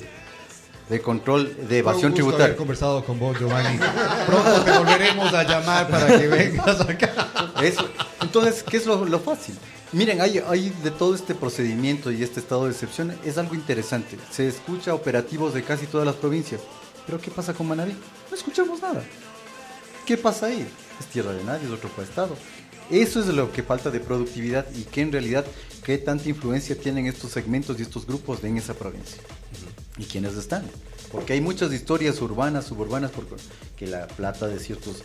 De 0.90 1.02
control 1.02 1.56
de 1.56 1.66
Fue 1.68 1.78
evasión 1.78 2.14
un 2.14 2.18
gusto 2.20 2.36
haber 2.36 2.56
tributaria. 2.56 2.56
conversado 2.56 3.06
con 3.06 3.20
vos, 3.20 3.38
Giovanni. 3.40 3.78
Pronto 4.26 4.62
te 4.64 4.72
volveremos 4.72 5.32
a 5.36 5.44
llamar 5.44 5.88
para 5.88 6.08
que 6.20 6.28
vengas 6.28 6.82
acá. 6.82 7.54
Eso. 7.62 7.88
Entonces, 8.24 8.64
¿qué 8.64 8.78
es 8.78 8.88
lo, 8.88 9.06
lo 9.06 9.20
fácil? 9.20 9.56
Miren, 9.92 10.22
hay, 10.22 10.70
de 10.84 10.92
todo 10.92 11.16
este 11.16 11.34
procedimiento 11.34 12.12
y 12.12 12.22
este 12.22 12.40
estado 12.40 12.66
de 12.66 12.72
excepción, 12.72 13.18
es 13.26 13.40
algo 13.40 13.56
interesante. 13.56 14.20
Se 14.30 14.48
escucha 14.48 14.94
operativos 14.94 15.56
de 15.56 15.64
casi 15.64 15.88
todas 15.88 16.06
las 16.06 16.16
provincias. 16.16 16.62
Pero 17.08 17.20
¿qué 17.20 17.32
pasa 17.32 17.56
con 17.56 17.68
Manaví? 17.68 17.96
No 18.30 18.38
escuchamos 18.38 18.80
nada. 18.84 19.04
¿Qué 20.06 20.16
pasa 20.16 20.46
ahí? 20.46 20.68
Es 21.00 21.08
tierra 21.08 21.34
de 21.34 21.44
nadie, 21.44 21.66
es 21.66 21.72
otro 21.72 21.90
estado. 22.04 22.38
Eso 22.92 23.20
es 23.20 23.28
lo 23.28 23.52
que 23.52 23.64
falta 23.64 23.90
de 23.90 24.00
productividad 24.00 24.68
y 24.76 24.84
que 24.84 25.02
en 25.02 25.12
realidad, 25.12 25.46
qué 25.84 25.98
tanta 25.98 26.30
influencia 26.30 26.80
tienen 26.80 27.08
estos 27.08 27.32
segmentos 27.32 27.80
y 27.80 27.82
estos 27.82 28.06
grupos 28.06 28.44
en 28.44 28.58
esa 28.58 28.76
provincia. 28.76 29.22
¿Y 30.00 30.06
quiénes 30.06 30.36
están? 30.36 30.64
Porque 31.12 31.34
hay 31.34 31.42
muchas 31.42 31.72
historias 31.74 32.22
urbanas, 32.22 32.66
suburbanas, 32.66 33.12
porque 33.12 33.36
que 33.76 33.86
la 33.88 34.08
plata 34.08 34.48
de 34.48 34.60
ciertos 34.60 34.98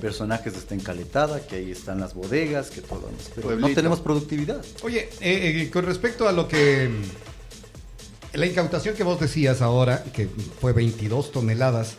personajes 0.00 0.54
está 0.56 0.74
encaletada, 0.74 1.40
que 1.46 1.56
ahí 1.56 1.70
están 1.70 2.00
las 2.00 2.14
bodegas, 2.14 2.70
que 2.70 2.80
todo. 2.82 3.08
Pero 3.34 3.56
no 3.56 3.68
tenemos 3.74 4.00
productividad. 4.00 4.64
Oye, 4.82 5.08
eh, 5.20 5.62
eh, 5.62 5.70
con 5.70 5.84
respecto 5.86 6.28
a 6.28 6.32
lo 6.32 6.46
que... 6.48 6.88
mm, 6.88 8.36
La 8.38 8.46
incautación 8.46 8.94
que 8.96 9.04
vos 9.04 9.20
decías 9.20 9.60
ahora, 9.62 10.02
que 10.04 10.28
fue 10.60 10.72
22 10.72 11.30
toneladas, 11.32 11.94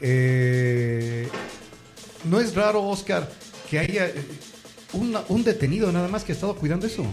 eh, 0.00 1.28
no 2.24 2.40
es 2.40 2.54
raro, 2.54 2.84
Oscar, 2.84 3.28
que 3.68 3.78
haya 3.80 4.06
eh, 4.06 4.14
una- 4.92 5.22
un 5.28 5.42
detenido 5.44 5.90
nada 5.92 6.08
más 6.08 6.24
que 6.24 6.32
ha 6.32 6.34
estado 6.36 6.54
cuidando 6.56 6.86
eso. 6.86 7.04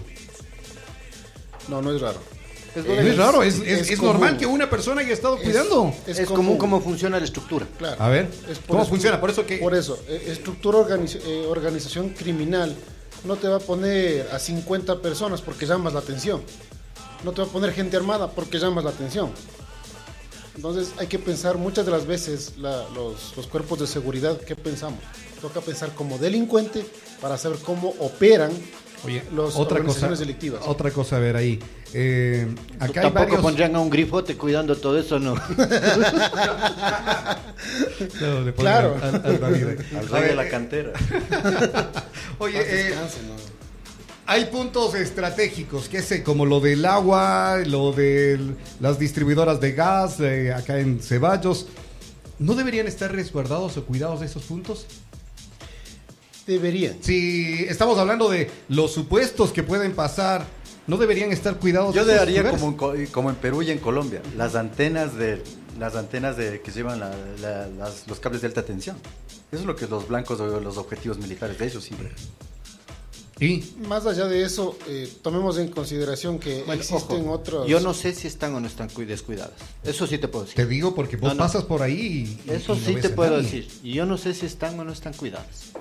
No, 1.67 1.81
no 1.81 1.91
es 1.93 1.99
raro. 2.01 2.19
Es, 2.75 2.85
No 2.85 2.93
es 2.93 3.17
raro, 3.17 3.41
es, 3.43 3.55
es- 3.55 3.61
es 3.81 3.89
es 3.91 3.99
común. 3.99 4.13
normal 4.13 4.37
que 4.37 4.45
una 4.45 4.69
persona 4.69 5.01
haya 5.01 5.13
estado 5.13 5.37
cuidando. 5.37 5.93
es 6.05 6.19
común 6.27 6.57
cómo 6.57 6.81
funciona 6.81 7.17
la 7.19 7.25
estructura. 7.25 7.65
Claro. 7.77 8.01
A 8.01 8.09
ver, 8.09 8.29
¿cómo 8.67 8.83
estru- 8.83 8.89
funciona? 8.89 9.21
Por 9.21 9.29
eso 9.29 9.45
que... 9.45 9.57
Por 9.57 9.73
eso, 9.73 9.97
eh, 10.09 10.25
estructura, 10.27 10.79
organiz- 10.79 11.19
eh, 11.25 11.45
organización 11.47 12.09
criminal 12.09 12.75
no 13.23 13.37
te 13.37 13.47
va 13.47 13.57
a 13.57 13.59
poner 13.59 14.27
a 14.31 14.39
50 14.39 15.01
personas 15.01 15.41
porque 15.41 15.65
llamas 15.65 15.93
la 15.93 15.99
atención. 15.99 16.41
No 17.23 17.31
te 17.31 17.41
va 17.41 17.47
a 17.47 17.51
poner 17.51 17.71
gente 17.73 17.95
armada 17.97 18.29
porque 18.29 18.59
llamas 18.59 18.83
la 18.83 18.89
atención. 18.91 19.31
Entonces 20.55 20.93
hay 20.97 21.07
que 21.07 21.19
pensar 21.19 21.57
muchas 21.57 21.85
de 21.85 21.91
las 21.91 22.05
veces 22.05 22.53
la- 22.57 22.85
los, 22.93 23.33
los 23.35 23.47
cuerpos 23.47 23.79
de 23.79 23.87
seguridad, 23.87 24.37
¿qué 24.41 24.55
pensamos? 24.55 24.99
Toca 25.41 25.61
pensar 25.61 25.93
como 25.93 26.17
delincuente 26.17 26.85
para 27.21 27.37
saber 27.37 27.59
cómo 27.59 27.93
operan 27.99 28.51
Oye, 29.05 29.23
las 29.35 29.55
otra 29.55 29.83
cosa, 29.83 30.09
delictivas. 30.09 30.61
otra 30.65 30.91
cosa 30.91 31.17
a 31.17 31.19
ver 31.19 31.35
ahí. 31.35 31.59
Eh, 31.93 32.47
acá 32.79 32.85
hay 32.85 33.05
Tampoco 33.05 33.13
varios... 33.25 33.41
pondrían 33.41 33.75
a 33.75 33.79
un 33.79 33.89
grifote 33.89 34.35
cuidando 34.35 34.75
todo 34.75 34.99
eso, 34.99 35.19
¿no? 35.19 35.35
No, 38.21 38.41
le 38.41 38.53
Claro. 38.53 38.97
al- 39.01 39.15
al- 39.15 39.25
al 39.25 39.39
David. 39.39 39.67
Al 39.97 40.05
A 40.15 40.19
rey 40.19 40.29
de 40.29 40.35
la 40.35 40.49
cantera. 40.49 40.91
Oye, 42.39 42.59
eh, 42.59 42.83
descanse, 42.89 43.17
¿no? 43.27 43.35
hay 44.27 44.45
puntos 44.45 44.95
estratégicos, 44.95 45.87
que 45.87 46.01
sé, 46.01 46.23
como 46.23 46.45
lo 46.47 46.59
del 46.59 46.83
agua, 46.85 47.57
lo 47.65 47.91
de 47.91 48.39
las 48.79 48.97
distribuidoras 48.97 49.61
de 49.61 49.73
gas 49.73 50.19
eh, 50.19 50.51
acá 50.53 50.79
en 50.79 50.99
Ceballos. 51.01 51.67
¿No 52.39 52.53
deberían 52.55 52.87
estar 52.87 53.11
resguardados 53.13 53.77
o 53.77 53.85
cuidados 53.85 54.21
esos 54.21 54.43
puntos? 54.43 54.87
Deberían. 56.47 56.97
Si 57.01 57.65
estamos 57.67 57.97
hablando 57.97 58.29
de 58.29 58.49
los 58.69 58.91
supuestos 58.93 59.51
que 59.51 59.63
pueden 59.63 59.93
pasar, 59.93 60.45
¿no 60.87 60.97
deberían 60.97 61.31
estar 61.31 61.59
cuidados 61.59 61.95
Yo 61.95 62.01
esos 62.01 62.13
le 62.13 62.19
haría 62.19 62.41
lugares? 62.43 62.61
como, 62.61 62.93
en 62.93 63.05
como 63.07 63.29
en 63.31 63.35
Perú 63.37 63.63
y 63.63 63.71
en 63.71 63.79
Colombia, 63.79 64.21
las 64.37 64.55
antenas 64.55 65.15
de 65.17 65.41
las 65.79 65.95
antenas 65.95 66.37
de 66.37 66.61
que 66.61 66.71
llevan 66.71 66.99
la- 67.01 67.13
la- 67.41 67.67
las- 67.67 68.07
los 68.07 68.19
cables 68.19 68.41
de 68.41 68.47
alta 68.47 68.63
tensión. 68.63 68.95
Eso 69.51 69.59
es 69.61 69.65
lo 69.65 69.75
que 69.75 69.87
los 69.87 70.07
blancos 70.07 70.39
o 70.39 70.59
los 70.61 70.77
objetivos 70.77 71.17
militares 71.17 71.57
de 71.57 71.65
ellos 71.67 71.83
siempre. 71.83 72.11
Y 73.37 73.61
Más 73.89 74.05
allá 74.05 74.27
de 74.27 74.43
eso, 74.43 74.77
eh, 74.87 75.11
tomemos 75.21 75.57
en 75.57 75.67
consideración 75.67 76.39
que 76.39 76.59
Bueno, 76.63 76.81
existen 76.81 77.21
ojo, 77.23 77.31
otros. 77.31 77.67
Yo 77.67 77.81
no 77.81 77.93
sé 77.93 78.13
si 78.13 78.27
están 78.27 78.55
o 78.55 78.61
no 78.61 78.67
están 78.67 78.87
cui- 78.89 79.05
descuidadas. 79.05 79.51
Eso 79.83 80.07
sí 80.07 80.17
te 80.17 80.29
puedo 80.29 80.45
decir. 80.45 80.55
te 80.55 80.65
digo 80.65 80.95
porque 80.95 81.17
vos 81.17 81.29
No, 81.29 81.33
no. 81.35 81.39
pasas 81.43 81.65
por 81.65 81.81
ahí 81.81 82.39
y, 82.47 82.51
Eso 82.51 82.75
y 82.75 82.79
no 82.79 82.85
sí 82.85 82.93
ves 82.93 83.01
te 83.01 83.09
puedo 83.09 83.31
nadie. 83.31 83.43
decir. 83.43 83.67
Y 83.83 83.91
yo 83.93 84.05
no 84.05 84.17
sé 84.17 84.33
si 84.33 84.45
están 84.45 84.79
o 84.79 84.85
no 84.85 84.93
están 84.93 85.11
cuidadas. 85.13 85.71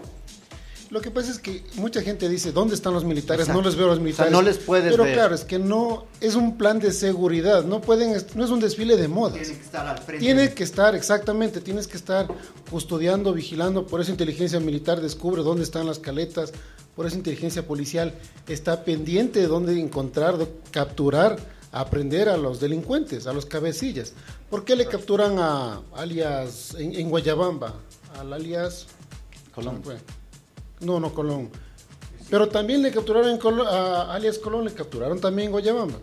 Lo 0.94 1.00
que 1.00 1.10
pasa 1.10 1.28
es 1.32 1.40
que 1.40 1.64
mucha 1.74 2.02
gente 2.02 2.28
dice, 2.28 2.52
¿dónde 2.52 2.76
están 2.76 2.94
los 2.94 3.04
militares? 3.04 3.48
Exacto. 3.48 3.60
No 3.60 3.66
les 3.68 3.74
veo 3.76 3.86
a 3.86 3.88
los 3.88 3.96
O 3.96 3.98
sea, 3.98 4.04
militares. 4.04 4.32
no 4.32 4.42
les 4.42 4.58
puedes 4.58 4.92
Pero 4.92 5.02
ver. 5.02 5.14
claro, 5.14 5.34
es 5.34 5.42
que 5.44 5.58
no 5.58 6.04
es 6.20 6.36
un 6.36 6.56
plan 6.56 6.78
de 6.78 6.92
seguridad, 6.92 7.64
no 7.64 7.80
pueden 7.80 8.16
no 8.36 8.44
es 8.44 8.50
un 8.52 8.60
desfile 8.60 8.96
de 8.96 9.08
modas. 9.08 9.40
Tiene 9.42 9.56
que 9.58 9.64
estar 9.64 9.86
al 9.88 9.98
frente. 9.98 10.24
Tiene 10.24 10.54
que 10.54 10.62
estar, 10.62 10.94
exactamente, 10.94 11.60
tienes 11.60 11.88
que 11.88 11.96
estar 11.96 12.28
custodiando, 12.70 13.32
vigilando, 13.32 13.88
por 13.88 14.00
eso 14.00 14.12
inteligencia 14.12 14.60
militar 14.60 15.00
descubre 15.00 15.42
dónde 15.42 15.64
están 15.64 15.84
las 15.84 15.98
caletas, 15.98 16.52
por 16.94 17.06
eso 17.06 17.16
inteligencia 17.16 17.66
policial 17.66 18.14
está 18.46 18.84
pendiente 18.84 19.40
de 19.40 19.48
dónde 19.48 19.76
encontrar, 19.80 20.38
de 20.38 20.46
capturar, 20.70 21.38
aprender 21.72 22.28
a 22.28 22.36
los 22.36 22.60
delincuentes, 22.60 23.26
a 23.26 23.32
los 23.32 23.46
cabecillas. 23.46 24.12
¿Por 24.48 24.64
qué 24.64 24.76
le 24.76 24.86
capturan 24.86 25.40
a 25.40 25.80
alias 25.96 26.76
en, 26.78 26.94
en 26.94 27.10
Guayabamba? 27.10 27.74
Al 28.16 28.32
alias 28.32 28.86
Colón. 29.52 29.82
No, 30.84 31.00
no, 31.00 31.12
Colón. 31.14 31.50
Pero 32.30 32.48
también 32.48 32.82
le 32.82 32.90
capturaron 32.90 33.38
Colo- 33.38 33.66
a 33.66 34.14
alias 34.14 34.38
Colón, 34.38 34.64
le 34.64 34.72
capturaron 34.72 35.20
también 35.20 35.46
en 35.46 35.52
Guayabamba. 35.52 35.98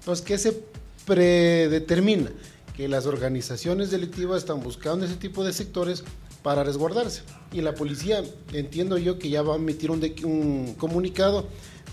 Entonces, 0.00 0.24
¿qué 0.24 0.38
se 0.38 0.62
predetermina? 1.06 2.30
Que 2.76 2.88
las 2.88 3.06
organizaciones 3.06 3.90
delictivas 3.90 4.38
están 4.38 4.60
buscando 4.62 5.06
ese 5.06 5.14
tipo 5.16 5.44
de 5.44 5.52
sectores 5.52 6.02
para 6.42 6.64
resguardarse. 6.64 7.22
Y 7.52 7.60
la 7.60 7.74
policía, 7.74 8.22
entiendo 8.52 8.98
yo 8.98 9.18
que 9.18 9.30
ya 9.30 9.42
va 9.42 9.54
a 9.54 9.56
emitir 9.56 9.90
un, 9.90 10.74
comunicado 10.78 11.46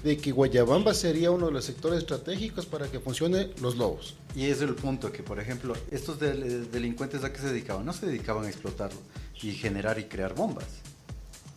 de 0.03 0.17
que 0.17 0.31
Guayabamba 0.31 0.93
sería 0.95 1.29
uno 1.29 1.45
de 1.45 1.51
los 1.53 1.63
sectores 1.63 1.99
estratégicos 1.99 2.65
para 2.65 2.87
que 2.87 2.99
funcione 2.99 3.51
los 3.61 3.77
lobos. 3.77 4.15
Y 4.35 4.45
es 4.45 4.61
el 4.61 4.73
punto, 4.73 5.11
que 5.11 5.21
por 5.21 5.39
ejemplo, 5.39 5.75
estos 5.91 6.19
del- 6.19 6.71
delincuentes 6.71 7.23
a 7.23 7.31
qué 7.31 7.39
se 7.39 7.47
dedicaban? 7.49 7.85
No 7.85 7.93
se 7.93 8.07
dedicaban 8.07 8.45
a 8.45 8.49
explotarlo 8.49 8.99
y 9.41 9.51
generar 9.53 9.99
y 9.99 10.05
crear 10.05 10.33
bombas. 10.33 10.65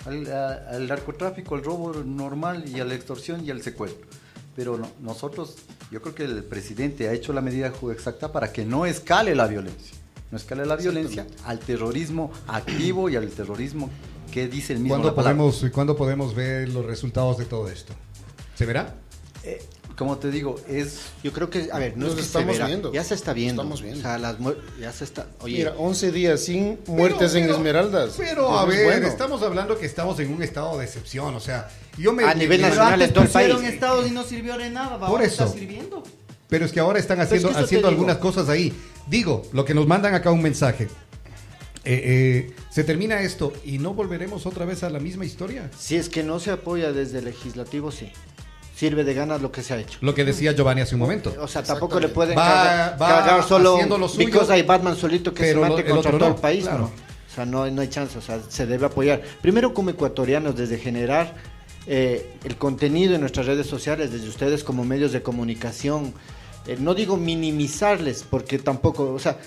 Al, 0.06 0.30
a- 0.32 0.70
al 0.70 0.86
narcotráfico, 0.88 1.54
al 1.54 1.64
robo 1.64 1.92
normal 2.04 2.64
y 2.68 2.80
a 2.80 2.84
la 2.84 2.94
extorsión 2.94 3.44
y 3.44 3.50
al 3.50 3.62
secuestro. 3.62 4.06
Pero 4.56 4.76
no- 4.78 4.90
nosotros, 5.00 5.56
yo 5.90 6.00
creo 6.02 6.14
que 6.14 6.24
el 6.24 6.44
presidente 6.44 7.08
ha 7.08 7.12
hecho 7.12 7.32
la 7.32 7.40
medida 7.40 7.72
exacta 7.92 8.30
para 8.32 8.52
que 8.52 8.64
no 8.64 8.86
escale 8.86 9.34
la 9.34 9.46
violencia. 9.46 9.96
No 10.30 10.36
escale 10.38 10.66
la 10.66 10.76
violencia 10.76 11.26
al 11.44 11.58
terrorismo 11.60 12.32
activo 12.48 13.08
y 13.08 13.16
al 13.16 13.28
terrorismo 13.30 13.88
que 14.32 14.48
dice 14.48 14.72
el 14.72 14.80
mismo. 14.80 14.94
¿Cuándo 14.96 15.08
la 15.08 15.14
podemos, 15.14 15.64
¿Cuándo 15.72 15.96
podemos 15.96 16.34
ver 16.34 16.68
los 16.68 16.84
resultados 16.84 17.38
de 17.38 17.44
todo 17.44 17.68
esto? 17.68 17.92
¿Se 18.56 18.66
verá? 18.66 18.94
Eh, 19.44 19.62
como 19.96 20.18
te 20.18 20.30
digo, 20.30 20.56
es 20.68 21.00
Yo 21.22 21.32
creo 21.32 21.50
que, 21.50 21.68
a 21.72 21.78
ver, 21.78 21.96
no 21.96 22.06
Nos 22.06 22.10
es 22.10 22.14
que 22.16 22.20
estamos 22.22 22.46
se 22.48 22.52
verá, 22.54 22.66
viendo. 22.66 22.92
Ya 22.92 23.04
se 23.04 23.14
está 23.14 23.32
viendo. 23.32 23.62
Estamos 23.62 23.82
viendo. 23.82 24.00
O 24.00 24.02
sea, 24.02 24.18
las 24.18 24.36
ya 24.80 24.92
se 24.92 25.04
está. 25.04 25.26
Oye, 25.40 25.58
Mira, 25.58 25.74
11 25.78 26.12
días 26.12 26.40
sin 26.40 26.78
muertes 26.86 27.34
en 27.34 27.42
Pero- 27.44 27.54
Esmeraldas. 27.56 28.14
Pero 28.16 28.42
Eso 28.48 28.58
a 28.58 28.64
ver, 28.64 28.84
bueno. 28.84 29.06
estamos 29.06 29.42
hablando 29.42 29.78
que 29.78 29.86
estamos 29.86 30.18
en 30.20 30.32
un 30.32 30.42
estado 30.42 30.78
de 30.78 30.84
excepción, 30.84 31.34
o 31.34 31.40
sea, 31.40 31.68
yo 31.98 32.12
me... 32.12 32.24
A 32.24 32.34
nivel 32.34 32.60
nacional 32.60 33.00
en 33.02 33.12
todo 33.12 33.24
el 33.24 33.30
país. 33.30 33.54
estados 33.62 34.06
y 34.08 34.10
no 34.10 34.24
sirvió 34.24 34.56
de 34.58 34.70
nada. 34.70 34.98
Por 34.98 35.08
ahora 35.08 35.24
eso. 35.24 35.44
está 35.44 35.58
sirviendo. 35.58 36.02
Pero 36.48 36.64
es 36.66 36.72
que 36.72 36.80
ahora 36.80 36.98
están 36.98 37.18
es 37.20 37.26
haciendo, 37.26 37.50
que 37.50 37.56
haciendo 37.58 37.88
algunas 37.88 38.18
cosas 38.18 38.48
ahí. 38.48 38.72
Digo, 39.06 39.42
lo 39.52 39.64
que 39.64 39.74
nos 39.74 39.86
mandan 39.86 40.14
acá 40.14 40.30
un 40.30 40.42
mensaje. 40.42 40.88
Eh, 41.86 42.48
eh, 42.48 42.54
se 42.70 42.82
termina 42.82 43.20
esto 43.20 43.52
y 43.64 43.78
no 43.78 43.92
volveremos 43.92 44.46
otra 44.46 44.64
vez 44.64 44.82
a 44.82 44.90
la 44.90 44.98
misma 45.00 45.24
historia. 45.26 45.70
si 45.78 45.96
es 45.96 46.08
que 46.08 46.22
no 46.22 46.40
se 46.40 46.50
apoya 46.50 46.92
desde 46.92 47.18
el 47.18 47.26
legislativo, 47.26 47.92
sí. 47.92 48.10
Sirve 48.74 49.04
de 49.04 49.14
ganas 49.14 49.40
lo 49.40 49.52
que 49.52 49.62
se 49.62 49.72
ha 49.74 49.78
hecho. 49.78 49.98
Lo 50.00 50.14
que 50.14 50.24
decía 50.24 50.52
Giovanni 50.52 50.80
hace 50.80 50.94
un 50.96 51.00
momento. 51.00 51.32
O 51.40 51.46
sea, 51.46 51.62
tampoco 51.62 52.00
le 52.00 52.08
pueden 52.08 52.36
Va- 52.36 52.44
cargar, 52.44 53.02
va 53.02 53.08
cargar 53.08 53.42
solo 53.44 53.78
lo 53.98 54.08
suyo, 54.08 54.26
because 54.26 54.52
hay 54.52 54.62
Batman 54.62 54.96
solito 54.96 55.32
que 55.32 55.44
se 55.52 55.54
mate 55.54 55.84
contra 55.84 56.10
todo 56.10 56.20
no, 56.20 56.34
el 56.34 56.40
país, 56.40 56.64
claro. 56.64 56.78
¿no? 56.78 56.84
O 56.86 57.34
sea, 57.34 57.46
no, 57.46 57.68
no 57.70 57.82
hay 57.82 57.88
chance, 57.88 58.16
o 58.18 58.20
sea, 58.20 58.40
se 58.48 58.66
debe 58.66 58.86
apoyar. 58.86 59.20
Primero 59.42 59.74
como 59.74 59.90
ecuatorianos, 59.90 60.56
desde 60.56 60.78
generar 60.78 61.34
eh, 61.86 62.32
el 62.44 62.56
contenido 62.56 63.14
en 63.14 63.20
nuestras 63.20 63.46
redes 63.46 63.66
sociales, 63.66 64.10
desde 64.12 64.28
ustedes 64.28 64.64
como 64.64 64.84
medios 64.84 65.12
de 65.12 65.22
comunicación, 65.22 66.14
eh, 66.66 66.76
no 66.78 66.94
digo 66.94 67.16
minimizarles, 67.16 68.24
porque 68.28 68.58
tampoco, 68.58 69.12
o 69.12 69.18
sea, 69.18 69.38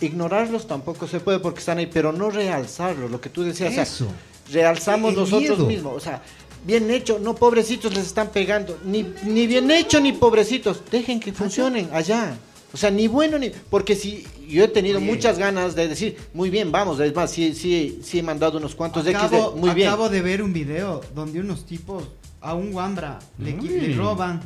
ignorarlos 0.00 0.66
tampoco 0.66 1.06
se 1.06 1.20
puede 1.20 1.38
porque 1.38 1.60
están 1.60 1.78
ahí, 1.78 1.86
pero 1.86 2.12
no 2.12 2.30
realzarlos, 2.30 3.10
lo 3.10 3.20
que 3.20 3.30
tú 3.30 3.42
decías, 3.42 3.70
o 3.70 3.74
sea, 3.74 3.82
Eso. 3.84 4.06
realzamos 4.52 5.14
nosotros 5.14 5.58
miedo. 5.58 5.66
mismos, 5.66 5.94
o 5.96 6.00
sea, 6.00 6.22
bien 6.64 6.90
hecho, 6.90 7.18
no 7.18 7.34
pobrecitos 7.34 7.94
les 7.94 8.06
están 8.06 8.28
pegando, 8.28 8.78
ni, 8.84 9.06
ni 9.24 9.46
bien 9.46 9.70
hecho 9.70 10.00
ni 10.00 10.12
pobrecitos, 10.12 10.82
dejen 10.90 11.20
que 11.20 11.32
funcionen 11.32 11.88
allá. 11.92 12.36
O 12.72 12.76
sea, 12.76 12.90
ni 12.90 13.06
bueno 13.06 13.38
ni 13.38 13.50
porque 13.70 13.94
si 13.94 14.26
yo 14.48 14.64
he 14.64 14.68
tenido 14.68 15.00
muchas 15.00 15.38
ganas 15.38 15.76
de 15.76 15.86
decir, 15.86 16.16
muy 16.32 16.50
bien, 16.50 16.72
vamos, 16.72 16.98
es 16.98 17.14
más, 17.14 17.30
sí 17.30 17.54
sí 17.54 18.00
sí 18.02 18.18
he 18.18 18.22
mandado 18.22 18.58
unos 18.58 18.74
cuantos 18.74 19.06
acabo, 19.06 19.36
X 19.36 19.54
de, 19.54 19.60
muy 19.60 19.70
bien. 19.70 19.88
acabo 19.88 20.08
de 20.08 20.22
ver 20.22 20.42
un 20.42 20.52
video 20.52 21.00
donde 21.14 21.38
unos 21.38 21.64
tipos 21.66 22.04
a 22.40 22.54
un 22.54 22.74
Wambra 22.74 23.20
le, 23.38 23.52
le 23.52 23.94
roban 23.94 24.40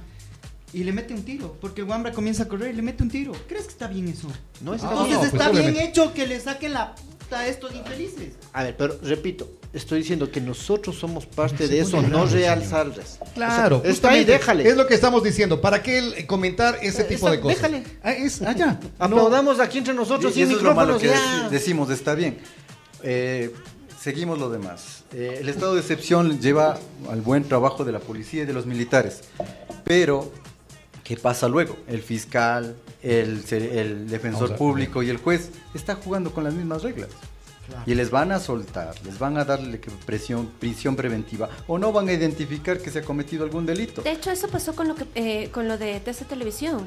y 0.73 0.85
le 0.85 0.93
mete 0.93 1.15
un 1.15 1.23
tiro. 1.23 1.57
Porque 1.61 1.81
el 1.81 1.89
Wambra 1.89 2.13
comienza 2.13 2.45
a 2.45 2.49
correr 2.49 2.73
y 2.73 2.77
le 2.77 2.83
mete 2.83 3.03
un 3.03 3.11
tiro. 3.11 3.33
¿Crees 3.49 3.65
que 3.65 3.73
está 3.73 3.87
bien 3.87 4.09
eso? 4.09 4.29
No 4.61 4.75
está 4.75 4.91
Entonces 4.91 5.15
no, 5.15 5.21
pues 5.21 5.33
está 5.33 5.51
bien 5.51 5.77
hecho 5.77 6.13
que 6.13 6.27
le 6.27 6.39
saquen 6.39 6.75
la 6.75 6.95
a 7.37 7.47
estos 7.47 7.75
infelices. 7.75 8.35
A 8.53 8.63
ver, 8.65 8.77
pero 8.77 8.99
repito, 9.03 9.49
estoy 9.73 9.99
diciendo 10.01 10.31
que 10.31 10.41
nosotros 10.41 10.97
somos 10.99 11.27
parte 11.27 11.69
de 11.69 11.81
eso, 11.81 12.01
no 12.03 12.25
realzarles. 12.27 13.19
Claro, 13.35 13.79
O 13.79 13.83
sea, 13.83 13.91
está 13.91 14.11
ahí, 14.11 14.25
déjale. 14.25 14.69
Es 14.69 14.77
lo 14.77 14.87
que 14.87 14.95
estamos 14.95 15.23
diciendo. 15.23 15.61
¿Para 15.61 15.83
qué 15.83 16.25
comentar 16.27 16.79
ese 16.83 17.03
Eh, 17.03 17.05
tipo 17.05 17.31
de 17.31 17.41
cosas? 17.41 17.57
déjale. 17.61 17.85
Ah, 18.03 18.13
es 18.13 18.41
allá. 18.43 18.79
Aplaudamos 18.99 19.61
aquí 19.61 19.79
entre 19.79 19.95
nosotros 19.95 20.33
Y 20.33 20.35
sin 20.41 20.49
eso 20.49 20.57
es 20.59 20.63
lo 20.63 20.75
malo 20.75 20.99
que 20.99 21.13
decimos, 21.51 21.91
está 21.91 22.15
bien. 22.15 22.39
Eh, 23.03 23.53
seguimos 24.01 24.39
lo 24.39 24.49
demás. 24.51 25.05
Eh, 25.13 25.39
el 25.41 25.49
estado 25.49 25.75
de 25.75 25.81
excepción 25.81 26.41
lleva 26.41 26.79
al 27.11 27.21
buen 27.21 27.45
trabajo 27.45 27.85
de 27.85 27.93
la 27.93 28.01
policía 28.01 28.43
y 28.43 28.47
de 28.47 28.53
los 28.53 28.67
militares. 28.67 29.21
Pero, 29.85 30.31
¿qué 31.05 31.17
pasa 31.17 31.49
luego? 31.49 31.77
El 31.87 32.03
fiscal, 32.03 32.77
el, 33.03 33.45
se- 33.45 33.81
el 33.81 34.09
defensor 34.09 34.57
público 34.57 35.03
y 35.03 35.11
el 35.11 35.19
juez 35.19 35.51
está 35.75 35.95
jugando 35.95 36.33
con 36.33 36.45
las 36.45 36.55
mismas 36.55 36.83
reglas. 36.83 37.09
Y 37.85 37.95
les 37.95 38.11
van 38.11 38.33
a 38.33 38.41
soltar, 38.41 38.95
les 39.05 39.19
van 39.19 39.37
a 39.37 39.45
darle 39.45 39.79
presión, 40.07 40.49
prisión 40.59 40.97
preventiva 40.97 41.51
o 41.67 41.77
no 41.79 41.93
van 41.93 42.09
a 42.09 42.13
identificar 42.15 42.79
que 42.79 42.91
se 42.91 43.01
ha 43.01 43.03
cometido 43.03 43.45
algún 43.45 43.67
delito. 43.67 44.01
De 44.01 44.13
hecho, 44.13 44.31
eso 44.31 44.49
pasó 44.49 44.75
con 44.75 44.89
lo 44.89 44.95
que 44.95 45.05
eh, 45.15 45.51
con 45.51 45.69
lo 45.69 45.77
de 45.77 46.01
TC 46.01 46.25
Televisión. 46.27 46.87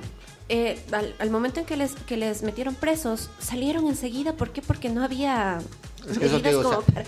Eh, 0.50 0.80
al, 0.92 1.14
al 1.20 1.30
momento 1.30 1.60
en 1.60 1.68
que 1.68 1.78
les 1.78 1.94
que 1.94 2.18
les 2.18 2.42
metieron 2.42 2.74
presos, 2.74 3.30
salieron 3.40 3.86
enseguida. 3.88 4.34
¿Por 4.34 4.50
qué? 4.50 4.64
Porque 4.64 4.90
no 4.90 5.04
había 5.04 5.60
Es 6.10 6.18
que 6.18 6.26
eso 6.26 6.42
te 6.42 6.56
o 6.56 6.64
como 6.64 6.82
sea, 6.82 6.94
para- 6.96 7.06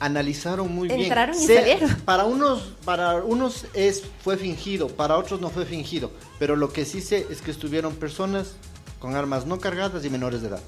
analizaron 0.00 0.74
muy 0.74 0.88
bien. 0.88 1.02
Entraron 1.02 1.36
y 1.36 1.46
salieron. 1.46 1.94
Para 2.04 2.24
unos, 2.24 2.74
para 2.84 3.16
unos 3.22 3.66
es 3.74 4.02
fue 4.22 4.36
fingido, 4.36 4.88
para 4.88 5.16
otros 5.16 5.40
no 5.40 5.50
fue 5.50 5.66
fingido. 5.66 6.10
Pero 6.38 6.56
lo 6.56 6.72
que 6.72 6.84
sí 6.84 7.00
sé 7.00 7.26
es 7.30 7.42
que 7.42 7.50
estuvieron 7.50 7.94
personas 7.94 8.56
con 8.98 9.14
armas 9.14 9.46
no 9.46 9.60
cargadas 9.60 10.04
y 10.04 10.10
menores 10.10 10.42
de 10.42 10.48
edad. 10.48 10.62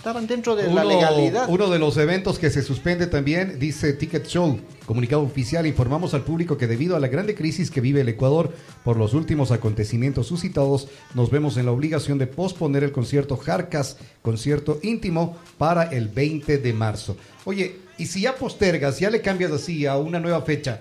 Estaban 0.00 0.26
dentro 0.26 0.56
de 0.56 0.62
la 0.62 0.70
Uno, 0.70 0.84
legalidad. 0.84 1.46
uno 1.50 1.68
de 1.68 1.78
los 1.78 1.98
eventos 1.98 2.38
que 2.38 2.48
se 2.48 2.62
suspende 2.62 3.06
también, 3.06 3.58
dice 3.58 3.92
Ticket 3.92 4.26
Show, 4.26 4.58
comunicado 4.86 5.20
oficial, 5.20 5.66
informamos 5.66 6.14
al 6.14 6.22
público 6.22 6.56
que 6.56 6.66
debido 6.66 6.96
a 6.96 7.00
la 7.00 7.08
grande 7.08 7.34
crisis 7.34 7.70
que 7.70 7.82
vive 7.82 8.00
el 8.00 8.08
Ecuador 8.08 8.50
por 8.82 8.96
los 8.96 9.12
últimos 9.12 9.50
acontecimientos 9.50 10.26
suscitados, 10.26 10.88
nos 11.14 11.30
vemos 11.30 11.58
en 11.58 11.66
la 11.66 11.72
obligación 11.72 12.16
de 12.16 12.26
posponer 12.26 12.82
el 12.82 12.92
concierto 12.92 13.36
Jarcas, 13.36 13.98
concierto 14.22 14.78
íntimo, 14.82 15.36
para 15.58 15.82
el 15.82 16.08
20 16.08 16.56
de 16.56 16.72
marzo. 16.72 17.18
Oye, 17.44 17.76
y 17.98 18.06
si 18.06 18.22
ya 18.22 18.36
postergas, 18.36 19.00
ya 19.00 19.10
le 19.10 19.20
cambias 19.20 19.52
así 19.52 19.84
a 19.84 19.98
una 19.98 20.18
nueva 20.18 20.40
fecha, 20.40 20.80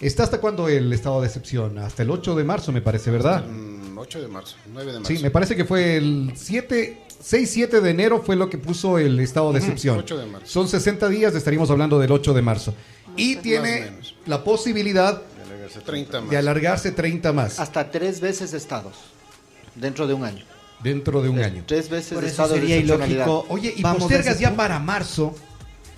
¿está 0.00 0.22
hasta 0.22 0.40
cuándo 0.40 0.68
el 0.68 0.92
estado 0.92 1.20
de 1.22 1.26
excepción? 1.26 1.76
Hasta 1.78 2.04
el 2.04 2.10
8 2.12 2.36
de 2.36 2.44
marzo, 2.44 2.70
me 2.70 2.82
parece, 2.82 3.10
¿verdad? 3.10 3.44
Mm, 3.46 3.69
8 4.00 4.20
de 4.20 4.28
marzo, 4.28 4.56
9 4.72 4.92
de 4.92 4.98
marzo. 5.00 5.14
Sí, 5.14 5.22
me 5.22 5.30
parece 5.30 5.54
que 5.56 5.64
fue 5.64 5.96
el 5.96 6.32
7, 6.34 7.02
6-7 7.22 7.80
de 7.80 7.90
enero 7.90 8.22
fue 8.24 8.34
lo 8.36 8.48
que 8.48 8.58
puso 8.58 8.98
el 8.98 9.20
estado 9.20 9.52
de 9.52 9.58
excepción. 9.58 9.98
8 9.98 10.16
de 10.18 10.26
marzo. 10.26 10.46
Son 10.46 10.68
60 10.68 11.08
días, 11.08 11.34
estaríamos 11.34 11.70
hablando 11.70 11.98
del 11.98 12.10
8 12.12 12.32
de 12.34 12.42
marzo. 12.42 12.74
Y 13.16 13.34
Más 13.34 13.42
tiene 13.42 13.80
menos. 13.82 14.14
la 14.26 14.42
posibilidad 14.44 15.22
30 15.84 16.20
más. 16.22 16.30
de 16.30 16.36
alargarse 16.36 16.90
30 16.92 17.32
más 17.32 17.60
Hasta 17.60 17.90
tres 17.90 18.20
veces 18.20 18.52
estados 18.54 18.94
dentro 19.74 20.06
de 20.06 20.14
un 20.14 20.24
año. 20.24 20.44
dentro 20.82 21.20
de 21.22 21.28
un 21.28 21.38
año. 21.40 21.62
Tres 21.66 21.88
veces 21.90 22.14
Por 22.14 22.24
eso 22.24 22.30
estado 22.32 22.54
de 22.54 22.60
sería 22.60 22.76
excepcionalidad. 22.76 23.26
ilógico. 23.26 23.52
Oye, 23.52 23.74
y 23.76 23.82
Vamos 23.82 24.00
postergas 24.02 24.38
ya 24.40 24.56
para 24.56 24.78
marzo 24.78 25.34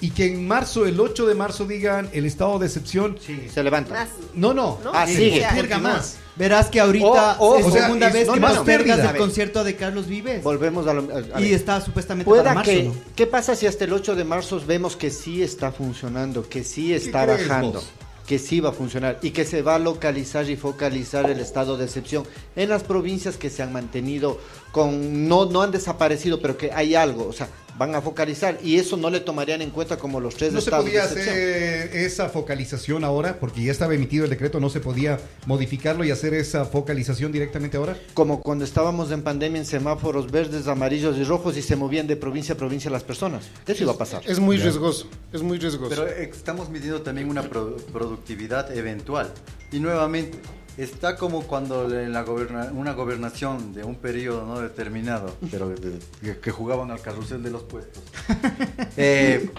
y 0.02 0.10
que 0.10 0.26
en 0.26 0.46
marzo, 0.46 0.84
el 0.84 1.00
8 1.00 1.26
de 1.26 1.34
marzo, 1.34 1.64
digan 1.64 2.10
el 2.12 2.26
estado 2.26 2.58
de 2.58 2.66
excepción. 2.66 3.16
Se 3.50 3.62
levanta. 3.62 3.94
Más. 3.94 4.08
No, 4.34 4.52
no, 4.52 4.78
Ah, 4.92 5.06
sigue. 5.06 5.40
posterga 5.42 5.78
más. 5.78 6.16
Verás 6.36 6.68
que 6.68 6.80
ahorita 6.80 7.36
O- 7.38 7.52
o- 7.52 7.58
es 7.58 7.66
o 7.66 7.70
sea, 7.70 7.82
segunda 7.82 8.08
es- 8.08 8.12
vez 8.14 8.26
no, 8.26 8.34
que 8.34 8.40
no, 8.40 8.48
postergas 8.48 8.98
el 9.10 9.16
concierto 9.16 9.64
de 9.64 9.76
Carlos 9.76 10.06
Vives. 10.08 10.42
Volvemos 10.42 10.86
a 10.86 10.94
lo 10.94 11.02
a- 11.34 11.38
a 11.38 11.40
Y 11.40 11.52
está 11.54 11.80
supuestamente 11.80 12.28
para 12.28 12.42
Pueda 12.42 12.54
marzo, 12.54 12.70
que, 12.70 12.82
¿no? 12.84 12.94
¿qué 13.16 13.26
pasa 13.26 13.54
si 13.54 13.66
hasta 13.66 13.84
el 13.84 13.92
8 13.92 14.14
de 14.16 14.24
marzo 14.24 14.60
vemos 14.66 14.96
que 14.96 15.10
sí 15.10 15.42
está 15.42 15.72
funcionando, 15.72 16.48
que 16.48 16.64
sí 16.64 16.92
está 16.92 17.24
bajando, 17.26 17.72
vos? 17.74 17.88
que 18.26 18.38
sí 18.38 18.60
va 18.60 18.70
a 18.70 18.72
funcionar 18.72 19.18
y 19.20 19.30
que 19.32 19.44
se 19.44 19.62
va 19.62 19.74
a 19.74 19.78
localizar 19.78 20.48
y 20.48 20.56
focalizar 20.56 21.28
el 21.28 21.38
estado 21.40 21.76
de 21.76 21.84
excepción 21.84 22.24
en 22.56 22.68
las 22.70 22.82
provincias 22.84 23.36
que 23.36 23.50
se 23.50 23.62
han 23.62 23.72
mantenido 23.72 24.38
con 24.70 25.28
no 25.28 25.44
no 25.46 25.60
han 25.60 25.70
desaparecido, 25.70 26.40
pero 26.40 26.56
que 26.56 26.72
hay 26.72 26.94
algo, 26.94 27.26
o 27.28 27.32
sea, 27.32 27.48
van 27.78 27.94
a 27.94 28.02
focalizar 28.02 28.58
y 28.62 28.76
eso 28.76 28.96
no 28.96 29.08
le 29.10 29.20
tomarían 29.20 29.62
en 29.62 29.70
cuenta 29.70 29.96
como 29.96 30.20
los 30.20 30.34
tres 30.36 30.52
No 30.52 30.60
se 30.60 30.66
estados 30.66 30.84
podía 30.84 31.06
de 31.06 31.06
excepción. 31.06 31.34
hacer 31.36 31.96
esa 31.96 32.28
focalización 32.28 33.04
ahora, 33.04 33.38
porque 33.40 33.62
ya 33.62 33.72
estaba 33.72 33.94
emitido 33.94 34.24
el 34.24 34.30
decreto, 34.30 34.60
no 34.60 34.68
se 34.70 34.80
podía 34.80 35.18
modificarlo 35.46 36.04
y 36.04 36.10
hacer 36.10 36.34
esa 36.34 36.64
focalización 36.64 37.32
directamente 37.32 37.76
ahora. 37.76 37.96
Como 38.14 38.40
cuando 38.40 38.64
estábamos 38.64 39.10
en 39.10 39.22
pandemia 39.22 39.58
en 39.60 39.66
semáforos 39.66 40.30
verdes, 40.30 40.66
amarillos 40.68 41.16
y 41.16 41.24
rojos 41.24 41.56
y 41.56 41.62
se 41.62 41.76
movían 41.76 42.06
de 42.06 42.16
provincia 42.16 42.54
a 42.54 42.58
provincia 42.58 42.90
las 42.90 43.04
personas. 43.04 43.44
Eso 43.66 43.82
iba 43.84 43.92
a 43.92 43.98
pasar. 43.98 44.22
Es 44.26 44.38
muy 44.38 44.56
riesgoso, 44.58 45.08
es 45.32 45.42
muy 45.42 45.58
riesgoso. 45.58 45.88
Pero 45.90 46.06
eh, 46.08 46.30
estamos 46.32 46.68
midiendo 46.70 47.02
también 47.02 47.28
una 47.28 47.42
pro- 47.42 47.76
productividad 47.92 48.76
eventual. 48.76 49.32
Y 49.72 49.80
nuevamente, 49.80 50.38
está 50.76 51.16
como 51.16 51.42
cuando 51.42 51.84
en 51.98 52.12
la 52.12 52.22
goberna- 52.24 52.70
una 52.72 52.92
gobernación 52.92 53.72
de 53.74 53.84
un 53.84 53.96
periodo 53.96 54.46
no 54.46 54.60
determinado, 54.60 55.36
pero 55.50 55.68
de- 55.68 56.38
que 56.40 56.50
jugaban 56.50 56.90
al 56.90 57.00
carrusel 57.00 57.42
de 57.42 57.50
los 57.50 57.62
puestos. 57.62 58.02
Eh, 58.96 59.50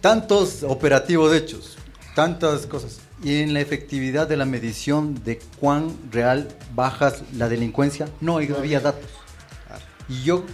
tantos 0.00 0.62
operativos 0.62 1.34
hechos, 1.34 1.76
tantas 2.14 2.66
cosas. 2.66 3.00
Y 3.22 3.40
en 3.40 3.54
la 3.54 3.60
efectividad 3.60 4.28
de 4.28 4.36
la 4.36 4.44
medición 4.44 5.22
de 5.24 5.38
cuán 5.60 5.96
real 6.10 6.48
bajas 6.74 7.22
la 7.36 7.48
delincuencia, 7.48 8.08
no 8.20 8.36
había 8.36 8.80
datos. 8.80 9.10
Y 10.08 10.22
yo, 10.22 10.44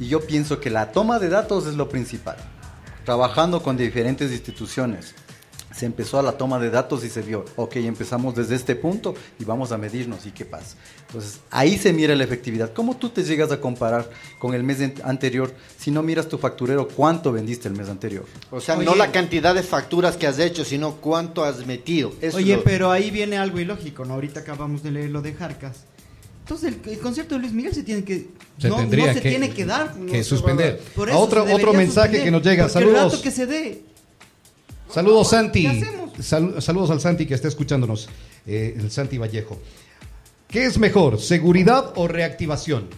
y 0.00 0.08
yo 0.08 0.20
pienso 0.26 0.60
que 0.60 0.70
la 0.70 0.90
toma 0.92 1.18
de 1.18 1.28
datos 1.28 1.66
es 1.66 1.74
lo 1.74 1.88
principal. 1.90 2.36
Trabajando 3.04 3.62
con 3.62 3.76
diferentes 3.76 4.30
instituciones, 4.32 5.14
se 5.74 5.86
empezó 5.86 6.18
a 6.18 6.22
la 6.22 6.32
toma 6.32 6.58
de 6.60 6.70
datos 6.70 7.04
y 7.04 7.08
se 7.08 7.20
vio, 7.22 7.44
ok, 7.56 7.76
empezamos 7.76 8.34
desde 8.36 8.54
este 8.54 8.76
punto 8.76 9.14
y 9.40 9.44
vamos 9.44 9.72
a 9.72 9.78
medirnos 9.78 10.24
y 10.24 10.30
qué 10.30 10.44
pasa. 10.44 10.76
Entonces, 11.08 11.40
ahí 11.50 11.76
se 11.78 11.92
mira 11.92 12.14
la 12.14 12.22
efectividad. 12.22 12.72
¿Cómo 12.72 12.96
tú 12.96 13.08
te 13.10 13.24
llegas 13.24 13.50
a 13.50 13.60
comparar 13.60 14.08
con 14.38 14.54
el 14.54 14.62
mes 14.62 14.78
anterior 15.02 15.52
si 15.76 15.90
no 15.90 16.02
miras 16.02 16.28
tu 16.28 16.38
facturero 16.38 16.86
cuánto 16.86 17.32
vendiste 17.32 17.66
el 17.68 17.74
mes 17.74 17.88
anterior? 17.88 18.24
O 18.52 18.60
sea, 18.60 18.76
Oye. 18.76 18.84
no 18.84 18.94
la 18.94 19.10
cantidad 19.10 19.54
de 19.54 19.62
facturas 19.64 20.16
que 20.16 20.26
has 20.28 20.38
hecho, 20.38 20.64
sino 20.64 20.96
cuánto 20.96 21.42
has 21.44 21.66
metido. 21.66 22.12
Eso 22.20 22.36
Oye, 22.36 22.56
lo- 22.56 22.62
pero 22.64 22.92
ahí 22.92 23.10
viene 23.10 23.36
algo 23.36 23.58
ilógico, 23.58 24.04
¿no? 24.04 24.14
Ahorita 24.14 24.40
acabamos 24.40 24.82
de 24.84 24.92
leer 24.92 25.10
lo 25.10 25.22
de 25.22 25.34
Jarcas. 25.34 25.84
Entonces 26.42 26.74
el, 26.84 26.90
el 26.92 26.98
concierto 27.00 27.34
de 27.34 27.40
Luis 27.40 27.52
Miguel 27.52 27.74
se 27.74 27.82
tiene 27.82 28.04
que 28.04 28.28
Se 28.58 28.68
no, 28.68 28.76
tendría 28.76 29.06
no 29.08 29.14
se 29.14 29.22
que- 29.22 29.30
tiene 29.30 29.50
que 29.50 29.64
dar. 29.64 29.94
que 29.94 30.18
no 30.18 30.24
suspender. 30.24 30.80
A 31.10 31.16
otro- 31.16 31.44
otro 31.52 31.72
mensaje 31.72 32.18
suspender, 32.18 32.24
que 32.24 32.30
nos 32.30 32.42
llega. 32.42 32.64
porque 32.68 32.78
El 32.78 32.84
Saludos. 32.84 33.12
rato 33.12 33.22
que 33.22 33.30
se 33.30 33.46
dé. 33.46 33.82
Saludos 34.90 35.28
Santi. 35.30 35.62
¿Qué 35.62 35.68
hacemos? 35.68 36.10
Sal- 36.24 36.62
saludos 36.62 36.90
al 36.90 37.00
Santi 37.00 37.26
que 37.26 37.34
está 37.34 37.48
escuchándonos, 37.48 38.08
eh, 38.46 38.74
el 38.78 38.90
Santi 38.90 39.18
Vallejo. 39.18 39.58
¿Qué 40.48 40.66
es 40.66 40.78
mejor, 40.78 41.20
seguridad 41.20 41.92
o 41.96 42.06
reactivación? 42.06 42.88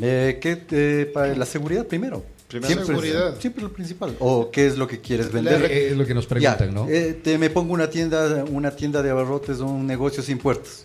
Eh, 0.00 0.38
¿qué, 0.40 0.64
eh, 0.70 1.10
para 1.12 1.34
la 1.34 1.46
seguridad 1.46 1.86
primero. 1.86 2.24
Primero 2.46 2.84
seguridad. 2.86 3.38
Siempre 3.40 3.62
lo 3.62 3.72
principal. 3.72 4.16
¿O 4.20 4.50
qué 4.50 4.66
es 4.66 4.78
lo 4.78 4.86
que 4.86 5.00
quieres 5.00 5.30
vender? 5.32 5.64
Eh, 5.70 5.88
es 5.90 5.96
lo 5.96 6.06
que 6.06 6.14
nos 6.14 6.24
Ya, 6.28 6.56
preguntan, 6.56 6.74
¿no? 6.74 6.88
eh, 6.88 7.12
te 7.22 7.36
me 7.38 7.50
pongo 7.50 7.74
una 7.74 7.90
tienda, 7.90 8.44
una 8.44 8.70
tienda 8.70 9.02
de 9.02 9.10
abarrotes 9.10 9.60
o 9.60 9.66
un 9.66 9.86
negocio 9.86 10.22
sin 10.22 10.38
puertas. 10.38 10.84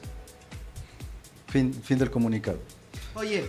Fin, 1.48 1.74
fin 1.74 2.00
del 2.00 2.10
comunicado. 2.10 2.58
Oye, 3.16 3.46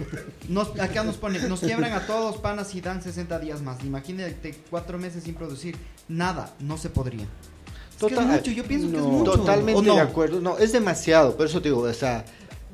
nos, 0.49 0.79
acá 0.79 1.03
nos 1.05 1.17
ponen, 1.17 1.49
nos 1.49 1.61
quiebran 1.61 1.93
a 1.95 2.07
todos 2.07 2.37
panas 2.37 2.75
y 2.75 2.81
dan 2.83 3.03
60 3.03 3.39
días 3.39 3.63
más. 3.63 3.83
Imagínate 3.83 4.55
cuatro 4.69 4.99
meses 4.99 5.25
sin 5.25 5.35
producir. 5.35 5.75
Nada, 6.09 6.53
no 6.61 6.77
se 6.79 6.91
podría. 6.91 7.23
Es 7.23 7.99
que 8.01 8.07
es 8.07 8.13
Total- 8.15 8.27
mucho, 8.27 8.51
yo 8.51 8.65
pienso 8.65 8.91
que 8.91 8.97
es 8.97 9.03
no, 9.03 9.09
mucho. 9.09 9.33
Totalmente 9.33 9.79
¿o 9.81 9.83
no? 9.83 9.95
de 9.95 10.01
acuerdo. 10.01 10.41
No, 10.41 10.59
es 10.59 10.73
demasiado, 10.73 11.37
por 11.37 11.47
eso 11.47 11.61
te 11.63 11.69
digo, 11.69 11.81
o 11.83 11.93
sea, 11.93 12.25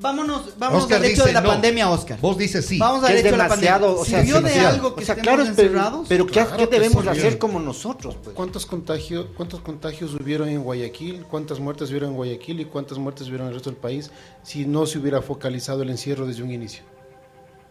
Vámonos, 0.03 0.55
vámonos 0.59 0.85
Oscar 0.85 0.97
al 0.97 1.05
hecho 1.05 1.17
dice 1.17 1.27
de 1.27 1.33
la 1.35 1.41
no. 1.43 1.51
pandemia, 1.51 1.91
Oscar. 1.91 2.19
Vos 2.23 2.39
dices 2.39 2.65
sí. 2.65 2.79
Vamos 2.79 3.01
que 3.05 3.09
al 3.09 3.13
es 3.13 3.21
hecho 3.21 3.33
de 3.33 3.37
la 3.37 3.45
demasiado, 3.45 3.97
pandemia. 3.97 4.01
o 4.01 4.05
sea, 4.07 4.21
¿Sirvió 4.21 4.35
de 4.37 4.41
demasiado. 4.49 4.75
algo 4.75 4.95
que 4.95 5.03
o 5.03 5.05
sea, 5.07 5.15
estemos 5.15 5.23
claro, 5.37 5.43
es, 5.51 5.57
pero, 5.57 5.69
encerrados? 5.69 6.07
pero 6.09 6.27
¿qué, 6.27 6.33
Claro 6.33 6.51
qué 6.57 6.57
que 6.57 6.71
debemos 6.71 7.05
sirvió. 7.05 7.11
hacer 7.21 7.39
como 7.39 7.61
nosotros? 7.61 8.17
Pues? 8.25 8.35
¿Cuántos 8.35 8.65
contagios, 8.65 9.27
¿Cuántos 9.37 9.61
contagios 9.61 10.15
hubieron 10.15 10.49
en 10.49 10.63
Guayaquil? 10.63 11.25
¿Cuántas 11.31 11.61
muertes 11.61 11.91
hubieron 11.91 12.11
en 12.13 12.17
Guayaquil? 12.17 12.61
¿Y 12.61 12.65
cuántas 12.65 12.97
muertes 12.97 13.27
hubieron 13.29 13.43
en 13.43 13.49
el 13.49 13.55
resto 13.57 13.69
del 13.69 13.79
país 13.79 14.11
si 14.43 14.65
no 14.65 14.87
se 14.87 14.99
hubiera 14.99 15.21
focalizado 15.21 15.83
el 15.83 15.91
encierro 15.91 16.27
desde 16.27 16.43
un 16.45 16.51
inicio? 16.51 16.83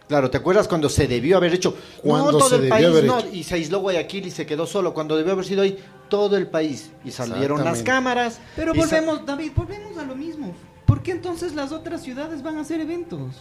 Claro, 0.09 0.31
¿te 0.31 0.37
acuerdas 0.37 0.67
cuando 0.67 0.89
se 0.89 1.07
debió 1.07 1.37
haber 1.37 1.53
hecho? 1.53 1.77
Cuando 2.01 2.31
no, 2.31 2.37
todo 2.39 2.49
se 2.49 2.55
el 2.55 2.61
debió 2.61 2.75
país, 2.75 2.87
haber 2.87 3.03
no, 3.05 3.19
hecho. 3.19 3.29
y 3.31 3.43
se 3.43 3.53
aisló 3.53 3.79
Guayaquil 3.81 4.25
y 4.25 4.31
se 4.31 4.43
quedó 4.47 4.65
solo, 4.65 4.91
cuando 4.91 5.15
debió 5.15 5.33
haber 5.33 5.45
sido 5.45 5.61
ahí 5.61 5.77
todo 6.09 6.35
el 6.35 6.47
país. 6.47 6.89
Y 7.05 7.11
salieron 7.11 7.63
las 7.63 7.83
cámaras. 7.83 8.39
Pero 8.55 8.73
volvemos, 8.73 9.23
David, 9.23 9.51
volvemos 9.55 9.99
a 9.99 10.03
lo 10.03 10.15
mismo. 10.15 10.55
¿Por 10.87 11.03
qué 11.03 11.11
entonces 11.11 11.53
las 11.53 11.71
otras 11.71 12.01
ciudades 12.01 12.41
van 12.41 12.57
a 12.57 12.61
hacer 12.61 12.81
eventos? 12.81 13.35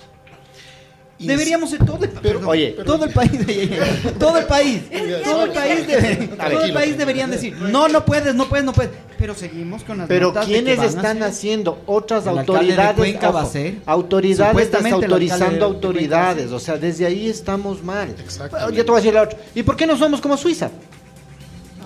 Deberíamos 1.18 1.70
ser 1.70 1.84
todo 1.84 1.98
el, 2.04 2.46
oye, 2.46 2.76
todo 2.86 3.04
el 3.04 3.12
país, 3.12 3.32
todo 4.20 4.38
el 4.38 4.44
país, 4.46 4.82
todo 5.24 5.44
el 5.46 5.50
país, 5.52 5.86
debe- 5.86 6.28
todo 6.36 6.64
el 6.64 6.72
país 6.72 6.96
deberían 6.96 7.30
decir, 7.30 7.54
no, 7.56 7.88
no 7.88 8.04
puedes, 8.04 8.34
no 8.36 8.48
puedes, 8.48 8.64
no 8.64 8.72
puedes. 8.72 8.92
Pero 9.18 9.34
seguimos 9.34 9.82
con 9.82 9.98
las 9.98 10.06
Pero 10.06 10.28
notas 10.28 10.46
de 10.46 10.52
¿quiénes 10.52 10.78
que 10.78 10.86
están 10.86 11.22
haciendo? 11.24 11.82
Otras 11.86 12.24
El 12.26 12.34
de 12.34 12.40
autoridades. 12.40 13.16
Va 13.16 13.26
a 13.26 13.30
ojo, 13.30 13.38
hacer. 13.38 13.74
Autoridades 13.84 14.70
de- 14.70 14.78
desautorizando 14.78 15.54
de 15.54 15.60
va 15.60 15.66
autoridades. 15.66 16.52
O 16.52 16.60
sea, 16.60 16.76
desde 16.76 17.04
ahí 17.06 17.28
estamos 17.28 17.82
mal. 17.82 18.14
Exactamente. 18.22 18.76
Ya 18.76 18.84
te 18.84 18.90
voy 18.90 18.98
a 18.98 19.00
decir 19.02 19.14
la 19.14 19.22
otra. 19.22 19.38
¿Y 19.56 19.62
por 19.64 19.74
qué 19.76 19.86
no 19.88 19.96
somos 19.96 20.20
como 20.20 20.36
Suiza? 20.36 20.70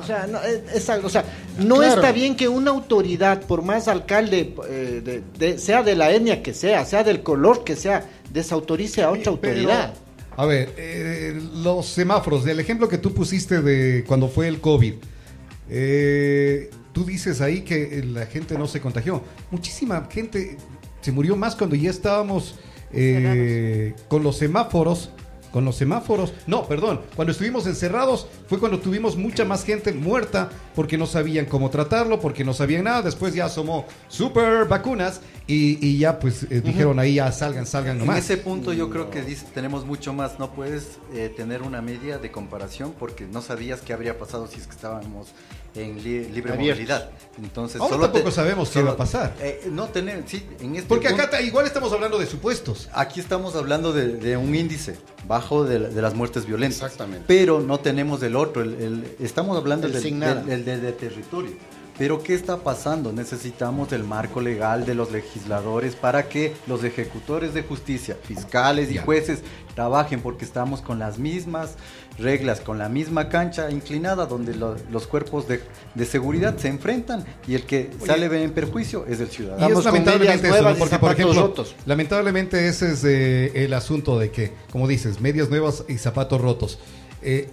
O 0.03 0.05
sea, 0.07 0.27
no, 0.27 0.43
es- 0.43 0.63
es 0.75 0.91
algo- 0.91 1.07
o 1.07 1.11
sea, 1.11 1.25
no 1.59 1.77
Claro. 1.77 1.95
está 1.95 2.13
bien 2.13 2.35
que 2.35 2.49
una 2.49 2.71
autoridad, 2.73 3.41
por 3.43 3.63
más 3.63 3.87
alcalde, 3.89 4.55
eh, 4.69 5.01
de- 5.05 5.23
de- 5.39 5.59
sea 5.59 5.83
de 5.83 5.95
la 5.95 6.11
etnia 6.11 6.43
que 6.43 6.53
sea, 6.53 6.85
sea 6.85 7.05
del 7.05 7.23
color 7.23 7.63
que 7.65 7.77
sea, 7.77 8.05
desautorice 8.33 9.03
a 9.03 9.11
otra 9.11 9.31
autoridad. 9.31 9.95
A 10.37 10.47
ver, 10.47 10.73
eh, 10.79 11.41
los 11.63 11.87
semáforos, 11.87 12.45
del 12.45 12.59
ejemplo 12.59 12.89
que 12.89 12.99
tú 12.99 13.13
pusiste 13.13 13.61
de 13.61 14.05
cuando 14.05 14.29
fue 14.29 14.49
el 14.49 14.61
COVID, 14.61 14.95
eh, 15.75 16.71
tú 16.93 17.05
dices 17.05 17.41
ahí 17.41 17.63
que 17.63 17.99
eh, 17.99 18.05
la 18.05 18.27
gente 18.27 18.59
no 18.59 18.67
se 18.67 18.81
contagió. 18.81 19.23
Muchísima 19.51 20.07
gente 20.11 20.59
se 21.01 21.13
murió 21.13 21.37
más 21.37 21.57
cuando 21.57 21.77
ya 21.77 21.91
estábamos 21.91 22.57
eh, 22.93 23.95
con 24.09 24.23
los 24.23 24.37
semáforos. 24.37 25.11
Con 25.53 25.65
los 25.67 25.77
semáforos, 25.77 26.33
no, 26.47 26.67
perdón, 26.67 27.03
cuando 27.15 27.33
estuvimos 27.33 27.67
encerrados 27.67 28.27
fue 28.49 28.59
cuando 28.59 28.79
tuvimos 28.81 29.17
mucha 29.17 29.45
más 29.45 29.65
gente 29.65 29.93
muerta 29.93 30.49
porque 30.75 30.97
no 30.97 31.07
sabían 31.07 31.45
cómo 31.45 31.69
tratarlo, 31.69 32.21
porque 32.21 32.43
no 32.45 32.55
sabían 32.55 32.85
nada. 32.85 33.03
Después 33.03 33.35
ya 33.35 33.45
asomó 33.45 33.85
super 34.09 34.67
vacunas 34.67 35.21
y, 35.47 35.79
y 35.87 35.99
ya 35.99 36.19
pues 36.19 36.45
eh, 36.45 36.63
dijeron 36.65 36.99
ahí 36.99 37.15
ya 37.15 37.31
salgan, 37.33 37.67
salgan 37.67 37.93
En 37.97 38.07
nomás. 38.07 38.19
ese 38.19 38.39
punto 38.39 38.73
yo 38.73 38.89
creo 38.89 39.11
que 39.11 39.23
dice, 39.23 39.45
tenemos 39.55 39.85
mucho 39.85 40.13
más. 40.15 40.39
No 40.39 40.53
puedes 40.53 40.99
eh, 41.13 41.33
tener 41.37 41.63
una 41.63 41.83
media 41.83 42.17
de 42.19 42.31
comparación 42.31 42.95
porque 42.99 43.27
no 43.27 43.43
sabías 43.43 43.83
qué 43.83 43.93
habría 43.93 44.19
pasado 44.19 44.47
si 44.47 44.59
es 44.59 44.67
que 44.67 44.73
estábamos 44.75 45.29
en 45.75 46.03
li- 46.03 46.25
libre 46.29 46.53
Abiertos. 46.53 46.59
movilidad. 46.81 47.11
Entonces, 47.43 47.81
Ahora 47.81 47.95
solo 47.95 48.11
tampoco 48.11 48.31
sabemos 48.31 48.69
qué 48.71 48.83
va 48.83 48.93
a 48.93 48.97
pasar. 48.97 49.35
eh, 49.41 49.69
no 49.71 49.89
tener, 49.89 50.23
sí, 50.27 50.45
en 50.61 50.77
este 50.77 50.87
Porque 50.89 51.09
punto- 51.09 51.23
acá 51.23 51.31
ta- 51.39 51.41
igual 51.41 51.65
estamos 51.67 51.93
hablando 51.93 52.19
de 52.19 52.27
supuestos. 52.27 52.89
Aquí 52.93 53.21
estamos 53.21 53.57
hablando 53.57 53.93
de, 53.93 54.09
de 54.17 54.37
un 54.37 54.55
índice 54.55 54.97
bajo 55.27 55.65
de, 55.65 55.79
la- 55.79 55.89
de 55.89 56.03
las 56.03 56.15
muertes 56.15 56.45
violentas. 56.47 56.83
Exactamente. 56.83 57.25
Pero 57.27 57.61
no 57.61 57.81
tenemos 57.81 58.23
el 58.23 58.37
otro. 58.37 58.63
el- 58.63 58.75
el- 58.81 59.17
estamos 59.21 59.57
hablando 59.57 59.87
El 59.87 59.95
del, 59.95 60.21
del- 60.21 60.65
del- 60.65 60.83
del 60.83 60.95
territorio. 60.95 61.53
Pero 61.99 62.23
¿qué 62.23 62.35
está 62.35 62.57
pasando? 62.59 63.13
Necesitamos 63.13 63.93
el 63.93 64.03
marco 64.03 64.41
legal 64.41 64.87
de 64.87 64.95
los 64.95 65.13
legisladores 65.13 65.95
para 65.95 66.29
que 66.29 66.55
los 66.67 66.83
ejecutores 66.85 67.53
de 67.55 67.63
justicia, 67.63 68.17
fiscales 68.23 68.91
y 68.91 68.97
jueces 68.99 69.41
trabajen 69.75 70.21
porque 70.21 70.45
estamos 70.45 70.81
con 70.81 70.99
las 70.99 71.19
mismas 71.19 71.75
reglas, 72.19 72.61
con 72.61 72.79
la 72.79 72.89
misma 72.89 73.29
cancha 73.29 73.71
inclinada 73.71 74.27
donde 74.27 74.55
lo- 74.55 74.77
los 74.91 75.07
cuerpos 75.07 75.47
de, 75.49 75.61
de 75.95 76.05
seguridad 76.07 76.57
se 76.59 76.69
enfrentan 76.69 77.25
y 77.47 77.55
el 77.55 77.65
que 77.65 77.91
sale 78.05 78.27
en 78.43 78.53
perjuicio 78.53 79.07
es 79.07 79.21
el 79.21 79.29
ciudadano. 79.29 79.79
Es 79.79 79.85
lamentablemente 79.85 80.49
eso, 80.49 80.63
porque 80.63 80.79
por 80.79 80.89
zapatos 80.89 81.19
ejemplo, 81.21 81.41
rotos. 81.43 81.75
lamentablemente 81.87 82.69
ese 82.69 82.93
es 82.93 83.05
eh, 83.05 83.65
el 83.65 83.73
asunto 83.75 84.19
de 84.19 84.31
que, 84.31 84.53
como 84.71 84.89
dices, 84.89 85.21
medias 85.21 85.51
nuevas 85.51 85.85
y 85.89 85.99
zapatos 85.99 86.41
rotos. 86.41 86.79
Eh, 87.23 87.51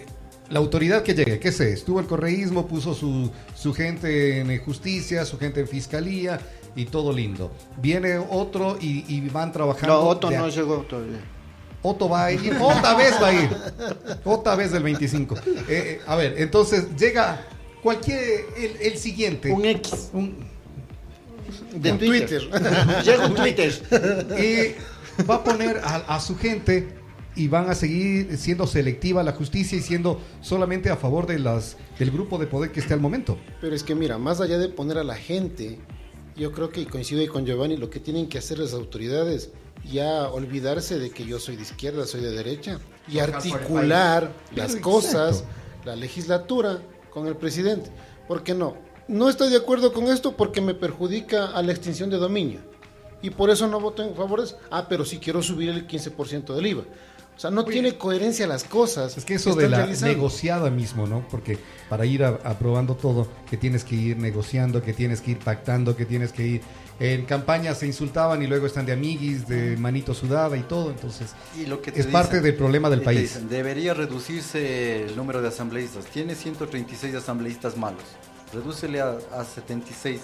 la 0.50 0.58
autoridad 0.58 1.02
que 1.02 1.14
llegue, 1.14 1.38
¿qué 1.38 1.52
sé? 1.52 1.72
Estuvo 1.72 2.00
el 2.00 2.06
correísmo, 2.06 2.66
puso 2.66 2.94
su, 2.94 3.30
su 3.54 3.72
gente 3.72 4.40
en 4.40 4.50
eh, 4.50 4.58
justicia, 4.58 5.24
su 5.24 5.38
gente 5.38 5.60
en 5.60 5.68
fiscalía 5.68 6.40
y 6.76 6.84
todo 6.86 7.12
lindo. 7.12 7.52
Viene 7.80 8.18
otro 8.18 8.76
y, 8.80 9.04
y 9.08 9.20
van 9.28 9.52
trabajando. 9.52 9.94
No, 9.94 10.08
Otto 10.08 10.30
no 10.30 10.48
llegó 10.48 10.78
todavía. 10.82 11.20
Otto 11.82 12.08
va 12.10 12.26
a 12.26 12.32
ir, 12.32 12.54
otra 12.60 12.94
vez 12.94 13.14
va 13.22 13.28
a 13.28 13.32
ir, 13.32 13.48
otra 14.24 14.54
vez 14.54 14.70
del 14.72 14.82
25. 14.82 15.34
Eh, 15.36 15.40
eh, 15.68 16.00
a 16.06 16.14
ver, 16.16 16.34
entonces 16.36 16.84
llega 16.98 17.42
cualquier, 17.82 18.44
el, 18.58 18.76
el 18.82 18.98
siguiente. 18.98 19.50
Un 19.50 19.64
X. 19.64 20.10
un- 20.12 20.36
De 21.74 21.92
Un 21.92 21.98
Twitter. 21.98 22.42
Twitter. 22.50 23.02
Llega 23.04 23.26
un 23.26 23.34
Twitter. 23.34 23.72
y 24.38 25.22
va 25.24 25.36
a 25.36 25.44
poner 25.44 25.80
a, 25.82 25.96
a 26.14 26.20
su 26.20 26.36
gente 26.36 26.88
y 27.36 27.48
van 27.48 27.70
a 27.70 27.74
seguir 27.74 28.36
siendo 28.36 28.66
selectiva 28.66 29.22
la 29.22 29.32
justicia 29.32 29.78
y 29.78 29.82
siendo 29.82 30.20
solamente 30.40 30.90
a 30.90 30.96
favor 30.96 31.26
de 31.26 31.38
las 31.38 31.76
del 31.98 32.10
grupo 32.10 32.38
de 32.38 32.46
poder 32.46 32.72
que 32.72 32.80
esté 32.80 32.94
al 32.94 33.00
momento. 33.00 33.38
Pero 33.60 33.74
es 33.74 33.82
que 33.82 33.94
mira, 33.94 34.18
más 34.18 34.40
allá 34.40 34.58
de 34.58 34.68
poner 34.68 34.98
a 34.98 35.04
la 35.04 35.16
gente, 35.16 35.78
yo 36.36 36.52
creo 36.52 36.70
que 36.70 36.86
coincido 36.86 37.20
ahí 37.20 37.28
con 37.28 37.46
Giovanni, 37.46 37.76
lo 37.76 37.90
que 37.90 38.00
tienen 38.00 38.28
que 38.28 38.38
hacer 38.38 38.58
las 38.58 38.74
autoridades 38.74 39.50
ya 39.90 40.28
olvidarse 40.28 40.98
de 40.98 41.10
que 41.10 41.24
yo 41.24 41.38
soy 41.38 41.56
de 41.56 41.62
izquierda, 41.62 42.06
soy 42.06 42.20
de 42.20 42.30
derecha 42.30 42.78
y 43.08 43.18
articular 43.18 44.32
las 44.54 44.76
cosas, 44.76 45.38
exacto. 45.40 45.86
la 45.86 45.96
legislatura 45.96 46.82
con 47.10 47.26
el 47.26 47.36
presidente. 47.36 47.90
¿Por 48.28 48.42
qué 48.42 48.54
no? 48.54 48.76
No 49.08 49.28
estoy 49.28 49.50
de 49.50 49.56
acuerdo 49.56 49.92
con 49.92 50.04
esto 50.04 50.36
porque 50.36 50.60
me 50.60 50.74
perjudica 50.74 51.46
a 51.46 51.62
la 51.62 51.72
extinción 51.72 52.10
de 52.10 52.18
dominio. 52.18 52.60
Y 53.22 53.30
por 53.30 53.50
eso 53.50 53.66
no 53.66 53.80
voto 53.80 54.02
en 54.02 54.14
favor 54.14 54.40
de 54.40 54.46
eso. 54.46 54.58
Ah, 54.70 54.86
pero 54.88 55.04
sí 55.04 55.18
quiero 55.18 55.42
subir 55.42 55.68
el 55.68 55.86
15% 55.86 56.54
del 56.54 56.66
IVA. 56.66 56.84
O 57.40 57.42
sea, 57.42 57.50
no 57.50 57.64
tiene 57.64 57.96
coherencia 57.96 58.46
las 58.46 58.64
cosas. 58.64 59.16
Es 59.16 59.24
que 59.24 59.36
eso 59.36 59.54
de 59.54 59.66
la 59.66 59.78
realizando. 59.78 60.14
negociada 60.14 60.68
mismo, 60.68 61.06
¿no? 61.06 61.26
Porque 61.30 61.58
para 61.88 62.04
ir 62.04 62.22
a- 62.22 62.38
aprobando 62.44 62.96
todo, 62.96 63.28
que 63.48 63.56
tienes 63.56 63.82
que 63.82 63.94
ir 63.94 64.18
negociando, 64.18 64.82
que 64.82 64.92
tienes 64.92 65.22
que 65.22 65.30
ir 65.30 65.38
pactando, 65.38 65.96
que 65.96 66.04
tienes 66.04 66.32
que 66.32 66.46
ir... 66.46 66.60
En 66.98 67.24
campaña 67.24 67.74
se 67.74 67.86
insultaban 67.86 68.42
y 68.42 68.46
luego 68.46 68.66
están 68.66 68.84
de 68.84 68.92
amiguis, 68.92 69.48
de 69.48 69.74
manito 69.78 70.12
sudada 70.12 70.54
y 70.58 70.64
todo, 70.64 70.90
entonces... 70.90 71.30
Y 71.58 71.64
lo 71.64 71.80
que 71.80 71.92
te 71.92 72.00
es 72.00 72.06
parte 72.08 72.42
del 72.42 72.54
problema 72.56 72.90
del 72.90 72.98
te 72.98 73.04
país. 73.06 73.20
dicen, 73.22 73.48
debería 73.48 73.94
reducirse 73.94 75.04
el 75.06 75.16
número 75.16 75.40
de 75.40 75.48
asambleístas. 75.48 76.04
Tiene 76.04 76.34
136 76.34 77.14
asambleístas 77.14 77.74
malos. 77.78 78.02
Redúcele 78.52 79.00
a, 79.00 79.16
a 79.34 79.44
76. 79.46 80.20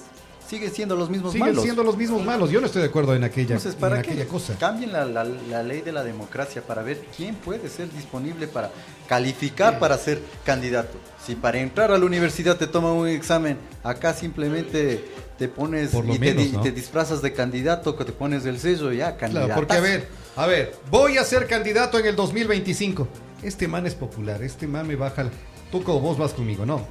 Siguen 0.48 0.72
siendo 0.72 0.94
los 0.94 1.10
mismos 1.10 1.32
Siguen 1.32 1.48
malos. 1.48 1.62
siendo 1.64 1.82
los 1.82 1.96
mismos 1.96 2.24
malos. 2.24 2.50
Yo 2.50 2.60
no 2.60 2.66
estoy 2.66 2.82
de 2.82 2.88
acuerdo 2.88 3.14
en 3.16 3.24
aquella, 3.24 3.56
Entonces, 3.56 3.74
¿para 3.74 3.96
en 3.96 4.02
qué? 4.02 4.10
aquella 4.12 4.28
cosa. 4.28 4.56
Cambien 4.58 4.92
la, 4.92 5.04
la- 5.04 5.24
la 5.24 5.62
ley 5.62 5.80
de 5.80 5.90
la 5.92 6.04
democracia 6.04 6.62
para 6.62 6.82
ver 6.82 7.04
quién 7.16 7.34
puede 7.34 7.68
ser 7.68 7.90
disponible 7.92 8.46
para 8.46 8.70
calificar 9.08 9.78
para 9.78 9.96
ser 9.98 10.20
candidato. 10.44 10.98
Si 11.24 11.34
para 11.34 11.58
entrar 11.58 11.90
a 11.90 11.98
la 11.98 12.04
universidad 12.04 12.56
te 12.56 12.66
toman 12.66 12.92
un 12.92 13.08
examen, 13.08 13.56
acá 13.82 14.14
simplemente 14.14 15.04
te 15.38 15.48
pones 15.48 15.90
Por 15.90 16.04
lo 16.04 16.14
y 16.14 16.18
te, 16.18 16.26
menos, 16.26 16.44
di- 16.44 16.52
¿no? 16.52 16.60
te 16.62 16.72
disfrazas 16.72 17.22
de 17.22 17.32
candidato, 17.32 17.96
que 17.96 18.04
te 18.04 18.12
pones 18.12 18.44
el 18.46 18.58
sello 18.58 18.92
y 18.92 18.98
ya, 18.98 19.16
candidato. 19.16 19.46
Claro, 19.46 19.60
porque 19.60 19.76
a 19.76 19.80
ver, 19.80 20.08
a 20.36 20.46
ver, 20.46 20.74
voy 20.90 21.18
a 21.18 21.24
ser 21.24 21.46
candidato 21.46 21.98
en 21.98 22.06
el 22.06 22.16
2025. 22.16 23.08
Este 23.42 23.68
man 23.68 23.86
es 23.86 23.94
popular, 23.94 24.42
este 24.42 24.66
man 24.66 24.86
me 24.86 24.96
baja. 24.96 25.28
Tú 25.70 25.82
como 25.82 26.00
vos 26.00 26.16
vas 26.18 26.32
conmigo, 26.32 26.64
¿no? 26.64 26.86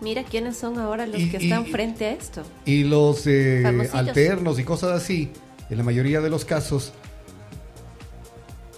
Mira 0.00 0.22
quiénes 0.24 0.56
son 0.56 0.78
ahora 0.78 1.06
los 1.06 1.20
Y- 1.20 1.30
que 1.30 1.38
están 1.38 1.66
y- 1.66 1.70
frente 1.72 2.06
a 2.06 2.12
esto. 2.12 2.42
Y 2.64 2.84
los 2.84 3.26
eh, 3.26 3.64
alternos 3.92 4.58
y 4.58 4.64
cosas 4.64 4.92
así, 4.92 5.30
en 5.70 5.76
la 5.78 5.82
mayoría 5.84 6.20
de 6.20 6.30
los 6.30 6.44
casos, 6.44 6.92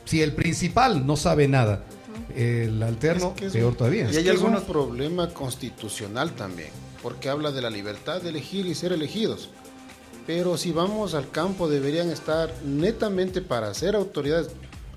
si 0.04 0.22
el 0.22 0.32
principal 0.32 1.06
no 1.06 1.16
sabe 1.16 1.46
nada, 1.46 1.84
el 2.34 2.82
alterno, 2.82 3.32
Es 3.34 3.40
que 3.40 3.46
es 3.46 3.52
peor 3.52 3.70
un- 3.72 3.76
todavía. 3.76 4.10
Y 4.10 4.16
hay 4.16 4.24
que 4.24 4.30
algunos- 4.30 4.62
es 4.62 4.66
un 4.68 4.72
problema 4.72 5.28
constitucional 5.30 6.32
también, 6.32 6.70
porque 7.02 7.28
habla 7.28 7.52
de 7.52 7.62
la 7.62 7.70
libertad 7.70 8.20
de 8.22 8.30
elegir 8.30 8.66
y 8.66 8.74
ser 8.74 8.92
elegidos. 8.92 9.50
Pero 10.26 10.56
si 10.56 10.72
vamos 10.72 11.14
al 11.14 11.30
campo, 11.30 11.68
deberían 11.68 12.08
estar 12.10 12.52
netamente 12.64 13.40
para 13.40 13.72
ser 13.74 13.94
autoridades, 13.96 14.48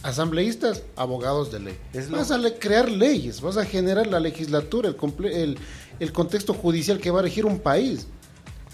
asambleístas, 0.04 0.84
abogados 0.96 1.52
de 1.52 1.60
ley. 1.62 1.78
Es 1.94 2.10
lo- 2.10 2.18
Vas 2.18 2.30
a 2.32 2.38
le- 2.38 2.56
crear 2.60 2.90
leyes, 2.92 3.40
vas 3.42 3.58
a 3.58 3.66
generar 3.66 4.06
la 4.08 4.20
legislatura, 4.20 4.90
el, 4.90 4.98
comple- 4.98 5.34
el, 5.34 5.58
el 6.00 6.12
contexto 6.12 6.54
judicial 6.54 7.00
que 7.00 7.12
va 7.12 7.20
a 7.20 7.24
regir 7.24 7.46
un 7.46 7.60
país. 7.60 8.08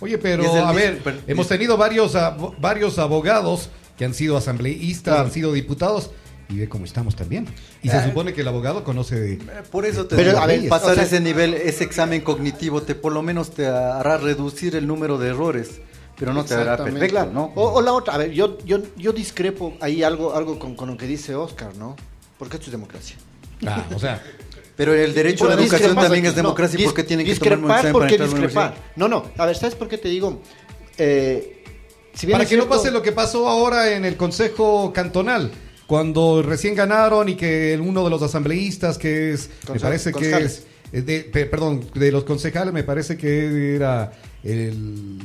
Oye, 0.02 0.18
pero 0.18 0.44
a 0.44 0.68
mismo- 0.68 0.74
ver, 0.74 1.02
pero- 1.04 1.18
hemos 1.28 1.48
tenido 1.48 1.76
varios, 1.78 2.14
varios 2.60 2.98
abogados 3.00 3.70
que 3.98 4.06
han 4.06 4.14
sido 4.14 4.38
asambleístas, 4.38 5.20
han 5.20 5.32
sido 5.32 5.52
diputados, 5.52 6.12
y 6.48 6.56
ve 6.58 6.70
cómo 6.70 6.86
estamos 6.86 7.16
también. 7.16 7.48
Y 7.84 7.90
se 7.90 8.04
supone 8.06 8.34
que 8.34 8.42
el 8.42 8.48
abogado 8.48 8.84
conoce 8.84 9.20
de... 9.20 9.34
Eh, 9.34 9.40
Por 9.70 9.86
eso 9.86 10.08
te 10.08 10.16
Pero, 10.16 10.32
digo, 10.32 10.42
a 10.42 10.48
ver, 10.48 10.68
pasar 10.70 10.92
o 10.92 10.96
sea- 10.96 11.04
ese 11.04 11.20
nivel, 11.20 11.54
ese 11.54 11.84
examen 11.84 12.22
cognitivo, 12.22 12.82
te 12.82 12.96
por 12.96 13.12
lo 13.12 13.22
menos 13.22 13.52
te 13.52 13.68
hará 13.68 14.18
reducir 14.18 14.76
el 14.76 14.88
número 14.88 15.18
de 15.18 15.30
errores, 15.30 15.82
pero 16.18 16.34
no 16.34 16.44
te 16.46 16.54
hará 16.56 16.78
Claro, 16.78 17.32
¿no? 17.34 17.52
O, 17.56 17.74
o 17.74 17.82
la 17.82 17.92
otra, 17.94 18.16
a 18.16 18.18
ver, 18.18 18.32
yo, 18.32 18.58
yo, 18.66 18.80
yo 18.98 19.12
discrepo 19.14 19.76
ahí 19.82 20.02
algo, 20.02 20.34
algo 20.34 20.58
con, 20.60 20.76
con 20.76 20.90
lo 20.90 20.98
que 20.98 21.06
dice 21.08 21.36
Oscar, 21.36 21.76
¿no? 21.76 21.96
Porque 22.38 22.56
esto 22.56 22.68
es 22.68 22.72
democracia. 22.72 23.18
Ah, 23.68 23.86
o 23.94 24.00
sea, 24.00 24.24
Pero 24.80 24.94
el 24.94 25.14
derecho 25.14 25.44
a 25.44 25.56
la 25.56 25.62
educación 25.62 25.94
también 25.94 26.24
aquí. 26.24 26.30
es 26.30 26.36
democracia 26.36 26.80
No, 26.80 26.86
porque 26.86 27.02
dis- 27.04 27.08
tienen 27.08 27.26
que 27.26 27.36
tomar 27.36 27.52
un 27.58 27.60
discrepar 27.64 27.78
examen 27.80 27.92
¿por 27.92 28.02
para 28.04 28.10
qué 28.18 28.24
discrepar? 28.24 28.76
No, 28.96 29.08
no, 29.10 29.26
a 29.38 29.46
ver, 29.46 29.56
¿sabes 29.58 29.76
por 29.76 29.90
qué 29.90 29.98
te 29.98 30.08
digo? 30.08 30.42
Eh, 30.98 31.64
si 32.14 32.26
bien 32.26 32.38
para 32.38 32.48
que 32.50 32.56
no 32.56 32.64
cierto- 32.64 32.78
pase 32.78 32.92
lo 32.92 33.02
que 33.02 33.12
pasó 33.12 33.50
ahora 33.50 33.94
en 33.94 34.06
el 34.06 34.16
Consejo 34.16 34.94
Cantonal, 34.94 35.52
cuando 35.86 36.42
recién 36.42 36.76
ganaron 36.76 37.28
y 37.28 37.36
que 37.36 37.78
uno 37.82 38.06
de 38.06 38.10
los 38.10 38.22
asambleístas, 38.22 38.98
que 38.98 39.34
es, 39.34 39.50
me 39.74 39.80
parece 39.82 40.14
que 40.14 40.32
es, 40.38 40.64
de- 40.94 41.30
pe- 41.30 41.46
perdón, 41.48 41.86
de 41.94 42.12
los 42.14 42.24
concejales, 42.24 42.74
me 42.74 42.84
parece 42.86 43.18
que 43.18 43.76
era 43.76 44.14
el 44.46 45.20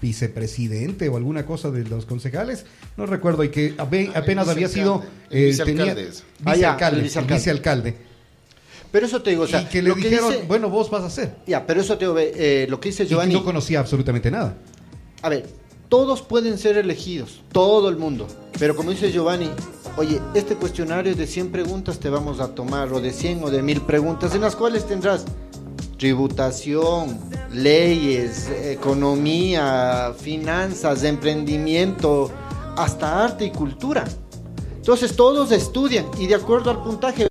vicepresidente 0.00 1.08
o 1.08 1.16
alguna 1.16 1.44
cosa 1.46 1.70
de 1.72 1.82
los 1.84 2.06
concejales, 2.06 2.66
no 2.96 3.06
recuerdo, 3.06 3.42
y 3.42 3.48
que 3.48 3.76
ape- 3.78 4.12
apenas 4.14 4.48
había 4.48 4.68
sido 4.68 5.02
eh, 5.30 5.56
tenía- 5.64 5.92
vicealcalde. 5.94 6.08
Ah, 6.44 6.56
ya, 6.56 6.72
vicealcalde, 7.02 7.34
vicealcalde. 7.34 8.13
Pero 8.94 9.06
eso 9.06 9.20
te 9.22 9.30
digo, 9.30 9.42
o 9.42 9.46
sea, 9.48 9.62
y 9.62 9.64
que 9.64 9.82
le 9.82 9.88
lo 9.88 9.96
que 9.96 10.02
dijeron, 10.02 10.30
dice- 10.30 10.44
bueno, 10.46 10.70
vos 10.70 10.88
vas 10.88 11.02
a 11.02 11.06
hacer. 11.06 11.34
Ya, 11.48 11.66
pero 11.66 11.80
eso 11.80 11.98
te 11.98 12.04
digo, 12.04 12.16
eh, 12.16 12.64
lo 12.70 12.78
que 12.78 12.90
dice 12.90 13.02
Y 13.02 13.06
Giovanni. 13.08 13.34
no 13.34 13.42
conocía 13.42 13.80
absolutamente 13.80 14.30
nada. 14.30 14.54
A 15.20 15.28
ver, 15.28 15.48
todos 15.88 16.22
pueden 16.22 16.58
ser 16.58 16.76
elegidos, 16.76 17.42
todo 17.50 17.88
el 17.88 17.96
mundo. 17.96 18.28
Pero 18.56 18.76
como 18.76 18.92
dice 18.92 19.10
Giovanni, 19.10 19.50
oye, 19.96 20.20
este 20.34 20.54
cuestionario 20.54 21.10
es 21.10 21.18
de 21.18 21.26
100 21.26 21.50
preguntas 21.50 21.98
te 21.98 22.08
vamos 22.08 22.38
a 22.38 22.54
tomar, 22.54 22.92
o 22.92 23.00
de 23.00 23.12
100 23.12 23.42
o 23.42 23.50
de 23.50 23.62
1000 23.62 23.80
preguntas, 23.80 24.32
en 24.32 24.42
las 24.42 24.54
cuales 24.54 24.86
tendrás 24.86 25.24
tributación, 25.98 27.18
leyes, 27.52 28.48
economía, 28.62 30.14
finanzas, 30.16 31.02
emprendimiento, 31.02 32.30
hasta 32.76 33.24
arte 33.24 33.46
y 33.46 33.50
cultura. 33.50 34.04
Entonces 34.76 35.16
todos 35.16 35.50
estudian 35.50 36.06
y 36.16 36.28
de 36.28 36.36
acuerdo 36.36 36.70
al 36.70 36.80
puntaje 36.84 37.26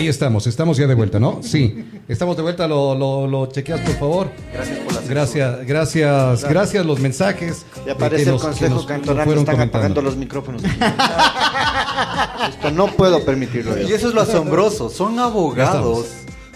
Ahí 0.00 0.08
estamos, 0.08 0.46
estamos 0.46 0.78
ya 0.78 0.86
de 0.86 0.94
vuelta, 0.94 1.20
¿no? 1.20 1.40
Sí, 1.42 1.84
estamos 2.08 2.34
de 2.36 2.42
vuelta, 2.42 2.66
lo, 2.66 2.94
lo, 2.94 3.26
lo 3.26 3.46
chequeas 3.46 3.80
por 3.80 3.94
favor. 3.96 4.30
Gracias 4.52 4.78
por 4.78 4.94
la 4.94 5.00
Gracias, 5.02 5.66
gracias, 5.66 6.44
gracias 6.44 6.86
los 6.86 7.00
mensajes. 7.00 7.66
Y 7.84 7.88
eh, 7.90 7.92
aparece 7.92 8.22
el 8.24 8.30
nos- 8.30 8.42
consejo 8.42 8.74
nos- 8.76 8.86
cantonal 8.86 9.24
que 9.26 9.30
están 9.34 9.44
comentando. 9.44 9.76
apagando 9.78 10.02
los 10.02 10.16
micrófonos. 10.16 10.62
Esto 12.48 12.70
no 12.70 12.86
puedo 12.88 13.22
permitirlo. 13.24 13.76
yo. 13.76 13.88
Y 13.88 13.92
eso 13.92 14.08
es 14.08 14.14
lo 14.14 14.22
asombroso, 14.22 14.88
son 14.88 15.18
abogados 15.18 16.06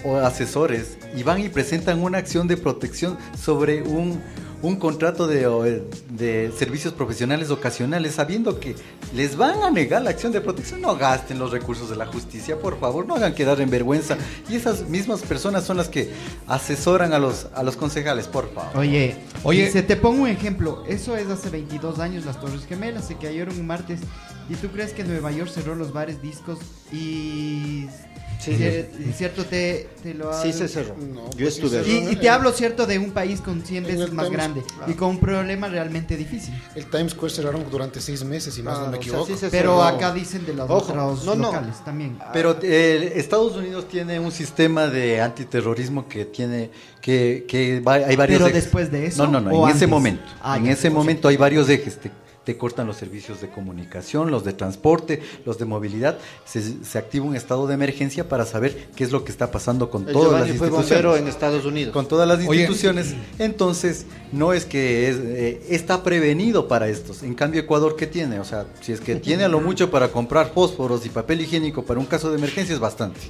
o 0.05 0.16
asesores 0.16 0.97
y 1.16 1.22
van 1.22 1.40
y 1.42 1.49
presentan 1.51 2.03
una 2.03 2.18
acción 2.18 2.49
de 2.49 2.57
protección 2.57 3.18
sobre 3.38 3.82
un, 3.82 4.20
un 4.64 4.76
contrato 4.76 5.26
de, 5.26 5.42
eh, 5.42 5.82
de 6.10 6.52
servicios 6.56 6.94
profesionales 6.94 7.50
ocasionales, 7.50 8.14
sabiendo 8.14 8.58
que 8.58 8.74
les 9.14 9.36
van 9.36 9.62
a 9.62 9.70
negar 9.70 10.00
la 10.02 10.10
acción 10.10 10.32
de 10.32 10.40
protección. 10.40 10.80
No 10.80 10.96
gasten 10.96 11.38
los 11.38 11.50
recursos 11.50 11.90
de 11.90 11.96
la 11.96 12.06
justicia, 12.06 12.58
por 12.58 12.80
favor, 12.80 13.06
no 13.06 13.14
hagan 13.14 13.34
quedar 13.34 13.60
en 13.60 13.68
vergüenza. 13.68 14.16
Y 14.48 14.56
esas 14.56 14.88
mismas 14.88 15.20
personas 15.20 15.64
son 15.64 15.76
las 15.76 15.88
que 15.88 16.10
asesoran 16.46 17.12
a 17.12 17.18
los, 17.18 17.48
a 17.54 17.62
los 17.62 17.76
concejales, 17.76 18.26
por 18.26 18.52
favor. 18.54 18.74
Oye, 18.78 19.16
Oye. 19.42 19.70
se 19.70 19.82
te 19.82 19.96
pongo 19.96 20.22
un 20.22 20.28
ejemplo. 20.28 20.82
Eso 20.88 21.14
es 21.14 21.28
hace 21.28 21.50
22 21.50 21.98
años 21.98 22.24
las 22.24 22.40
Torres 22.40 22.64
Gemelas. 22.66 23.06
Se 23.06 23.16
cayeron 23.16 23.58
un 23.58 23.66
martes. 23.66 24.00
¿Y 24.48 24.54
tú 24.54 24.68
crees 24.68 24.92
que 24.92 25.04
Nueva 25.04 25.30
York 25.30 25.50
cerró 25.50 25.74
los 25.74 25.92
bares 25.92 26.22
discos? 26.22 26.58
Y. 26.90 27.86
Sí, 28.41 28.53
cier- 28.53 28.87
¿Cierto? 29.16 29.45
Te, 29.47 29.89
te 30.03 30.12
lo 30.14 30.32
Sí 30.43 30.53
se 30.53 30.68
cerró. 30.68 30.95
No, 30.99 31.24
Yo 31.30 31.37
pues 31.47 31.55
estuve. 31.59 31.82
Y, 31.89 32.12
y 32.12 32.16
te 32.16 32.28
hablo, 32.28 32.53
¿cierto? 32.53 32.87
De 32.87 32.99
un 32.99 33.12
país 33.12 33.41
con 33.41 33.62
100 33.64 33.85
En 33.87 33.91
veces 33.97 34.12
más 34.12 34.26
Times- 34.26 34.32
grande. 34.39 34.62
ah. 34.80 34.87
Y 34.87 34.95
con 34.95 35.11
un 35.11 35.18
problema 35.18 35.68
realmente 35.68 36.16
difícil. 36.16 36.53
El 36.74 36.87
Times 36.91 37.12
Square 37.12 37.32
cerraron 37.35 37.64
durante 37.70 38.01
seis 38.01 38.22
meses, 38.24 38.53
si 38.55 38.62
más 38.62 38.78
Ah, 38.78 38.82
no 38.85 38.91
me 38.91 38.99
o 38.99 39.03
sea, 39.03 39.11
equivoco. 39.12 39.37
sí 39.37 39.47
Pero 39.51 39.82
acá 39.82 40.12
dicen 40.12 40.45
de 40.45 40.53
los 40.55 40.68
Ojo, 40.68 40.93
otros 40.93 41.24
no, 41.24 41.35
no. 41.35 41.43
locales 41.53 41.82
también. 41.85 42.18
Pero 42.32 42.59
eh, 42.62 43.12
Estados 43.16 43.57
Unidos 43.57 43.89
tiene 43.89 44.20
un 44.20 44.30
sistema 44.32 44.87
de 44.89 45.20
antiterrorismo 45.22 46.07
que 46.09 46.24
tiene 46.26 46.70
que, 47.01 47.45
que 47.49 47.80
va- 47.80 47.95
hay 47.95 48.16
varios 48.16 48.39
Pero 48.39 48.49
ejes. 48.51 48.64
después 48.64 48.91
de 48.91 49.07
eso, 49.07 49.24
No, 49.26 49.32
no, 49.32 49.41
no, 49.41 49.51
¿o 49.59 49.68
en 49.68 49.74
ese 49.76 49.87
momento. 49.87 50.22
Ah, 50.43 50.57
en 50.59 50.66
ese 50.66 50.91
momento 50.91 51.28
hay 51.28 51.37
varios 51.37 51.68
ejes. 51.68 51.99
Te, 51.99 52.11
te 52.45 52.57
cortan 52.57 52.86
los 52.86 52.97
servicios 52.97 53.40
de 53.40 53.49
comunicación, 53.49 54.30
los 54.30 54.45
de 54.45 54.53
transporte, 54.53 55.22
los 55.45 55.59
de 55.59 55.64
movilidad. 55.64 56.18
Se, 56.45 56.84
se 56.84 56.99
activa 56.99 57.24
un 57.24 57.36
estado 57.36 57.66
de 57.66 57.74
emergencia 57.74 58.28
para 58.28 58.45
saber 58.47 58.88
qué 58.95 59.05
es 59.05 59.12
lo 59.12 59.24
que 59.24 59.32
está 59.32 59.51
pasando 59.51 59.90
con 59.90 60.07
El 60.07 60.12
todas 60.12 60.32
las 60.32 60.57
fue 60.57 60.68
instituciones 60.68 60.88
bombero 60.88 61.16
en 61.16 61.28
Estados 61.28 61.64
Unidos. 61.64 61.92
con 61.92 62.07
todas 62.07 62.28
las 62.28 62.38
Oye. 62.47 62.61
instituciones. 62.61 63.14
Entonces, 63.38 64.07
no 64.32 64.53
es 64.53 64.64
que 64.64 65.09
es, 65.09 65.16
eh, 65.16 65.62
está 65.70 66.03
prevenido 66.03 66.68
para 66.68 66.88
estos. 66.88 67.22
En 67.22 67.34
cambio, 67.34 67.61
Ecuador, 67.61 67.97
¿qué 67.97 68.07
tiene? 68.07 68.40
O 68.40 68.45
sea, 68.45 68.66
si 68.80 68.92
es 68.92 69.01
que 69.01 69.16
tiene 69.16 69.45
a 69.45 69.49
lo 69.49 69.61
mucho 69.62 69.90
para 69.90 70.09
comprar 70.09 70.53
fósforos 70.53 71.07
y 71.07 71.09
papel 71.09 71.40
higiénico 71.40 71.84
para 71.84 72.01
un 72.01 72.07
caso 72.07 72.30
de 72.30 72.36
emergencia, 72.38 72.74
es 72.74 72.80
bastante. 72.80 73.20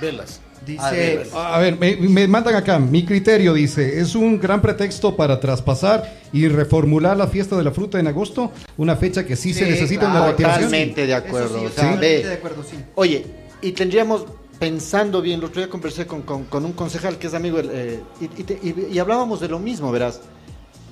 Velas. 0.00 0.40
Dice. 0.66 1.22
A 1.34 1.58
ver, 1.58 1.78
me, 1.78 1.96
me 1.96 2.26
mandan 2.28 2.54
acá, 2.54 2.78
mi 2.78 3.04
criterio 3.04 3.52
dice, 3.54 4.00
es 4.00 4.14
un 4.14 4.38
gran 4.40 4.62
pretexto 4.62 5.14
para 5.16 5.38
traspasar 5.40 6.18
y 6.32 6.48
reformular 6.48 7.16
la 7.16 7.26
fiesta 7.26 7.56
de 7.56 7.64
la 7.64 7.70
fruta 7.70 7.98
en 8.00 8.06
agosto, 8.06 8.50
una 8.76 8.96
fecha 8.96 9.24
que 9.26 9.36
sí, 9.36 9.52
se 9.52 9.68
necesita 9.68 10.02
claro, 10.02 10.14
una 10.16 10.24
reactivación. 10.26 10.64
Totalmente 10.64 11.06
de 11.06 11.14
acuerdo. 11.14 11.48
sí, 11.48 11.54
o 11.56 11.58
sea, 11.60 11.68
totalmente 11.70 12.06
ve, 12.22 12.28
de 12.28 12.34
acuerdo, 12.34 12.62
sí. 12.68 12.76
Oye, 12.94 13.26
y 13.62 13.72
tendríamos, 13.72 14.24
pensando 14.58 15.20
bien, 15.20 15.40
el 15.40 15.44
otro 15.46 15.60
día 15.60 15.68
conversé 15.68 16.06
con, 16.06 16.22
con- 16.22 16.44
con 16.44 16.64
un 16.64 16.72
concejal 16.72 17.18
que 17.18 17.26
es 17.26 17.34
amigo, 17.34 17.58
eh, 17.60 18.00
y, 18.20 18.24
y 18.24 18.44
te- 18.44 18.58
y- 18.62 18.94
y 18.94 18.98
hablábamos 18.98 19.40
de 19.40 19.48
lo 19.48 19.58
mismo, 19.58 19.92
verás, 19.92 20.20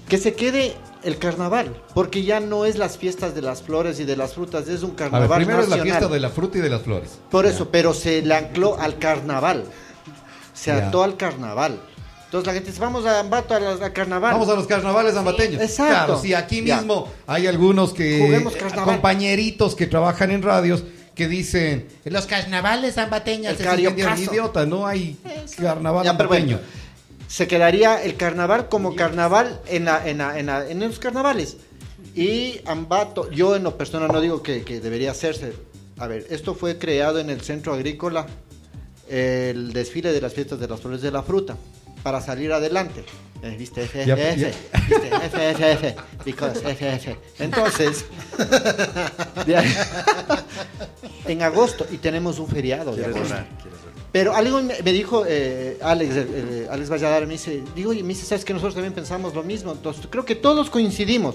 que 0.09 0.19
se 0.19 0.35
quede 0.35 0.75
el 1.05 1.19
carnaval, 1.19 1.75
porque 1.95 2.23
ya 2.23 2.41
no 2.41 2.65
es 2.65 2.77
las 2.79 2.97
fiestas 2.99 3.35
de 3.35 3.43
las 3.43 3.63
flores 3.63 3.99
y 4.01 4.05
de 4.05 4.17
las 4.17 4.35
frutas, 4.35 4.69
es 4.69 4.83
un 4.83 4.91
A 4.91 4.95
ver, 4.95 4.97
carnaval 5.11 5.37
primero 5.39 5.63
es 5.63 5.69
la 5.69 5.79
fiesta 5.79 6.09
de 6.09 6.21
la 6.21 6.29
fruta 6.31 6.59
y 6.59 6.61
de 6.61 6.71
las 6.71 6.83
flores. 6.83 7.19
Por 7.31 7.47
eso, 7.47 7.71
pero 7.71 7.93
se 7.95 8.23
le 8.23 8.35
ancló 8.35 8.79
al 8.79 8.99
carnaval, 8.99 9.65
se 10.55 10.73
ató 10.73 11.03
al 11.03 11.17
carnaval. 11.17 11.81
Entonces 12.25 12.47
la 12.47 12.55
gente 12.55 12.71
dice, 12.71 12.81
vamos 12.81 13.05
a 13.05 13.21
Ambato 13.21 13.55
a 13.55 13.61
la- 13.61 13.73
al 13.73 13.93
carnaval. 13.93 14.33
Vamos 14.33 14.49
a 14.49 14.55
los 14.55 14.67
carnavales 14.67 15.15
ambateños. 15.17 15.61
exacto. 15.61 15.93
Claro, 15.93 16.19
sí, 16.19 16.33
aquí 16.33 16.63
mismo 16.63 17.09
hay 17.27 17.47
algunos 17.47 17.93
que 17.93 18.37
eh, 18.37 18.45
carnaval. 18.59 18.85
compañeritos 18.95 19.75
que 19.75 19.87
trabajan 19.87 20.31
en 20.31 20.43
radios 20.43 20.83
que 21.15 21.29
dicen 21.29 21.89
los 22.07 22.25
carnavales 22.25 22.97
ambateños 22.97 23.61
es 23.61 23.67
un 23.67 24.19
idiota, 24.19 24.65
no 24.65 24.87
hay 24.87 25.19
carnaval 25.61 26.09
ambateño. 26.09 26.57
bueno, 26.57 26.82
se 27.33 27.49
quedaría 27.49 28.03
el 28.03 28.17
carnaval 28.17 28.69
como 28.69 28.95
carnaval 28.95 29.59
en, 29.67 29.87
la- 29.87 30.07
en, 30.07 30.19
la- 30.19 30.39
en, 30.39 30.47
la- 30.47 30.69
en 30.69 30.81
los 30.81 30.99
carnavales. 30.99 31.57
Y 32.15 32.61
Ambato, 32.67 33.31
yo 33.31 33.57
en 33.57 33.63
lo 33.63 33.79
personal 33.79 34.09
no 34.13 34.21
digo 34.21 34.43
que, 34.43 34.63
que 34.65 34.81
debería 34.81 35.13
hacerse. 35.13 35.55
A 35.97 36.07
ver, 36.09 36.27
esto 36.29 36.55
fue 36.55 36.77
creado 36.77 37.21
en 37.21 37.31
el 37.31 37.41
centro 37.41 37.73
agrícola, 37.73 38.27
el 39.09 39.73
desfile 39.73 40.13
de 40.13 40.21
las 40.21 40.35
fiestas 40.35 40.61
de 40.61 40.69
las 40.69 40.79
flores 40.81 41.01
de 41.01 41.11
la 41.11 41.23
fruta, 41.23 41.57
para 42.03 42.21
salir 42.21 42.53
adelante. 42.53 43.03
Eh, 43.43 43.57
¿Viste? 43.59 43.85
F, 43.85 44.05
Ya, 44.05 44.13
F, 44.15 44.37
ya. 44.39 44.49
¿Viste? 44.89 45.09
F, 45.09 45.51
F, 45.53 45.73
F, 45.73 45.97
because 46.27 46.71
F, 46.71 46.95
F. 46.97 47.17
Entonces, 47.39 48.05
en 51.27 51.43
agosto, 51.43 51.87
y 51.91 51.97
tenemos 51.97 52.39
un 52.39 52.49
feriado 52.49 52.95
de 52.95 53.07
agosto. 53.07 53.35
Pero 54.13 54.37
algo 54.37 54.61
me, 54.63 54.93
dijo 54.93 55.25
eh, 55.27 55.79
Alex, 55.81 56.17
eh, 56.17 56.27
eh, 56.29 56.69
Alex 56.71 56.91
Valladares, 56.91 57.27
me 57.27 57.35
dice, 57.35 57.63
digo, 57.75 57.91
oye, 57.91 58.03
me 58.03 58.11
dice, 58.11 58.27
sabes 58.27 58.45
que 58.45 58.53
nosotros 58.53 58.75
también 58.75 58.93
pensamos 58.93 59.35
lo 59.35 59.43
mismo. 59.43 59.73
Entonces, 59.73 60.07
creo 60.09 60.27
que 60.27 60.35
todos 60.35 60.69
coincidimos. 60.69 61.35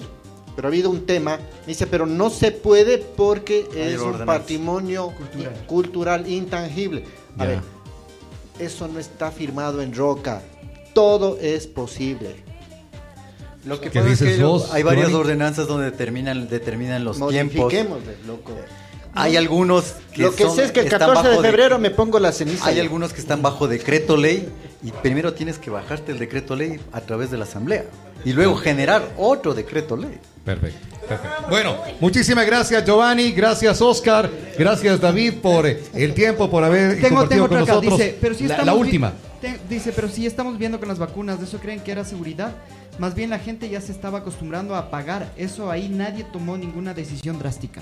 Pero 0.54 0.68
ha 0.68 0.70
habido 0.70 0.90
un 0.90 1.06
tema, 1.06 1.36
me 1.36 1.68
dice, 1.68 1.86
pero 1.86 2.06
no 2.06 2.30
se 2.30 2.50
puede 2.50 2.98
porque 2.98 3.68
Hay 3.74 3.94
es 3.94 4.00
un 4.00 4.24
patrimonio 4.24 5.12
Cultural. 5.66 6.28
intangible. 6.28 7.04
A 7.36 7.44
ver, 7.44 7.60
eso 8.58 8.88
no 8.88 8.98
está 8.98 9.30
firmado 9.30 9.82
en 9.82 9.94
roca. 9.94 10.42
Todo 10.94 11.38
es 11.40 11.68
posible. 11.68 12.42
Lo 13.64 13.80
que 13.80 13.90
¿Qué 13.90 14.00
pasa 14.00 14.12
es 14.12 14.20
dices 14.20 14.36
que 14.36 14.42
vos, 14.42 14.72
hay 14.72 14.82
varias 14.82 15.12
ordenanzas 15.12 15.68
donde 15.68 15.90
determinan, 15.90 16.48
determinan 16.48 17.04
los 17.04 17.18
tiempos. 17.28 17.72
Loco. 18.26 18.52
Hay 19.22 19.36
algunos 19.36 19.94
que 20.12 20.22
Lo 20.22 20.34
que 20.34 20.44
son- 20.44 20.56
sé 20.56 20.64
es 20.64 20.72
que 20.72 20.80
el 20.80 20.86
están 20.86 21.00
14 21.00 21.22
de 21.28 21.36
bajo 21.36 21.42
febrero 21.42 21.78
me 21.78 21.90
pongo 21.90 22.18
la 22.18 22.32
ceniza. 22.32 22.66
Hay 22.68 22.76
ya. 22.76 22.82
algunos 22.82 23.12
que 23.12 23.20
están 23.20 23.42
bajo 23.42 23.68
decreto 23.68 24.16
ley 24.16 24.48
y 24.82 24.90
primero 24.92 25.34
tienes 25.34 25.58
que 25.58 25.70
bajarte 25.70 26.12
el 26.12 26.18
decreto 26.18 26.54
ley 26.56 26.80
a 26.92 27.00
través 27.00 27.30
de 27.30 27.38
la 27.38 27.44
asamblea 27.44 27.84
y 28.24 28.32
luego 28.32 28.56
generar 28.56 29.02
otro 29.16 29.54
decreto 29.54 29.96
ley. 29.96 30.18
Perfecto, 30.44 30.78
perfecto. 31.06 31.46
Bueno, 31.50 31.76
muchísimas 32.00 32.46
gracias 32.46 32.84
Giovanni, 32.84 33.32
gracias 33.32 33.82
Oscar, 33.82 34.30
gracias 34.58 34.98
David 35.00 35.34
por 35.42 35.66
eh, 35.66 35.82
el 35.94 36.14
tiempo, 36.14 36.48
por 36.50 36.64
haber 36.64 36.92
Tengo, 37.00 37.08
compartido 37.20 37.28
tengo 37.28 37.44
otra 37.44 37.58
con 37.58 37.62
acá. 37.64 37.72
nosotros 37.74 37.98
Dice, 37.98 38.18
pero 38.20 38.34
si 38.34 38.48
la, 38.48 38.74
última. 38.74 39.12
te- 39.42 39.58
dice, 39.68 39.92
pero 39.94 40.08
si 40.08 40.26
estamos 40.26 40.56
viendo 40.58 40.78
con 40.78 40.88
las 40.88 40.98
vacunas, 40.98 41.38
¿de 41.38 41.44
eso 41.44 41.58
creen 41.58 41.80
que 41.80 41.92
era 41.92 42.04
seguridad? 42.04 42.54
Más 42.98 43.14
bien 43.14 43.30
la 43.30 43.38
gente 43.38 43.68
ya 43.68 43.80
se 43.80 43.92
estaba 43.92 44.18
acostumbrando 44.18 44.74
a 44.74 44.90
pagar. 44.90 45.32
Eso 45.36 45.70
ahí 45.70 45.88
nadie 45.88 46.24
tomó 46.32 46.56
ninguna 46.56 46.94
decisión 46.94 47.38
drástica. 47.38 47.80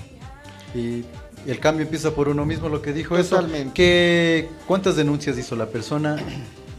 Y 0.75 1.05
el 1.45 1.59
cambio 1.59 1.83
empieza 1.83 2.11
por 2.11 2.29
uno 2.29 2.45
mismo, 2.45 2.69
lo 2.69 2.81
que 2.81 2.93
dijo 2.93 3.15
Totalmente. 3.15 3.59
eso. 3.67 3.73
Que, 3.73 4.49
¿Cuántas 4.65 4.95
denuncias 4.95 5.37
hizo 5.37 5.55
la 5.55 5.67
persona? 5.67 6.17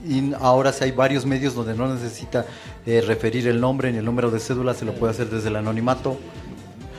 Y 0.07 0.33
ahora 0.41 0.73
sí 0.73 0.85
hay 0.85 0.93
varios 0.93 1.27
medios 1.27 1.55
donde 1.55 1.75
no 1.75 1.93
necesita 1.93 2.47
eh, 2.87 3.01
referir 3.01 3.47
el 3.49 3.61
nombre 3.61 3.91
ni 3.93 3.99
el 3.99 4.05
número 4.05 4.31
de 4.31 4.41
cédula, 4.41 4.75
se 4.75 4.85
lo 4.85 4.95
puede 4.95 5.13
hacer 5.13 5.29
desde 5.29 5.49
el 5.49 5.57
anonimato. 5.57 6.19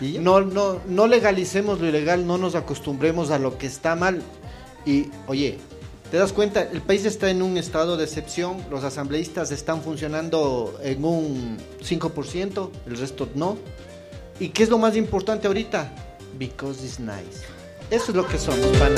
Y. 0.01 0.19
No, 0.19 0.41
no, 0.41 0.79
no 0.87 1.07
legalicemos 1.07 1.79
lo 1.79 1.87
ilegal, 1.87 2.25
no 2.25 2.37
nos 2.37 2.55
acostumbremos 2.55 3.31
a 3.31 3.39
lo 3.39 3.57
que 3.57 3.67
está 3.67 3.95
mal. 3.95 4.21
Y, 4.85 5.07
oye, 5.27 5.57
¿te 6.09 6.17
das 6.17 6.33
cuenta? 6.33 6.61
El 6.61 6.81
país 6.81 7.05
está 7.05 7.29
en 7.29 7.41
un 7.41 7.57
estado 7.57 7.97
de 7.97 8.03
excepción, 8.03 8.57
los 8.69 8.83
asambleístas 8.83 9.51
están 9.51 9.81
funcionando 9.81 10.77
en 10.83 11.03
un 11.03 11.57
5%, 11.81 12.69
el 12.87 12.97
resto 12.97 13.29
no. 13.35 13.57
¿Y 14.39 14.49
qué 14.49 14.63
es 14.63 14.69
lo 14.69 14.77
más 14.77 14.95
importante 14.95 15.47
ahorita? 15.47 16.08
Because 16.37 16.83
it's 16.85 16.99
nice. 16.99 17.43
Eso 17.89 18.11
es 18.11 18.15
lo 18.15 18.27
que 18.27 18.37
somos, 18.37 18.65
pana. 18.77 18.95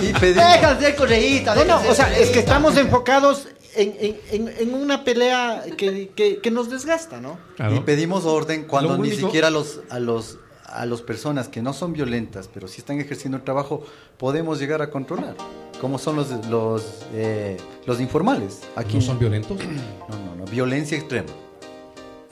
Y, 0.00 0.06
y 0.06 0.12
pedimos- 0.14 0.44
Déjate 0.52 0.94
correíta. 0.94 1.54
No, 1.54 1.64
no, 1.64 1.90
o 1.90 1.94
sea, 1.94 2.16
es 2.16 2.30
que 2.30 2.40
estamos 2.40 2.76
enfocados 2.76 3.48
en, 3.74 4.16
en- 4.30 4.48
en- 4.58 4.74
una 4.74 5.04
pelea 5.04 5.64
que, 5.76 6.10
que- 6.14 6.38
que 6.40 6.50
nos 6.50 6.70
desgasta, 6.70 7.20
¿no? 7.20 7.38
Claro. 7.56 7.76
Y 7.76 7.80
pedimos 7.80 8.24
orden 8.24 8.64
cuando 8.64 8.96
Lo 8.96 9.02
ni 9.02 9.10
único- 9.10 9.26
siquiera 9.28 9.50
los, 9.50 9.80
a 9.90 9.98
los 9.98 10.38
a 10.72 10.86
las 10.86 11.02
personas 11.02 11.48
que 11.48 11.62
no 11.62 11.72
son 11.72 11.92
violentas, 11.92 12.48
pero 12.52 12.68
sí 12.68 12.76
están 12.78 13.00
ejerciendo 13.00 13.36
el 13.36 13.42
trabajo, 13.42 13.84
podemos 14.18 14.60
llegar 14.60 14.82
a 14.82 14.90
controlar. 14.90 15.34
Como 15.80 15.98
son 15.98 16.14
los 16.14 16.30
los 16.46 16.84
eh, 17.12 17.56
los 17.86 18.00
informales. 18.00 18.60
Aquí 18.76 18.96
¿No 18.96 19.02
son 19.02 19.18
violentos? 19.18 19.58
No, 20.08 20.16
no, 20.16 20.36
no, 20.36 20.44
violencia 20.44 20.96
extrema. 20.96 21.28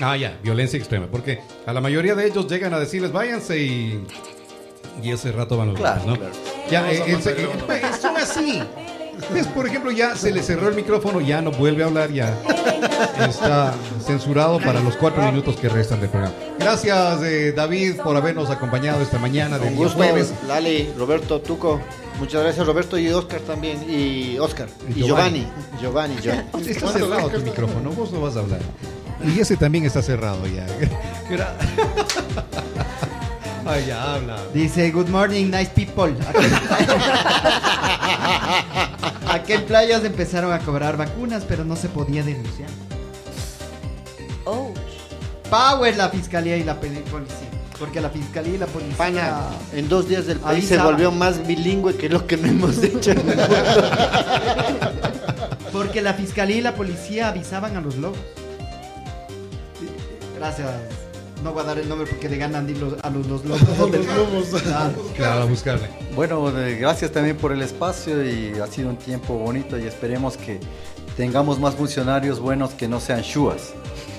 Ah, 0.01 0.17
ya, 0.17 0.39
violencia 0.43 0.79
extrema. 0.79 1.07
Porque 1.11 1.41
a 1.67 1.73
la 1.73 1.81
mayoría 1.81 2.15
de 2.15 2.27
ellos 2.27 2.47
llegan 2.49 2.73
a 2.75 2.79
decirles 2.79 3.13
váyanse 3.13 3.59
y. 3.59 4.07
Y 5.03 5.13
ese 5.13 5.31
rato 5.31 5.57
van 5.57 5.69
los 5.69 5.77
Claro, 5.77 6.03
¿no? 6.07 6.17
claro. 6.17 6.33
Ya, 6.71 6.91
eh, 6.91 7.03
eh, 7.07 7.19
eh, 7.69 7.83
son 8.01 8.17
así. 8.17 8.63
Es, 9.35 9.47
por 9.49 9.67
ejemplo, 9.67 9.91
ya 9.91 10.15
se 10.15 10.31
le 10.31 10.43
cerró 10.43 10.69
el 10.69 10.75
micrófono, 10.75 11.21
ya 11.21 11.41
no 11.41 11.51
vuelve 11.51 11.83
a 11.83 11.87
hablar, 11.87 12.13
ya. 12.13 12.37
está 13.29 13.75
censurado 14.05 14.61
para 14.61 14.81
los 14.81 14.97
cuatro 14.97 15.23
minutos 15.23 15.57
que 15.57 15.69
restan 15.69 16.01
del 16.01 16.09
programa. 16.11 16.35
Gracias, 16.59 17.23
eh, 17.23 17.53
David, 17.53 17.97
por 18.03 18.17
habernos 18.17 18.49
acompañado 18.51 19.03
esta 19.03 19.19
mañana 19.19 19.59
de 19.59 19.71
gusto, 19.71 19.97
jueves. 19.97 20.33
Lali, 20.47 20.93
Roberto, 20.97 21.41
Tuco. 21.41 21.81
Muchas 22.21 22.43
gracias, 22.43 22.65
Roberto, 22.67 22.99
y 22.99 23.09
Oscar 23.09 23.41
también. 23.41 23.85
Y 23.91 24.39
Oscar. 24.39 24.69
Y 24.89 25.01
Y 25.01 25.05
Giovanni. 25.05 25.47
Giovanni, 25.81 26.17
Giovanni. 26.23 26.69
Está 26.71 26.89
cerrado 26.89 27.29
tu 27.29 27.41
micrófono, 27.41 27.91
vos 27.91 28.13
no 28.13 28.21
vas 28.21 28.37
a 28.37 28.41
hablar. 28.41 28.61
Y 29.25 29.41
ese 29.41 29.57
también 29.57 29.85
está 29.85 30.03
cerrado 30.03 30.47
ya. 30.47 30.67
Ay, 33.69 33.85
ya 33.87 34.15
habla. 34.15 34.39
Dice, 34.55 34.91
good 34.91 35.09
morning, 35.09 35.51
nice 35.51 35.71
people. 35.75 36.15
Aquí 39.29 39.53
en 39.53 39.67
playas 39.67 40.03
empezaron 40.05 40.55
a 40.55 40.59
cobrar 40.61 40.97
vacunas, 40.97 41.45
pero 41.47 41.67
no 41.67 41.77
se 41.77 41.91
podía 41.91 42.23
denunciar. 42.23 42.71
Oh. 44.47 44.73
Power 45.51 45.95
la 45.99 46.09
fiscalía 46.09 46.57
y 46.57 46.65
la 46.65 46.81
policía. 46.81 47.49
Porque 47.79 48.01
la 48.01 48.09
fiscalía 48.09 48.55
y 48.55 48.59
la 48.59 48.67
policía. 48.67 48.97
Pana, 48.97 49.41
en 49.75 49.87
dos 49.87 50.09
días 50.09 50.27
del 50.27 50.39
país 50.39 50.67
se 50.67 50.79
volvió 50.79 51.13
más 51.13 51.47
bilingüe 51.47 51.95
que 51.95 52.09
lo 52.09 52.27
que 52.27 52.39
no 52.39 52.49
hemos 52.49 52.83
hecho. 52.83 53.13
Porque 55.73 56.01
la 56.01 56.15
fiscalía 56.15 56.57
y 56.57 56.63
la 56.63 56.75
policía 56.75 57.29
avisaban 57.29 57.77
a 57.77 57.83
los 57.83 57.97
lobos. 57.97 58.19
Gracias. 60.39 60.69
No 61.43 61.53
voy 61.53 61.63
a 61.63 61.67
dar 61.67 61.79
el 61.79 61.89
nombre 61.89 62.07
porque 62.11 62.29
le 62.29 62.37
ganan 62.37 62.67
di- 62.67 62.75
los- 62.75 62.95
a 63.03 63.11
los, 63.11 63.27
los 63.27 63.45
lobos. 63.47 64.61
Claro. 64.63 64.93
Claro, 65.17 65.43
a 65.43 65.45
buscarle. 65.45 65.89
Bueno, 66.15 66.43
gracias 66.81 67.13
también 67.13 67.37
por 67.37 67.53
el 67.53 67.63
espacio 67.63 68.25
y 68.29 68.59
ha 68.61 68.67
sido 68.67 68.89
un 68.91 68.97
tiempo 68.97 69.35
bonito 69.35 69.79
y 69.79 69.85
esperemos 69.87 70.37
que 70.37 70.59
tengamos 71.17 71.59
más 71.61 71.75
funcionarios 71.75 72.41
buenos 72.41 72.71
que 72.71 72.89
no 72.89 72.99
sean 73.01 73.23
shuas. 73.23 73.73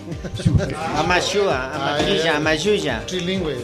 Amashua, 0.98 1.96
Amayuya. 2.38 3.06
Trilingüe. 3.06 3.56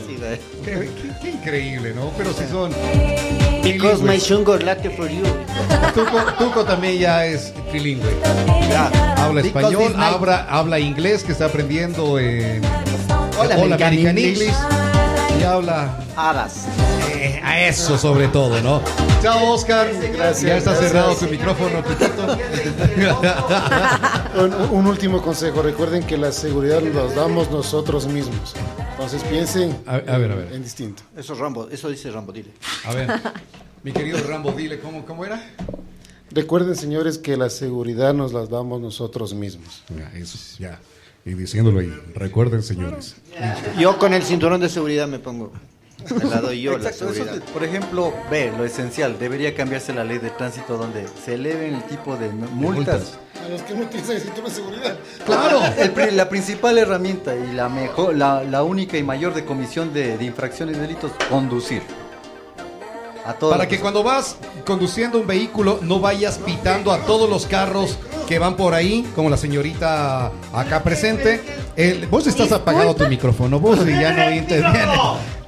Qué, 0.63 0.71
qué- 0.73 0.89
qué 1.21 1.29
increíble, 1.31 1.93
¿no? 1.95 2.11
Pero 2.17 2.33
si 2.33 2.45
son. 2.47 2.71
Because 3.65 4.01
my 4.03 4.17
shungo 4.17 4.57
late 4.63 4.89
for 4.95 5.09
you. 5.09 5.23
Tuco, 5.93 6.19
Tuco 6.37 6.63
también 6.65 6.99
ya 6.99 7.25
es 7.25 7.51
trilingüe. 7.71 8.09
Habla 9.17 9.41
Because 9.41 9.47
español, 9.73 9.95
habla, 9.97 10.45
habla 10.49 10.79
inglés 10.79 11.23
que 11.23 11.31
está 11.31 11.45
aprendiendo 11.45 12.19
en 12.19 12.61
Hola, 13.39 13.55
American 13.55 14.17
English. 14.17 14.53
y 15.39 15.43
habla 15.43 15.97
Aras. 16.15 16.65
eh, 17.11 17.41
a 17.43 17.59
eso 17.61 17.97
sobre 17.97 18.27
todo, 18.27 18.61
¿no? 18.61 18.81
Chao 19.21 19.51
Oscar, 19.53 19.87
Gracias, 20.13 20.41
ya 20.43 20.57
está 20.57 20.71
gracias. 20.71 20.91
cerrado 20.91 21.15
tu 21.15 21.25
micrófono, 21.25 21.81
Tutito. 21.83 22.37
Un, 24.37 24.53
un 24.53 24.87
último 24.87 25.21
consejo, 25.21 25.61
recuerden 25.61 26.03
que 26.03 26.17
la 26.17 26.31
seguridad 26.31 26.81
nos 26.81 27.15
damos 27.15 27.49
nosotros 27.51 28.05
mismos. 28.07 28.53
Entonces 28.91 29.23
piensen 29.23 29.77
A, 29.85 29.95
a 29.95 30.17
ver, 30.17 30.31
a 30.31 30.35
ver, 30.35 30.53
en 30.53 30.61
distinto. 30.63 31.03
Eso 31.15 31.33
es 31.33 31.39
Rambo, 31.39 31.69
eso 31.69 31.89
dice 31.89 32.11
Rambo, 32.11 32.31
dile. 32.33 32.51
a 32.85 32.93
ver. 32.93 33.09
Mi 33.83 33.91
querido 33.91 34.17
Rambo, 34.27 34.51
dile 34.51 34.79
cómo, 34.79 35.05
cómo 35.05 35.23
era. 35.25 35.41
Recuerden, 36.31 36.75
señores, 36.75 37.17
que 37.17 37.37
la 37.37 37.49
seguridad 37.49 38.13
nos 38.13 38.33
la 38.33 38.45
damos 38.45 38.81
nosotros 38.81 39.33
mismos. 39.33 39.83
Ya, 39.95 40.11
eso, 40.19 40.37
ya. 40.59 40.79
Y 41.23 41.33
diciéndolo 41.33 41.79
ahí, 41.79 41.93
recuerden, 42.13 42.61
señores. 42.61 43.15
Yo 43.79 43.97
con 43.97 44.13
el 44.13 44.23
cinturón 44.23 44.59
de 44.59 44.69
seguridad 44.69 45.07
me 45.07 45.19
pongo. 45.19 45.51
Me 46.13 46.29
la 46.29 46.41
doy 46.41 46.61
yo 46.61 46.77
la 46.77 46.89
Exacto, 46.89 47.13
seguridad. 47.13 47.41
por 47.53 47.63
ejemplo, 47.63 48.13
B, 48.29 48.51
lo 48.57 48.65
esencial, 48.65 49.17
debería 49.17 49.55
cambiarse 49.55 49.93
la 49.93 50.03
ley 50.03 50.17
de 50.17 50.29
tránsito 50.31 50.77
donde 50.77 51.07
se 51.23 51.35
eleven 51.35 51.75
el 51.75 51.83
tipo 51.83 52.15
de 52.17 52.29
multas. 52.29 52.51
multas. 52.59 53.19
A 53.45 53.49
los 53.49 53.61
que 53.61 53.73
no 53.75 53.83
utilizan 53.83 54.15
el 54.15 54.21
cinturón 54.21 54.49
de 54.49 54.55
seguridad. 54.55 54.97
Claro, 55.25 55.61
el 55.77 56.17
la 56.17 56.29
principal 56.29 56.77
herramienta 56.77 57.35
y 57.35 57.53
la 57.53 57.69
mejor, 57.69 58.15
la, 58.15 58.43
la 58.43 58.63
única 58.63 58.97
y 58.97 59.03
mayor 59.03 59.33
de 59.33 59.45
comisión 59.45 59.93
de, 59.93 60.17
de 60.17 60.25
infracciones 60.25 60.77
y 60.77 60.79
delitos, 60.79 61.11
conducir. 61.29 61.83
A 63.25 63.33
todas 63.33 63.57
Para 63.57 63.67
que 63.67 63.79
cuando 63.79 64.03
vas 64.03 64.37
conduciendo 64.65 65.19
un 65.19 65.25
vehículo 65.25 65.79
no 65.81 65.99
vayas 65.99 66.37
pitando 66.37 66.91
a 66.91 66.99
todos 67.05 67.27
los 67.27 67.47
carros 67.47 67.97
que 68.27 68.37
van 68.39 68.55
por 68.55 68.73
ahí, 68.73 69.07
como 69.15 69.29
la 69.29 69.37
señorita 69.37 70.31
acá 70.53 70.83
presente. 70.83 71.41
El- 71.75 72.07
vos 72.07 72.27
estás 72.27 72.51
apagado 72.51 72.95
tu 72.95 73.07
micrófono, 73.07 73.59
vos 73.59 73.79
y 73.87 73.91
ya 73.91 74.11
no 74.11 74.31
interviene. 74.35 74.93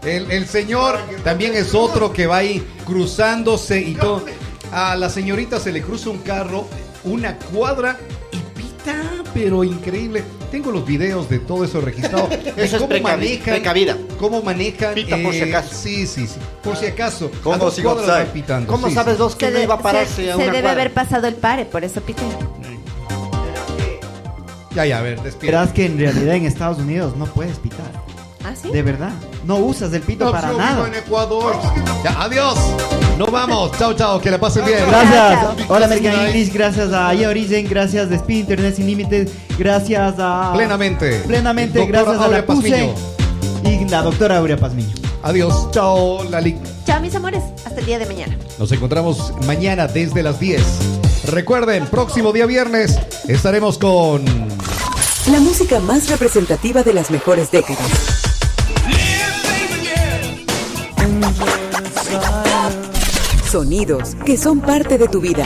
El, 0.03 0.31
el 0.31 0.47
señor 0.47 0.97
también 1.23 1.53
es 1.55 1.73
otro 1.75 2.13
que 2.13 2.27
va 2.27 2.37
ahí 2.37 2.65
cruzándose 2.85 3.79
y 3.81 3.95
todo. 3.95 4.23
A 4.71 4.95
la 4.95 5.09
señorita 5.09 5.59
se 5.59 5.71
le 5.71 5.81
cruza 5.81 6.09
un 6.09 6.19
carro, 6.19 6.65
una 7.07 7.37
cuadra 7.37 7.97
y 8.31 8.37
pita, 8.59 8.95
pero 9.33 9.63
increíble. 9.63 10.23
Tengo 10.51 10.71
los 10.71 10.85
videos 10.85 11.29
de 11.29 11.39
todo 11.39 11.65
eso 11.65 11.81
registrado. 11.81 12.29
Eso 12.55 12.77
es 12.77 12.83
precavi- 12.83 13.41
precavida. 13.41 13.97
Cómo 14.17 14.41
manejan. 14.41 14.91
eh, 14.91 14.95
Pita 15.03 15.17
por 15.21 15.33
si 15.33 15.41
acaso. 15.41 15.75
Sí, 15.75 16.07
sí, 16.07 16.25
sí. 16.25 16.39
Por 16.63 16.77
si 16.77 16.85
acaso. 16.85 17.29
Dos 17.43 17.73
si 17.75 17.81
pitando. 18.33 18.67
¿Cómo 18.71 18.87
sí, 18.87 18.93
sabes 18.95 19.15
sí. 19.17 19.21
vos 19.21 19.35
que 19.35 19.47
Se, 19.47 19.51
no 19.51 19.59
iba 19.59 19.75
a 19.75 19.79
pararse 19.81 20.15
se- 20.15 20.31
a 20.31 20.35
se 20.35 20.41
una 20.43 20.45
debe 20.45 20.61
cuadra? 20.61 20.71
haber 20.71 20.93
pasado 20.93 21.27
el 21.27 21.35
pare, 21.35 21.65
por 21.65 21.83
eso 21.83 21.99
pité. 22.01 22.23
Ya, 24.73 24.85
ya, 24.85 24.99
a 24.99 25.01
ver, 25.01 25.21
despide. 25.21 25.51
Verás 25.51 25.73
que 25.73 25.85
en 25.85 25.97
realidad 25.97 26.35
en 26.35 26.45
Estados 26.45 26.77
Unidos 26.77 27.15
no 27.17 27.25
puedes 27.25 27.57
pitar. 27.57 27.91
¿Ah, 28.47 28.53
sí? 28.61 28.69
De 28.71 28.81
verdad. 28.81 29.11
No 29.45 29.57
usas 29.57 29.91
el 29.91 30.01
pito 30.01 30.31
para 30.31 30.53
nada. 30.53 30.87
en 30.87 30.95
Ecuador. 30.95 31.53
Ya, 32.01 32.21
adiós. 32.21 32.57
Nos 33.17 33.29
vamos. 33.29 33.71
Chao, 33.77 33.93
chao. 33.93 34.21
Que 34.21 34.31
la 34.31 34.39
pasen 34.39 34.63
bien. 34.63 34.79
Gracias. 34.87 35.67
Hola 35.67 35.85
American 35.85 36.27
English, 36.27 36.53
gracias 36.53 36.93
a 36.93 37.13
IA 37.13 37.27
Origin, 37.27 37.67
gracias 37.69 38.09
a 38.09 38.15
Speed 38.15 38.39
Internet 38.39 38.75
Sin 38.77 38.85
Límites, 38.87 39.31
gracias 39.57 40.15
a 40.17 40.51
Plenamente. 40.53 41.19
Plenamente, 41.27 41.79
Doctora 41.79 42.03
gracias 42.03 42.21
a 42.21 42.25
Aurea 42.25 42.39
la 42.39 42.45
PUSE 42.45 42.69
Pazmiño. 42.69 43.85
y 43.85 43.89
la 43.89 44.01
doctora 44.01 44.37
Aurea 44.37 44.55
Pazmiño. 44.57 44.95
Adiós. 45.23 45.69
Chao, 45.71 46.23
Lali. 46.29 46.57
Chao, 46.85 47.01
mis 47.01 47.13
amores. 47.15 47.43
Hasta 47.65 47.81
el 47.81 47.85
día 47.85 47.99
de 47.99 48.05
mañana. 48.05 48.37
Nos 48.57 48.71
encontramos 48.71 49.33
mañana 49.45 49.87
desde 49.87 50.23
las 50.23 50.39
10. 50.39 50.61
Recuerden, 51.25 51.85
próximo 51.87 52.31
día 52.31 52.45
viernes 52.45 52.97
estaremos 53.27 53.77
con 53.77 54.23
La 55.29 55.41
música 55.41 55.81
más 55.81 56.07
representativa 56.07 56.83
de 56.83 56.93
las 56.93 57.11
mejores 57.11 57.51
décadas. 57.51 58.26
Sonidos 63.49 64.15
que 64.25 64.37
son 64.37 64.59
parte 64.59 64.97
de 64.97 65.07
tu 65.07 65.21
vida. 65.21 65.45